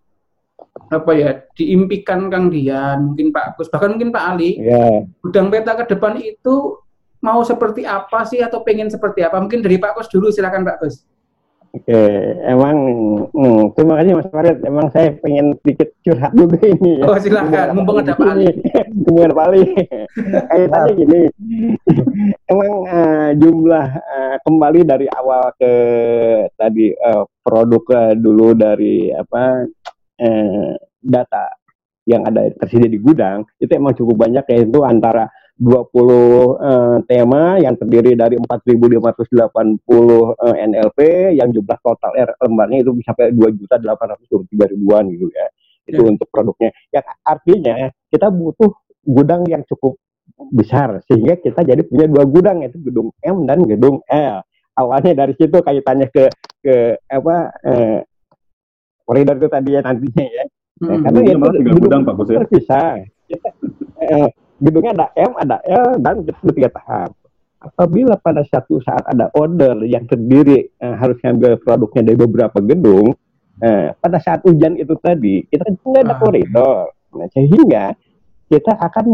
apa 0.90 1.12
ya 1.14 1.30
diimpikan 1.55 2.28
Kang 2.28 2.51
Dian, 2.51 3.14
mungkin 3.14 3.30
Pak 3.30 3.55
Agus, 3.55 3.70
bahkan 3.70 3.95
mungkin 3.95 4.11
Pak 4.11 4.24
Ali. 4.34 4.59
Yeah. 4.59 5.07
Gudang 5.22 5.49
peta 5.49 5.78
ke 5.78 5.86
depan 5.86 6.18
itu 6.18 6.82
mau 7.22 7.40
seperti 7.47 7.86
apa 7.88 8.26
sih 8.28 8.42
atau 8.42 8.61
pengen 8.66 8.90
seperti 8.90 9.24
apa? 9.24 9.38
Mungkin 9.40 9.62
dari 9.64 9.78
Pak 9.78 9.97
Agus 9.97 10.11
dulu, 10.11 10.28
silakan 10.34 10.66
Pak 10.66 10.82
Agus. 10.82 11.07
Oke, 11.74 12.02
emang 12.46 12.76
hmm, 13.34 13.74
terima 13.74 13.98
kasih 13.98 14.14
Mas 14.14 14.30
Farid. 14.30 14.58
Emang 14.62 14.86
saya 14.94 15.10
pengen 15.18 15.58
sedikit 15.58 15.90
curhat 16.06 16.30
juga 16.30 16.62
ini. 16.70 17.02
Ya. 17.02 17.04
Oh 17.10 17.18
silakan, 17.18 17.66
mumpung 17.74 17.98
ada 17.98 18.14
Pak 18.14 18.30
Ali. 18.30 18.46
Mumpung 18.94 19.34
Pak 19.34 19.46
Ali. 19.50 19.62
Kayak 20.54 20.68
tadi 20.70 20.90
gini, 21.02 21.20
emang 22.54 22.72
uh, 22.86 23.28
jumlah 23.34 23.86
uh, 23.90 24.36
kembali 24.46 24.80
dari 24.86 25.06
awal 25.10 25.50
ke 25.58 25.72
tadi 26.54 26.94
uh, 26.94 27.26
produk 27.42 27.84
uh, 27.90 28.12
dulu 28.14 28.54
dari 28.54 29.10
apa 29.10 29.66
uh, 30.22 30.72
data 31.02 31.44
yang 32.06 32.22
ada 32.22 32.54
tersedia 32.54 32.86
di 32.86 33.02
gudang 33.02 33.42
itu 33.58 33.72
emang 33.74 33.98
cukup 33.98 34.28
banyak 34.28 34.44
yaitu 34.52 34.78
antara 34.86 35.26
20 35.55 35.70
uh, 35.70 36.98
tema 37.07 37.62
yang 37.62 37.78
terdiri 37.78 38.18
dari 38.18 38.34
4.580 38.34 39.38
uh, 39.38 40.57
NLP 40.59 40.98
yang 41.38 41.55
jumlah 41.55 41.78
total 41.78 42.11
R 42.11 42.30
lembarnya 42.42 42.82
itu 42.82 42.90
bisa 42.90 43.14
sampai 43.14 43.30
2.823 43.30 44.74
ribuan 44.74 45.07
gitu 45.14 45.30
ya. 45.30 45.46
Itu 45.86 46.02
ya. 46.02 46.11
untuk 46.11 46.26
produknya. 46.34 46.74
Ya 46.90 47.07
artinya 47.22 47.86
kita 48.11 48.34
butuh 48.34 48.74
gudang 49.07 49.46
yang 49.46 49.62
cukup 49.68 49.94
besar 50.50 50.98
sehingga 51.07 51.38
kita 51.38 51.62
jadi 51.62 51.86
punya 51.86 52.11
dua 52.11 52.24
gudang 52.26 52.66
yaitu 52.66 52.82
gedung 52.82 53.14
M 53.22 53.46
dan 53.46 53.62
gedung 53.62 54.02
L. 54.11 54.42
Awalnya 54.74 55.14
dari 55.14 55.38
situ 55.38 55.62
kaitannya 55.62 56.11
ke 56.11 56.34
ke 56.59 56.98
apa 57.07 57.36
eh, 57.62 57.98
koridor 59.07 59.38
itu 59.38 59.48
tadi 59.52 59.70
ya 59.78 59.80
nantinya 59.86 60.26
ya. 60.26 60.44
Hmm, 60.82 61.07
karena 61.07 61.20
ya 61.22 61.34
itu 61.62 61.78
gudang 61.78 62.02
Pak 62.02 62.14
Bos 62.18 62.26
ya. 62.26 62.42
Terpisah. 62.42 63.07
eh, 64.02 64.28
gedungnya 64.64 64.92
ada 64.96 65.06
M, 65.12 65.32
ada 65.36 65.56
L, 65.68 65.88
dan 66.00 66.24
tiga 66.24 66.72
tahap. 66.72 67.12
Apabila 67.60 68.16
pada 68.20 68.44
satu 68.44 68.80
saat 68.84 69.04
ada 69.08 69.32
order 69.32 69.84
yang 69.88 70.04
terdiri 70.04 70.68
eh, 70.68 70.94
harus 70.96 71.16
ngambil 71.20 71.60
produknya 71.60 72.12
dari 72.12 72.18
beberapa 72.20 72.58
gedung, 72.60 73.12
eh, 73.60 73.92
pada 73.96 74.18
saat 74.20 74.40
hujan 74.44 74.80
itu 74.80 74.96
tadi 75.00 75.44
kita 75.48 75.64
kan 75.64 75.74
tidak 75.76 76.00
ada 76.04 76.14
ah. 76.16 76.20
koridor, 76.20 76.76
nah, 77.12 77.28
sehingga 77.32 77.84
kita 78.48 78.72
akan 78.76 79.04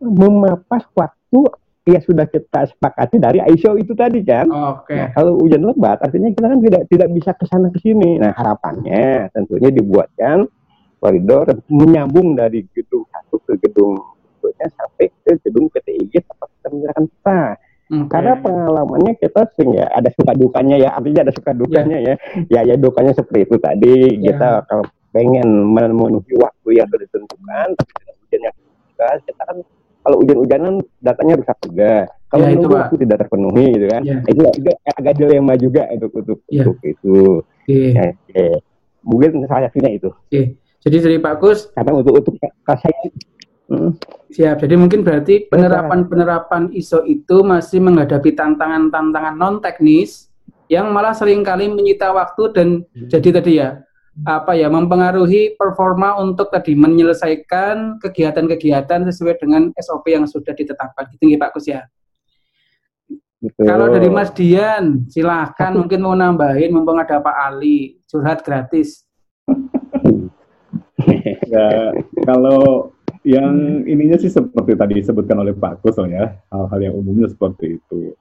memapas 0.00 0.88
waktu 0.96 1.40
yang 1.86 2.02
sudah 2.02 2.26
kita 2.26 2.66
sepakati 2.66 3.16
dari 3.22 3.38
ISO 3.54 3.78
itu 3.78 3.94
tadi 3.94 4.18
kan. 4.26 4.50
Okay. 4.82 4.98
Nah, 4.98 5.08
kalau 5.14 5.38
hujan 5.38 5.62
lebat, 5.62 6.02
artinya 6.02 6.34
kita 6.34 6.46
kan 6.50 6.58
tidak 6.58 6.82
tidak 6.90 7.08
bisa 7.14 7.30
ke 7.38 7.44
sana 7.46 7.70
ke 7.70 7.78
sini. 7.78 8.18
Nah 8.18 8.34
harapannya 8.34 9.30
tentunya 9.30 9.70
dibuatkan 9.70 10.50
koridor 10.98 11.46
menyambung 11.70 12.34
dari 12.34 12.66
gedung 12.74 13.06
satu 13.06 13.38
ke 13.46 13.54
gedung 13.62 14.02
berikutnya 14.56 14.68
sampai 14.72 15.06
ke 15.12 15.32
gedung 15.44 15.66
PTIG 15.68 16.12
tempat 16.24 16.48
kita 16.48 16.68
menyerahkan 16.72 17.04
peta. 17.12 17.42
Okay. 17.86 18.08
Karena 18.10 18.32
pengalamannya 18.42 19.12
kita 19.22 19.40
sering 19.54 19.78
ya 19.78 19.86
ada 19.94 20.10
suka 20.10 20.32
dukanya 20.34 20.74
ya 20.74 20.88
artinya 20.98 21.22
ada 21.22 21.34
suka 21.38 21.54
dukanya 21.54 21.96
yeah. 22.02 22.16
ya 22.50 22.64
ya 22.66 22.74
ya 22.74 22.74
dukanya 22.74 23.14
seperti 23.14 23.46
itu 23.46 23.56
tadi 23.62 23.94
yeah. 24.18 24.34
kita 24.34 24.48
kalau 24.66 24.84
pengen 25.14 25.48
memenuhi 25.70 26.34
waktu 26.34 26.68
yang 26.82 26.86
sudah 26.90 27.00
ditentukan 27.06 27.68
tapi 27.78 27.90
dengan 27.94 28.14
hujan 28.18 28.40
yang 28.42 28.54
juga 28.58 29.06
kita 29.22 29.42
kan 29.46 29.58
kalau 30.02 30.16
hujan-hujanan 30.18 30.74
datanya 30.98 31.34
rusak 31.38 31.58
juga 31.62 31.92
kalau 32.26 32.46
yeah, 32.50 32.56
itu 32.58 32.66
waktu 32.66 32.94
tidak 33.06 33.18
terpenuhi 33.22 33.66
gitu 33.70 33.86
kan 33.86 34.02
yeah. 34.02 34.20
itu 34.26 34.40
juga 34.58 34.72
agak 34.98 35.14
dilema 35.14 35.54
juga 35.54 35.82
untuk 35.94 36.10
untuk, 36.18 36.38
yeah. 36.50 36.66
untuk 36.66 36.78
itu 36.82 37.18
okay. 37.62 37.86
ya, 37.94 38.06
ya. 38.34 38.58
mungkin 39.06 39.30
salah 39.46 39.70
satunya 39.70 39.94
itu 39.94 40.10
okay. 40.26 40.58
jadi 40.82 40.96
dari 41.06 41.18
Pak 41.22 41.34
Gus 41.38 41.70
karena 41.70 42.02
untuk 42.02 42.18
untuk 42.18 42.34
saya 42.66 42.98
Hmm. 43.66 43.98
Siap. 44.30 44.62
Jadi 44.62 44.74
mungkin 44.78 45.02
berarti 45.02 45.50
penerapan-penerapan 45.50 46.70
ISO 46.70 47.02
itu 47.02 47.42
masih 47.42 47.82
menghadapi 47.82 48.34
tantangan-tantangan 48.34 49.34
non 49.34 49.58
teknis 49.58 50.30
yang 50.70 50.90
malah 50.90 51.14
sering 51.14 51.46
kali 51.46 51.70
menyita 51.70 52.10
waktu 52.10 52.42
dan 52.54 52.68
hmm. 52.82 53.10
jadi 53.10 53.28
tadi 53.38 53.52
ya 53.58 53.86
apa 54.24 54.56
ya 54.56 54.72
mempengaruhi 54.72 55.60
performa 55.60 56.16
untuk 56.16 56.48
tadi 56.48 56.72
menyelesaikan 56.72 58.00
kegiatan-kegiatan 58.00 59.04
sesuai 59.12 59.36
dengan 59.36 59.68
SOP 59.76 60.08
yang 60.08 60.24
sudah 60.24 60.56
ditetapkan. 60.56 61.04
Gitu 61.12 61.36
Pak 61.36 61.52
Kus 61.52 61.68
ya. 61.68 61.84
Betul. 63.36 63.68
Kalau 63.68 63.92
dari 63.92 64.08
Mas 64.08 64.32
Dian, 64.32 65.04
silahkan 65.12 65.76
mungkin 65.76 66.00
mau 66.00 66.16
nambahin 66.16 66.72
mumpung 66.72 66.96
ada 66.96 67.20
Pak 67.20 67.36
Ali, 67.36 68.00
curhat 68.08 68.40
gratis. 68.40 69.04
ya, 71.52 71.92
kalau 72.24 72.95
yang 73.26 73.82
ininya 73.82 74.14
sih 74.22 74.30
seperti 74.30 74.78
tadi 74.78 75.02
disebutkan 75.02 75.42
oleh 75.42 75.50
Pak 75.50 75.82
Kus 75.82 75.98
ya, 76.06 76.38
hal-hal 76.46 76.78
yang 76.78 76.94
umumnya 76.94 77.26
seperti 77.26 77.82
itu. 77.82 78.14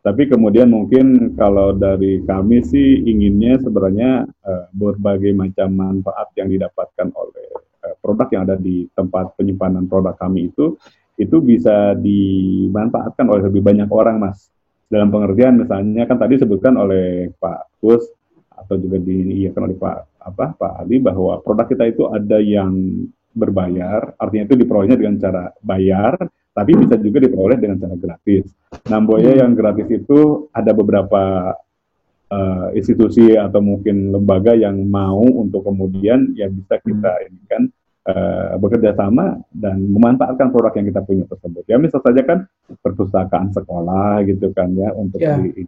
Tapi 0.00 0.28
kemudian 0.28 0.68
mungkin 0.68 1.36
kalau 1.36 1.72
dari 1.76 2.24
kami 2.24 2.64
sih 2.64 3.04
inginnya 3.04 3.60
sebenarnya 3.60 4.24
uh, 4.24 4.68
berbagai 4.72 5.32
macam 5.32 5.68
manfaat 5.72 6.32
yang 6.36 6.48
didapatkan 6.52 7.08
oleh 7.12 7.48
uh, 7.84 7.96
produk 8.00 8.28
yang 8.32 8.42
ada 8.48 8.56
di 8.56 8.88
tempat 8.96 9.36
penyimpanan 9.36 9.88
produk 9.88 10.16
kami 10.16 10.52
itu 10.52 10.76
itu 11.20 11.36
bisa 11.44 11.92
dimanfaatkan 12.00 13.28
oleh 13.28 13.48
lebih 13.48 13.60
banyak 13.60 13.88
orang, 13.92 14.16
Mas. 14.20 14.48
Dalam 14.88 15.12
pengertian 15.12 15.60
misalnya 15.60 16.08
kan 16.08 16.16
tadi 16.16 16.40
disebutkan 16.40 16.80
oleh 16.80 17.32
Pak 17.36 17.80
Kus 17.80 18.08
atau 18.48 18.76
juga 18.76 19.00
diiyakan 19.00 19.72
oleh 19.72 19.76
Pak 19.76 19.96
apa 20.20 20.52
Pak 20.52 20.72
Ali 20.84 21.00
bahwa 21.00 21.40
produk 21.40 21.64
kita 21.64 21.88
itu 21.88 22.08
ada 22.08 22.40
yang 22.40 22.72
berbayar, 23.30 24.14
artinya 24.18 24.44
itu 24.50 24.56
diperolehnya 24.58 24.98
dengan 24.98 25.16
cara 25.22 25.42
bayar, 25.62 26.18
tapi 26.50 26.74
bisa 26.74 26.98
juga 26.98 27.22
diperoleh 27.22 27.56
dengan 27.56 27.78
cara 27.78 27.94
gratis. 27.94 28.50
Nah, 28.90 29.00
Boya 29.00 29.38
yang 29.38 29.54
gratis 29.54 29.86
itu 29.86 30.50
ada 30.50 30.74
beberapa 30.74 31.54
uh, 32.30 32.68
institusi 32.74 33.38
atau 33.38 33.62
mungkin 33.62 34.10
lembaga 34.10 34.54
yang 34.58 34.82
mau 34.86 35.22
untuk 35.22 35.66
kemudian 35.66 36.34
ya 36.34 36.50
bisa 36.50 36.82
kita 36.82 37.10
hmm. 37.10 37.26
ini 37.30 37.42
kan 37.46 37.62
uh, 38.10 38.52
bekerja 38.58 38.98
sama 38.98 39.38
dan 39.54 39.78
memanfaatkan 39.78 40.50
produk 40.50 40.74
yang 40.74 40.86
kita 40.90 41.00
punya 41.06 41.24
tersebut. 41.30 41.64
Ya 41.70 41.76
misal 41.78 42.02
saja 42.02 42.22
kan 42.26 42.38
perpustakaan 42.82 43.54
sekolah 43.54 44.26
gitu 44.26 44.50
kan 44.50 44.74
ya 44.74 44.90
untuk 44.94 45.22
yeah. 45.22 45.38
di, 45.38 45.66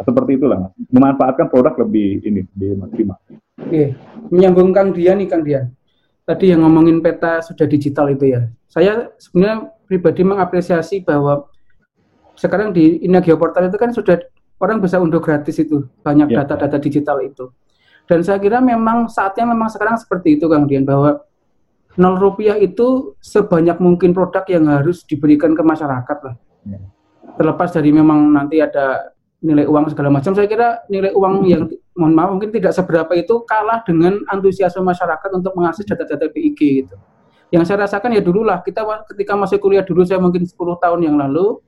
seperti 0.00 0.38
itulah 0.38 0.70
memanfaatkan 0.94 1.50
produk 1.50 1.74
lebih 1.86 2.22
ini 2.22 2.46
lebih 2.54 2.86
maksimal. 2.86 3.18
Oke, 3.60 3.92
menyambung 4.32 4.72
Kang 4.72 4.96
Dian 4.96 5.20
nih 5.20 5.28
Kang 5.28 5.44
Dian 5.44 5.68
tadi 6.30 6.54
yang 6.54 6.62
ngomongin 6.62 7.02
peta 7.02 7.42
sudah 7.42 7.66
digital 7.66 8.06
itu 8.06 8.30
ya. 8.30 8.46
Saya 8.70 9.10
sebenarnya 9.18 9.74
pribadi 9.90 10.22
mengapresiasi 10.22 11.02
bahwa 11.02 11.50
sekarang 12.38 12.70
di 12.70 13.02
Inagio 13.02 13.34
Portal 13.34 13.66
itu 13.66 13.74
kan 13.74 13.90
sudah 13.90 14.22
orang 14.62 14.78
bisa 14.78 15.02
unduh 15.02 15.18
gratis 15.18 15.58
itu 15.58 15.90
banyak 16.06 16.30
ya. 16.30 16.46
data-data 16.46 16.78
ya. 16.78 16.82
digital 16.86 17.18
itu. 17.26 17.50
Dan 18.06 18.22
saya 18.22 18.38
kira 18.38 18.62
memang 18.62 19.10
saatnya 19.10 19.50
memang 19.50 19.66
sekarang 19.74 19.98
seperti 19.98 20.38
itu 20.38 20.46
Kang 20.46 20.70
Dian 20.70 20.86
bahwa 20.86 21.18
nol 21.98 22.14
rupiah 22.22 22.54
itu 22.54 23.18
sebanyak 23.18 23.82
mungkin 23.82 24.14
produk 24.14 24.46
yang 24.46 24.70
harus 24.70 25.02
diberikan 25.02 25.58
ke 25.58 25.62
masyarakat 25.66 26.18
lah. 26.22 26.34
Ya. 26.62 26.78
Terlepas 27.34 27.74
dari 27.74 27.90
memang 27.90 28.30
nanti 28.30 28.62
ada 28.62 29.10
nilai 29.42 29.66
uang 29.66 29.90
segala 29.90 30.12
macam, 30.12 30.36
saya 30.36 30.46
kira 30.46 30.84
nilai 30.92 31.10
uang 31.16 31.34
yang 31.48 31.64
mohon 32.00 32.16
maaf 32.16 32.32
mungkin 32.32 32.48
tidak 32.48 32.72
seberapa 32.72 33.12
itu 33.12 33.44
kalah 33.44 33.84
dengan 33.84 34.24
antusiasme 34.32 34.80
masyarakat 34.80 35.30
untuk 35.36 35.52
mengakses 35.52 35.84
data-data 35.84 36.32
BIG 36.32 36.60
gitu. 36.84 36.96
Yang 37.52 37.68
saya 37.68 37.84
rasakan 37.84 38.16
ya 38.16 38.24
dulu 38.24 38.40
lah 38.40 38.64
kita 38.64 38.80
ketika 39.12 39.36
masih 39.36 39.60
kuliah 39.60 39.84
dulu 39.84 40.00
saya 40.08 40.16
mungkin 40.16 40.48
10 40.48 40.56
tahun 40.56 41.00
yang 41.04 41.20
lalu 41.20 41.60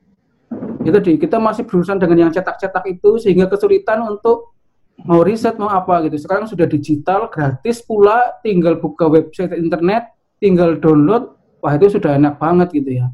itu 0.81 0.97
di 1.05 1.11
kita 1.21 1.37
masih 1.37 1.69
berurusan 1.69 2.01
dengan 2.01 2.27
yang 2.27 2.31
cetak-cetak 2.33 2.83
itu 2.89 3.21
sehingga 3.21 3.45
kesulitan 3.45 4.01
untuk 4.01 4.57
mau 5.05 5.21
riset 5.21 5.57
mau 5.61 5.69
apa 5.69 6.01
gitu. 6.09 6.17
Sekarang 6.17 6.49
sudah 6.49 6.65
digital 6.65 7.29
gratis 7.29 7.85
pula 7.85 8.41
tinggal 8.41 8.81
buka 8.81 9.05
website 9.05 9.53
internet, 9.53 10.09
tinggal 10.41 10.77
download, 10.81 11.33
wah 11.61 11.73
itu 11.77 11.93
sudah 11.93 12.17
enak 12.17 12.41
banget 12.41 12.73
gitu 12.73 13.03
ya. 13.03 13.07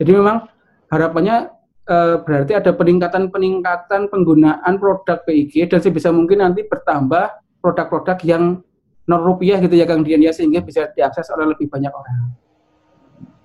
Jadi 0.00 0.10
memang 0.16 0.48
harapannya 0.88 1.52
uh, 1.90 2.22
berarti 2.22 2.54
ada 2.54 2.70
peningkatan-peningkatan 2.70 4.08
penggunaan 4.08 4.72
produk 4.78 5.18
PIG 5.26 5.66
dan 5.66 5.82
sebisa 5.82 6.14
mungkin 6.14 6.40
nanti 6.40 6.62
bertambah 6.64 7.34
produk-produk 7.60 8.16
yang 8.24 8.62
non 9.10 9.20
rupiah 9.26 9.58
gitu 9.58 9.74
ya 9.74 9.84
Kang 9.84 10.06
Dian 10.06 10.22
ya 10.22 10.30
sehingga 10.30 10.62
bisa 10.62 10.86
diakses 10.94 11.26
oleh 11.34 11.50
lebih 11.50 11.66
banyak 11.66 11.90
orang. 11.90 12.30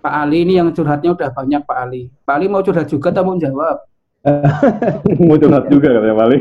Pak 0.06 0.14
Ali 0.14 0.46
ini 0.46 0.62
yang 0.62 0.70
curhatnya 0.70 1.18
udah 1.18 1.34
banyak 1.34 1.66
Pak 1.66 1.78
Ali. 1.82 2.14
Pak 2.22 2.34
Ali 2.38 2.46
mau 2.46 2.62
curhat 2.62 2.86
juga 2.86 3.10
atau 3.10 3.26
mau 3.26 3.42
jawab? 3.42 3.82
mau 5.26 5.38
curhat 5.42 5.66
juga 5.74 5.88
katanya 5.98 6.14
Pak 6.14 6.26
Ali. 6.30 6.38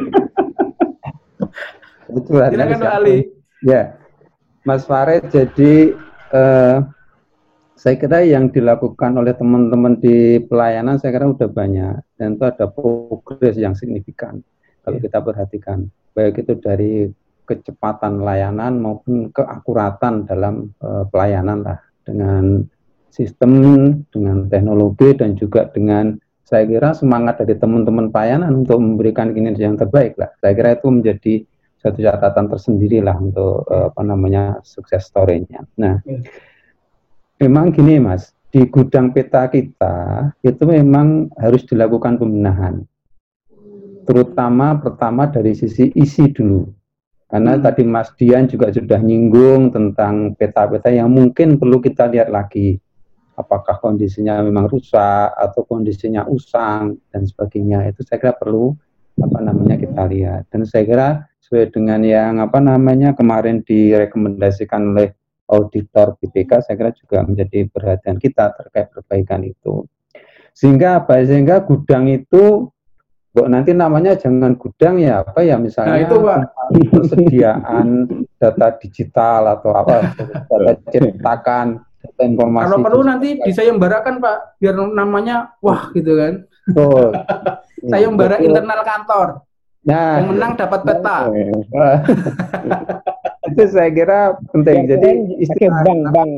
Curhat 2.29 2.51
Silakan 2.53 2.79
Pak 2.85 2.95
Ali. 3.01 3.17
Ya, 3.65 3.97
Mas 4.69 4.85
Farid 4.85 5.33
jadi 5.33 5.97
uh, 6.37 6.85
saya 7.75 7.99
kira 7.99 8.23
yang 8.23 8.55
dilakukan 8.55 9.19
oleh 9.19 9.35
teman-teman 9.35 9.99
di 9.99 10.39
pelayanan 10.47 10.97
saya 10.97 11.19
kira 11.19 11.27
sudah 11.27 11.51
banyak. 11.51 11.95
Dan 12.15 12.39
itu 12.39 12.45
ada 12.47 12.71
progres 12.71 13.59
yang 13.59 13.75
signifikan 13.75 14.41
kalau 14.87 14.99
iya. 14.99 15.05
kita 15.11 15.19
perhatikan. 15.21 15.79
Baik 16.15 16.47
itu 16.47 16.55
dari 16.63 17.11
kecepatan 17.45 18.23
layanan 18.23 18.79
maupun 18.79 19.29
keakuratan 19.35 20.25
dalam 20.25 20.71
uh, 20.81 21.05
pelayanan 21.11 21.67
lah. 21.67 21.79
Dengan 22.05 22.63
sistem 23.11 23.51
dengan 24.11 24.47
teknologi 24.51 25.15
dan 25.17 25.35
juga 25.39 25.71
dengan 25.71 26.15
saya 26.45 26.69
kira 26.69 26.93
semangat 26.93 27.41
dari 27.41 27.57
teman-teman 27.57 28.13
pelayanan 28.13 28.65
untuk 28.67 28.79
memberikan 28.79 29.33
kinerja 29.35 29.67
yang 29.67 29.79
terbaik 29.81 30.15
lah. 30.21 30.31
Saya 30.39 30.53
kira 30.55 30.77
itu 30.79 30.89
menjadi 30.93 31.35
satu 31.81 31.99
catatan 32.01 32.47
tersendiri 32.49 33.03
lah 33.03 33.17
untuk 33.19 33.67
uh, 33.67 33.91
apa 33.91 34.03
namanya 34.05 34.63
sukses 34.63 35.09
story-nya. 35.09 35.65
Nah, 35.81 36.01
yeah 36.07 36.23
memang 37.45 37.77
gini 37.77 38.01
mas, 38.01 38.33
di 38.49 38.65
gudang 38.71 39.13
peta 39.13 39.51
kita 39.53 40.31
itu 40.41 40.63
memang 40.65 41.29
harus 41.37 41.67
dilakukan 41.69 42.17
pembenahan. 42.17 42.81
Terutama 44.05 44.81
pertama 44.81 45.29
dari 45.29 45.53
sisi 45.53 45.93
isi 45.93 46.29
dulu. 46.33 46.65
Karena 47.29 47.57
hmm. 47.57 47.63
tadi 47.65 47.83
Mas 47.83 48.13
Dian 48.15 48.47
juga 48.47 48.71
sudah 48.71 49.01
nyinggung 49.01 49.73
tentang 49.73 50.37
peta-peta 50.37 50.93
yang 50.93 51.11
mungkin 51.11 51.57
perlu 51.57 51.81
kita 51.81 52.07
lihat 52.13 52.31
lagi. 52.31 52.79
Apakah 53.35 53.83
kondisinya 53.83 54.39
memang 54.45 54.71
rusak 54.71 55.35
atau 55.35 55.67
kondisinya 55.67 56.29
usang 56.31 56.95
dan 57.11 57.27
sebagainya. 57.27 57.91
Itu 57.91 58.07
saya 58.07 58.23
kira 58.23 58.35
perlu 58.39 58.71
apa 59.19 59.39
namanya 59.43 59.75
kita 59.81 60.07
lihat. 60.07 60.47
Dan 60.53 60.63
saya 60.63 60.85
kira 60.87 61.09
sesuai 61.43 61.75
dengan 61.75 62.07
yang 62.07 62.39
apa 62.39 62.63
namanya 62.63 63.19
kemarin 63.19 63.67
direkomendasikan 63.67 64.95
oleh 64.95 65.11
auditor 65.55 66.19
BPK 66.19 66.67
saya 66.67 66.75
kira 66.75 66.91
juga 66.91 67.23
menjadi 67.23 67.71
perhatian 67.71 68.19
kita 68.19 68.51
terkait 68.59 68.91
perbaikan 68.91 69.47
itu. 69.47 69.87
Sehingga 70.55 71.03
apa? 71.03 71.23
Sehingga 71.23 71.63
gudang 71.63 72.11
itu 72.11 72.75
Kok 73.35 73.51
nanti 73.51 73.75
namanya 73.75 74.15
jangan 74.15 74.55
gudang 74.55 75.03
ya 75.03 75.27
apa 75.27 75.43
ya 75.43 75.59
misalnya 75.59 75.99
nah, 75.99 76.05
itu, 76.07 76.17
Pak. 76.23 76.39
persediaan 76.87 77.87
data 78.39 78.79
digital 78.79 79.59
atau 79.59 79.75
apa 79.75 80.15
data 80.55 80.71
cetakan 80.87 81.83
data 81.83 82.23
informasi. 82.23 82.65
Kalau 82.71 82.87
perlu 82.87 83.03
nanti 83.03 83.35
disayembarakan 83.43 84.23
Pak 84.23 84.63
biar 84.63 84.79
namanya 84.79 85.51
wah 85.59 85.91
gitu 85.91 86.15
kan. 86.15 86.47
Oh. 86.79 87.11
Sayembara 87.91 88.39
internal 88.39 88.87
kantor. 88.87 89.43
Nah, 89.83 90.23
yang 90.23 90.31
menang 90.31 90.55
dapat 90.55 90.81
peta. 90.87 91.19
itu 93.51 93.63
saya 93.69 93.91
kira 93.93 94.21
penting. 94.53 94.89
Jadi 94.89 95.11
istilah 95.43 95.81
bang 95.85 96.01
bang 96.11 96.31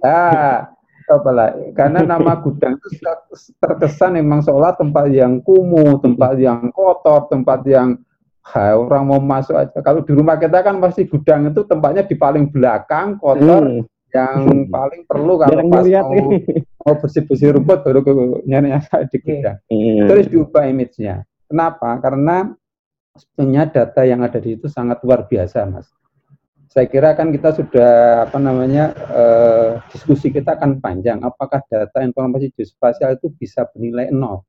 ah, 0.06 0.70
apalah 1.10 1.52
karena 1.76 2.00
nama 2.02 2.40
gudang 2.40 2.80
itu 2.80 2.98
terkesan 3.60 4.16
memang 4.18 4.40
seolah 4.40 4.74
tempat 4.74 5.12
yang 5.12 5.38
kumuh, 5.44 6.00
tempat 6.00 6.40
yang 6.40 6.72
kotor, 6.72 7.28
tempat 7.28 7.62
yang 7.68 8.00
ha, 8.52 8.76
orang 8.76 9.04
mau 9.08 9.20
masuk 9.20 9.56
aja. 9.56 9.78
Kalau 9.80 10.04
di 10.04 10.12
rumah 10.12 10.36
kita 10.40 10.64
kan 10.64 10.80
pasti 10.80 11.04
gudang 11.08 11.48
itu 11.52 11.64
tempatnya 11.64 12.04
di 12.04 12.16
paling 12.16 12.48
belakang, 12.48 13.20
kotor, 13.20 13.64
hmm. 13.64 13.84
yang 14.12 14.68
paling 14.68 15.02
perlu 15.08 15.40
kalau 15.40 15.52
Jarang 15.52 15.70
pas 15.72 15.86
mau, 15.86 16.28
mau 16.84 16.94
bersih-bersih 17.00 17.56
rumput 17.56 17.78
baru 17.84 18.00
ke 18.04 18.12
nyari 18.48 18.68
di 19.12 19.18
gudang. 19.20 19.56
Hmm. 19.68 20.06
Terus 20.08 20.26
diubah 20.32 20.64
image-nya. 20.68 21.24
Kenapa? 21.48 22.00
Karena 22.00 22.48
sebenarnya 23.14 23.70
data 23.70 24.02
yang 24.02 24.20
ada 24.26 24.42
di 24.42 24.58
situ 24.58 24.66
sangat 24.66 24.98
luar 25.06 25.26
biasa, 25.30 25.66
Mas. 25.70 25.88
Saya 26.66 26.90
kira 26.90 27.14
kan 27.14 27.30
kita 27.30 27.54
sudah 27.54 28.26
apa 28.26 28.38
namanya 28.42 28.90
eh, 29.14 29.70
diskusi 29.94 30.34
kita 30.34 30.58
akan 30.58 30.82
panjang. 30.82 31.22
Apakah 31.22 31.62
data 31.70 32.02
informasi 32.02 32.50
geospasial 32.50 33.14
itu 33.14 33.30
bisa 33.30 33.62
bernilai 33.70 34.10
nol? 34.10 34.42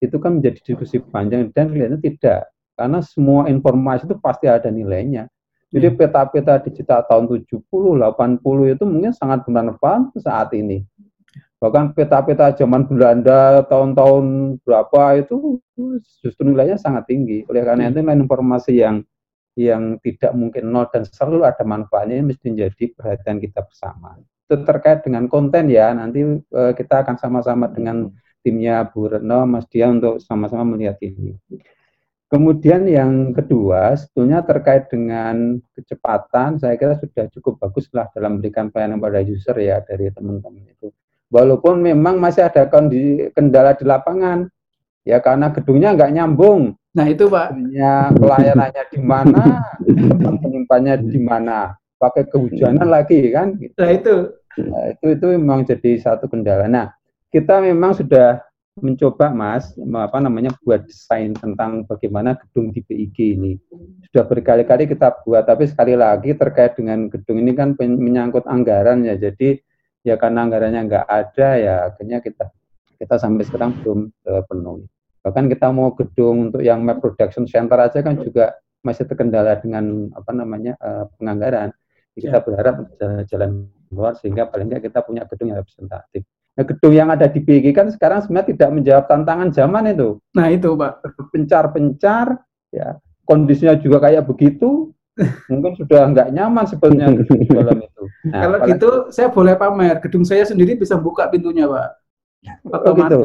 Itu 0.00 0.16
kan 0.16 0.40
menjadi 0.40 0.64
diskusi 0.64 0.96
panjang 1.04 1.52
dan 1.52 1.68
kelihatannya 1.68 2.00
tidak, 2.00 2.48
karena 2.78 3.04
semua 3.04 3.44
informasi 3.52 4.08
itu 4.08 4.16
pasti 4.16 4.48
ada 4.48 4.72
nilainya. 4.72 5.28
Jadi 5.68 5.92
hmm. 5.92 5.96
peta-peta 6.00 6.56
digital 6.64 7.04
tahun 7.04 7.28
70, 7.28 7.60
80 7.68 8.72
itu 8.72 8.84
mungkin 8.88 9.12
sangat 9.12 9.44
bermanfaat 9.44 10.16
saat 10.16 10.48
ini 10.56 10.80
bahkan 11.58 11.90
peta-peta 11.90 12.54
zaman 12.54 12.86
Belanda 12.86 13.66
tahun-tahun 13.66 14.58
berapa 14.62 15.02
itu 15.18 15.58
justru 16.22 16.42
nilainya 16.46 16.78
sangat 16.78 17.10
tinggi. 17.10 17.42
Oleh 17.50 17.66
karena 17.66 17.90
itu 17.90 17.98
nilai 17.98 18.18
informasi 18.18 18.72
yang 18.78 19.02
yang 19.58 19.98
tidak 19.98 20.30
mungkin 20.38 20.70
nol 20.70 20.86
dan 20.86 21.02
selalu 21.02 21.42
ada 21.42 21.66
manfaatnya 21.66 22.22
mesti 22.22 22.54
menjadi 22.54 22.94
perhatian 22.94 23.42
kita 23.42 23.66
bersama. 23.66 24.14
Itu 24.46 24.62
terkait 24.62 25.02
dengan 25.02 25.26
konten 25.26 25.66
ya. 25.66 25.90
Nanti 25.90 26.22
uh, 26.22 26.72
kita 26.78 27.02
akan 27.02 27.18
sama-sama 27.18 27.66
dengan 27.66 28.06
timnya 28.46 28.86
Bu 28.86 29.10
Retno, 29.10 29.42
Mas 29.50 29.66
Dia 29.66 29.90
untuk 29.90 30.22
sama-sama 30.22 30.62
melihat 30.62 31.02
ini. 31.02 31.34
Kemudian 32.28 32.84
yang 32.86 33.32
kedua, 33.32 33.96
sebetulnya 33.96 34.44
terkait 34.44 34.92
dengan 34.92 35.58
kecepatan, 35.72 36.60
saya 36.60 36.76
kira 36.76 36.94
sudah 37.00 37.24
cukup 37.32 37.56
baguslah 37.56 38.12
dalam 38.12 38.38
memberikan 38.38 38.68
pelayanan 38.68 39.00
pada 39.00 39.24
user 39.24 39.56
ya 39.58 39.80
dari 39.80 40.12
teman-teman 40.12 40.60
itu. 40.68 40.92
Walaupun 41.28 41.84
memang 41.84 42.16
masih 42.16 42.48
ada 42.48 42.64
kondisi 42.64 43.28
kendala 43.36 43.76
di 43.76 43.84
lapangan, 43.84 44.48
ya 45.04 45.20
karena 45.20 45.52
gedungnya 45.52 45.92
nggak 45.92 46.12
nyambung. 46.16 46.72
Nah 46.96 47.06
itu 47.06 47.28
pak. 47.28 47.52
Ya, 47.68 48.08
pelayanannya 48.16 48.84
di 48.88 49.00
mana, 49.04 49.44
penyimpannya 50.40 50.94
di 51.04 51.20
mana, 51.20 51.76
pakai 52.00 52.24
kehujanan 52.32 52.88
lagi 52.88 53.28
kan? 53.28 53.60
Nah 53.76 53.90
itu. 53.92 54.32
Nah, 54.58 54.90
itu 54.90 55.06
itu 55.14 55.26
memang 55.38 55.62
jadi 55.68 56.00
satu 56.00 56.26
kendala. 56.26 56.66
Nah 56.66 56.90
kita 57.30 57.60
memang 57.62 57.94
sudah 57.94 58.42
mencoba 58.78 59.34
Mas 59.34 59.74
apa 59.78 60.18
namanya 60.22 60.54
buat 60.62 60.86
desain 60.86 61.34
tentang 61.34 61.82
bagaimana 61.84 62.38
gedung 62.38 62.70
di 62.70 62.80
BIG 62.82 63.38
ini. 63.38 63.52
Sudah 64.08 64.24
berkali-kali 64.26 64.86
kita 64.86 65.22
buat 65.26 65.44
tapi 65.44 65.66
sekali 65.66 65.98
lagi 65.98 66.32
terkait 66.34 66.78
dengan 66.78 67.10
gedung 67.10 67.42
ini 67.42 67.52
kan 67.52 67.74
menyangkut 67.78 68.46
anggaran 68.46 69.04
ya. 69.04 69.18
Jadi 69.18 69.60
ya 70.06 70.14
karena 70.18 70.46
anggarannya 70.46 70.82
nggak 70.86 71.06
ada 71.06 71.48
ya 71.58 71.74
akhirnya 71.90 72.18
kita 72.22 72.50
kita 72.98 73.14
sampai 73.16 73.46
sekarang 73.46 73.78
belum 73.80 74.10
terpenuhi. 74.26 74.84
Bahkan 75.22 75.44
kita 75.50 75.70
mau 75.70 75.94
gedung 75.94 76.50
untuk 76.50 76.62
yang 76.62 76.82
map 76.82 76.98
production 76.98 77.46
center 77.46 77.78
aja 77.78 78.02
kan 78.02 78.18
juga 78.18 78.58
masih 78.82 79.06
terkendala 79.06 79.58
dengan 79.58 80.10
apa 80.14 80.30
namanya 80.34 80.74
uh, 80.82 81.06
penganggaran. 81.18 81.70
Jadi 82.14 82.20
kita 82.26 82.38
ya. 82.38 82.44
berharap 82.44 82.74
jalan 83.30 83.50
luar 83.94 84.18
sehingga 84.18 84.50
paling 84.50 84.66
nggak 84.70 84.90
kita 84.90 85.00
punya 85.06 85.22
gedung 85.30 85.54
yang 85.54 85.58
representatif. 85.62 86.26
Nah, 86.58 86.66
gedung 86.66 86.90
yang 86.90 87.08
ada 87.14 87.30
di 87.30 87.38
BG 87.38 87.70
kan 87.70 87.86
sekarang 87.86 88.26
sebenarnya 88.26 88.50
tidak 88.50 88.70
menjawab 88.74 89.04
tantangan 89.06 89.48
zaman 89.54 89.94
itu. 89.94 90.18
Nah 90.34 90.46
itu 90.50 90.74
Pak. 90.74 90.92
Pencar-pencar, 91.30 92.34
ya 92.74 92.98
kondisinya 93.22 93.78
juga 93.78 94.02
kayak 94.02 94.26
begitu, 94.26 94.90
mungkin 95.50 95.78
sudah 95.78 96.10
nggak 96.10 96.34
nyaman 96.34 96.66
sebenarnya 96.66 97.22
di 97.22 97.46
dalam 97.46 97.78
itu. 97.78 97.97
Nah, 98.28 98.40
Kalau 98.44 98.56
apalagi... 98.60 98.70
gitu 98.76 98.90
saya 99.10 99.28
boleh 99.32 99.54
pamer, 99.56 99.96
gedung 100.04 100.24
saya 100.24 100.44
sendiri 100.44 100.76
bisa 100.76 101.00
buka 101.00 101.26
pintunya 101.32 101.64
Pak. 101.64 101.88
Oh, 102.70 102.94
gitu. 102.94 103.18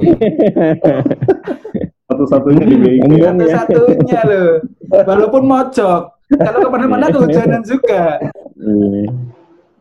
Satu-satunya 2.09 2.63
di 2.65 2.75
BG. 2.77 3.03
Satu-satunya 3.29 4.19
loh. 4.25 4.49
Walaupun 4.89 5.43
mojok. 5.45 6.01
Kalau 6.33 6.59
ke 6.65 6.69
mana-mana 6.69 7.05
kehujanan 7.13 7.61
juga. 7.61 8.17
Iya. 8.57 9.11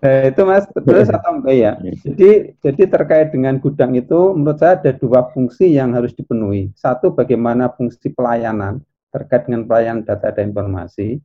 Nah, 0.03 0.27
itu 0.27 0.43
Mas 0.43 0.67
terus 0.67 1.07
atau 1.15 1.39
enggak 1.39 1.55
ya? 1.55 1.73
Jadi 2.03 2.59
jadi 2.59 2.83
terkait 2.91 3.31
dengan 3.31 3.63
gudang 3.63 3.95
itu 3.95 4.35
menurut 4.35 4.59
saya 4.59 4.75
ada 4.75 4.91
dua 4.99 5.31
fungsi 5.31 5.79
yang 5.79 5.95
harus 5.95 6.11
dipenuhi. 6.11 6.75
Satu 6.75 7.15
bagaimana 7.15 7.71
fungsi 7.71 8.11
pelayanan 8.11 8.83
terkait 9.15 9.47
dengan 9.47 9.63
pelayanan 9.63 10.03
data 10.03 10.35
dan 10.35 10.51
informasi. 10.51 11.23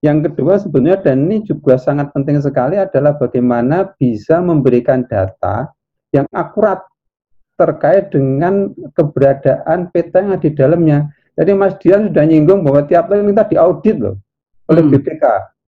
Yang 0.00 0.32
kedua 0.32 0.56
sebenarnya 0.56 0.98
dan 1.12 1.28
ini 1.28 1.44
juga 1.44 1.76
sangat 1.76 2.08
penting 2.16 2.40
sekali 2.40 2.80
adalah 2.80 3.20
bagaimana 3.20 3.92
bisa 4.00 4.40
memberikan 4.40 5.04
data 5.04 5.68
yang 6.10 6.24
akurat 6.32 6.80
terkait 7.60 8.08
dengan 8.08 8.72
keberadaan 8.96 9.92
peta 9.92 10.24
yang 10.24 10.32
ada 10.32 10.40
di 10.40 10.52
dalamnya. 10.56 10.98
Jadi 11.36 11.52
Mas 11.52 11.76
Dian 11.76 12.08
sudah 12.08 12.24
nyinggung 12.24 12.64
bahwa 12.64 12.88
tiap 12.88 13.12
tahun 13.12 13.28
kita 13.28 13.44
diaudit 13.52 13.96
loh 14.00 14.16
oleh 14.72 14.82
hmm. 14.86 14.92
BPK 14.96 15.24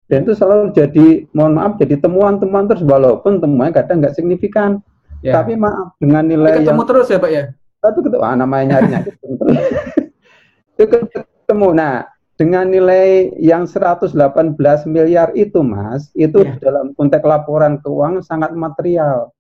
dan 0.07 0.23
itu 0.23 0.33
selalu 0.33 0.71
jadi 0.71 1.07
mohon 1.35 1.59
maaf 1.59 1.75
jadi 1.77 1.99
temuan-temuan 1.99 2.65
terus 2.65 2.83
walaupun 2.83 3.43
temuannya 3.43 3.75
kadang 3.75 3.99
nggak 3.99 4.15
signifikan 4.15 4.79
ya. 5.19 5.35
tapi 5.35 5.59
maaf 5.59 5.93
dengan 5.99 6.23
nilai 6.25 6.57
tapi 6.57 6.59
ketemu 6.63 6.81
yang, 6.81 6.89
terus 6.89 7.07
ya 7.11 7.17
pak 7.19 7.31
ya 7.31 7.43
tapi 7.83 7.97
ketemu 8.01 8.23
ah, 8.23 8.35
namanya 8.39 8.65
nyarinya 8.79 8.99
itu 10.81 10.95
ketemu 11.11 11.67
nah 11.75 11.93
dengan 12.37 12.69
nilai 12.69 13.33
yang 13.41 13.65
118 13.65 14.13
miliar 14.85 15.33
itu 15.33 15.65
mas 15.65 16.13
itu 16.13 16.45
ya. 16.45 16.53
dalam 16.61 16.93
konteks 16.93 17.25
laporan 17.25 17.81
keuangan 17.81 18.21
sangat 18.21 18.53
material 18.53 19.33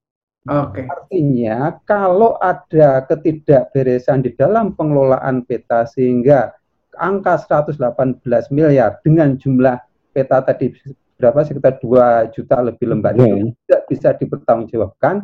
Oke. 0.47 0.79
Okay. 0.79 0.85
Artinya 0.87 1.75
kalau 1.83 2.39
ada 2.39 3.03
ketidakberesan 3.03 4.23
di 4.23 4.31
dalam 4.31 4.71
pengelolaan 4.79 5.43
peta 5.43 5.83
sehingga 5.83 6.55
angka 6.95 7.35
118 7.67 8.23
miliar 8.55 9.03
dengan 9.03 9.35
jumlah 9.35 9.75
peta 10.15 10.39
tadi 10.39 10.71
berapa 11.19 11.43
sekitar 11.43 11.83
2 11.83 12.31
juta 12.31 12.63
lebih 12.63 12.95
lembar 12.95 13.19
yeah. 13.19 13.27
itu 13.27 13.51
tidak 13.67 13.81
bisa 13.91 14.09
dipertanggungjawabkan, 14.15 15.15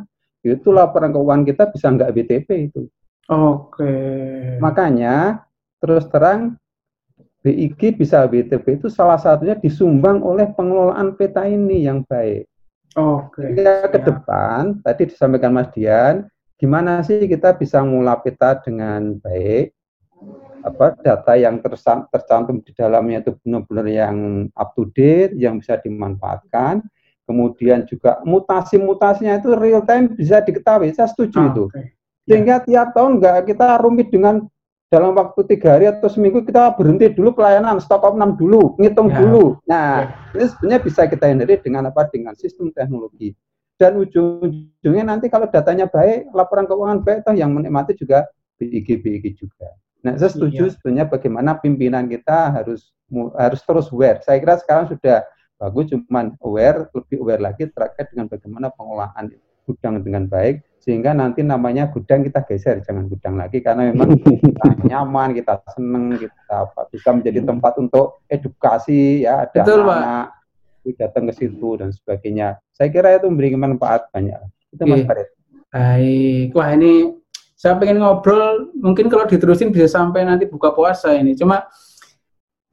itu 0.43 0.69
laporan 0.75 1.15
keuangan 1.15 1.47
kita 1.47 1.63
bisa 1.71 1.87
nggak 1.87 2.11
BTP 2.11 2.47
itu. 2.67 2.81
Oke. 3.31 3.79
Okay. 3.79 4.59
Makanya 4.59 5.47
terus 5.79 6.03
terang 6.11 6.59
BIG 7.43 7.99
bisa 7.99 8.23
BTP 8.23 8.79
itu 8.79 8.87
salah 8.87 9.19
satunya 9.19 9.59
disumbang 9.59 10.23
oleh 10.23 10.47
pengelolaan 10.55 11.19
peta 11.19 11.43
ini 11.43 11.83
yang 11.83 12.07
baik. 12.07 12.47
Oke. 12.95 13.57
Okay. 13.57 13.89
ke 13.89 13.99
depan 13.99 14.79
tadi 14.79 15.11
disampaikan 15.11 15.51
Mas 15.51 15.67
Dian, 15.75 16.29
gimana 16.55 17.03
sih 17.03 17.19
kita 17.27 17.51
bisa 17.57 17.83
mengolah 17.83 18.21
peta 18.23 18.55
dengan 18.63 19.19
baik 19.19 19.75
apa 20.63 20.95
data 21.03 21.35
yang 21.35 21.59
tercantum 22.07 22.63
di 22.63 22.71
dalamnya 22.71 23.19
itu 23.19 23.35
benar-benar 23.43 23.87
yang 23.91 24.47
up 24.55 24.71
to 24.79 24.87
date, 24.95 25.35
yang 25.35 25.59
bisa 25.59 25.75
dimanfaatkan. 25.83 26.79
Kemudian 27.27 27.83
juga 27.87 28.19
mutasi-mutasinya 28.23 29.39
itu 29.39 29.51
real 29.55 29.83
time 29.83 30.11
bisa 30.15 30.39
diketahui. 30.39 30.95
Saya 30.95 31.11
setuju 31.11 31.39
ah, 31.39 31.47
itu. 31.51 31.63
Okay. 31.71 31.85
Sehingga 32.23 32.63
ya. 32.63 32.63
tiap 32.63 32.87
tahun 32.95 33.19
nggak 33.19 33.51
kita 33.51 33.67
rumit 33.83 34.07
dengan 34.11 34.47
dalam 34.93 35.17
waktu 35.17 35.41
tiga 35.49 35.73
hari 35.73 35.89
atau 35.89 36.05
seminggu 36.05 36.45
kita 36.45 36.77
berhenti 36.77 37.09
dulu 37.09 37.33
pelayanan 37.33 37.81
stop 37.81 38.05
of 38.05 38.13
6 38.13 38.37
dulu, 38.37 38.77
ngitung 38.77 39.09
ya. 39.09 39.17
dulu. 39.17 39.57
Nah, 39.65 40.13
ya. 40.29 40.37
ini 40.37 40.45
sebenarnya 40.53 40.79
bisa 40.85 41.01
kita 41.09 41.25
hindari 41.33 41.57
dengan 41.57 41.89
apa? 41.89 42.05
Dengan 42.13 42.37
sistem 42.37 42.69
teknologi. 42.69 43.33
Dan 43.73 43.97
ujung-ujungnya 43.97 45.17
nanti 45.17 45.33
kalau 45.33 45.49
datanya 45.49 45.89
baik, 45.89 46.29
laporan 46.29 46.69
keuangan 46.69 47.01
baik, 47.01 47.25
toh 47.25 47.33
yang 47.33 47.57
menikmati 47.57 47.97
juga 47.97 48.29
BIG 48.61 49.01
BIG 49.01 49.33
juga. 49.33 49.73
Nah, 50.05 50.13
saya 50.21 50.29
setuju 50.29 50.69
iya. 50.69 50.73
sebenarnya 50.77 51.05
bagaimana 51.09 51.57
pimpinan 51.57 52.05
kita 52.05 52.53
harus 52.53 52.93
harus 53.33 53.65
terus 53.65 53.89
aware. 53.89 54.21
Saya 54.21 54.37
kira 54.37 54.61
sekarang 54.61 54.93
sudah 54.93 55.25
bagus, 55.57 55.89
cuman 55.89 56.37
aware, 56.45 56.85
lebih 56.93 57.17
aware 57.17 57.41
lagi 57.41 57.65
terkait 57.65 58.13
dengan 58.13 58.29
bagaimana 58.29 58.69
pengolahan 58.77 59.25
gudang 59.65 60.05
dengan 60.05 60.29
baik, 60.29 60.61
sehingga 60.83 61.15
nanti 61.15 61.47
namanya 61.47 61.87
gudang 61.87 62.27
kita 62.27 62.43
geser, 62.43 62.83
jangan 62.83 63.07
gudang 63.07 63.39
lagi, 63.39 63.63
karena 63.63 63.87
memang 63.95 64.19
kita 64.43 64.83
nyaman, 64.83 65.31
kita 65.31 65.63
seneng, 65.71 66.19
kita 66.19 66.67
apa, 66.67 66.91
bisa 66.91 67.15
menjadi 67.15 67.39
tempat 67.39 67.73
untuk 67.79 68.19
edukasi, 68.27 69.23
ya 69.23 69.47
ada 69.47 69.63
Betul, 69.63 69.79
anak, 69.87 70.27
Pak. 70.83 70.95
datang 70.99 71.23
ke 71.31 71.33
situ 71.39 71.69
dan 71.79 71.95
sebagainya. 71.95 72.59
Saya 72.75 72.91
kira 72.91 73.15
itu 73.15 73.31
memberikan 73.31 73.63
manfaat 73.63 74.11
banyak. 74.11 74.35
Itu 74.75 74.83
Mas 74.83 75.07
Farid. 75.07 75.31
Baik, 75.71 76.51
wah 76.51 76.69
ini 76.75 77.23
saya 77.63 77.79
pengen 77.79 78.03
ngobrol 78.03 78.75
mungkin 78.75 79.07
kalau 79.07 79.23
diterusin 79.23 79.71
bisa 79.71 79.87
sampai 79.87 80.27
nanti 80.27 80.43
buka 80.43 80.75
puasa 80.75 81.15
ini 81.15 81.31
cuma 81.31 81.63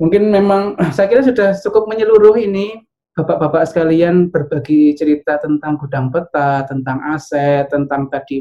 mungkin 0.02 0.34
memang 0.34 0.74
saya 0.98 1.06
kira 1.06 1.22
sudah 1.22 1.54
cukup 1.62 1.86
menyeluruh 1.86 2.34
ini 2.42 2.82
bapak-bapak 3.14 3.66
sekalian 3.66 4.30
berbagi 4.30 4.94
cerita 4.94 5.36
tentang 5.42 5.74
gudang 5.74 6.14
peta 6.14 6.62
tentang 6.66 7.02
aset 7.10 7.66
tentang 7.66 8.06
tadi 8.06 8.38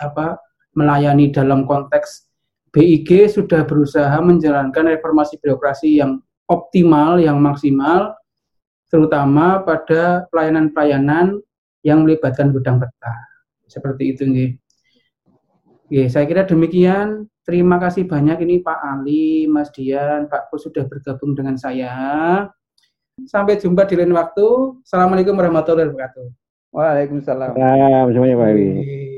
apa 0.00 0.40
melayani 0.72 1.28
dalam 1.28 1.68
konteks 1.68 2.30
BIG 2.70 3.28
sudah 3.28 3.66
berusaha 3.66 4.14
menjalankan 4.22 4.88
reformasi 4.96 5.36
birokrasi 5.42 6.00
yang 6.00 6.22
optimal 6.48 7.20
yang 7.20 7.36
maksimal 7.42 8.16
terutama 8.88 9.60
pada 9.62 10.24
pelayanan-pelayanan 10.32 11.38
yang 11.84 12.02
melibatkan 12.06 12.50
gudang 12.56 12.80
peta 12.80 13.14
seperti 13.68 14.16
itu 14.16 14.24
nih 14.26 14.50
Oke, 15.90 16.06
saya 16.06 16.22
kira 16.22 16.46
demikian. 16.46 17.26
Terima 17.42 17.74
kasih 17.82 18.06
banyak 18.06 18.46
ini 18.46 18.62
Pak 18.62 18.78
Ali, 18.78 19.50
Mas 19.50 19.74
Dian, 19.74 20.30
Pak 20.30 20.46
Pus 20.46 20.70
sudah 20.70 20.86
bergabung 20.86 21.34
dengan 21.34 21.58
saya. 21.58 22.46
Sampai 23.26 23.58
jumpa 23.60 23.84
di 23.84 23.98
lain 23.98 24.14
waktu. 24.14 24.46
Assalamualaikum 24.86 25.34
warahmatullahi 25.34 25.90
wabarakatuh. 25.90 26.26
Waalaikumsalam. 26.70 27.58
Waalaikumsalam 27.58 28.38
Pak 28.38 28.46
Ali. 28.46 29.09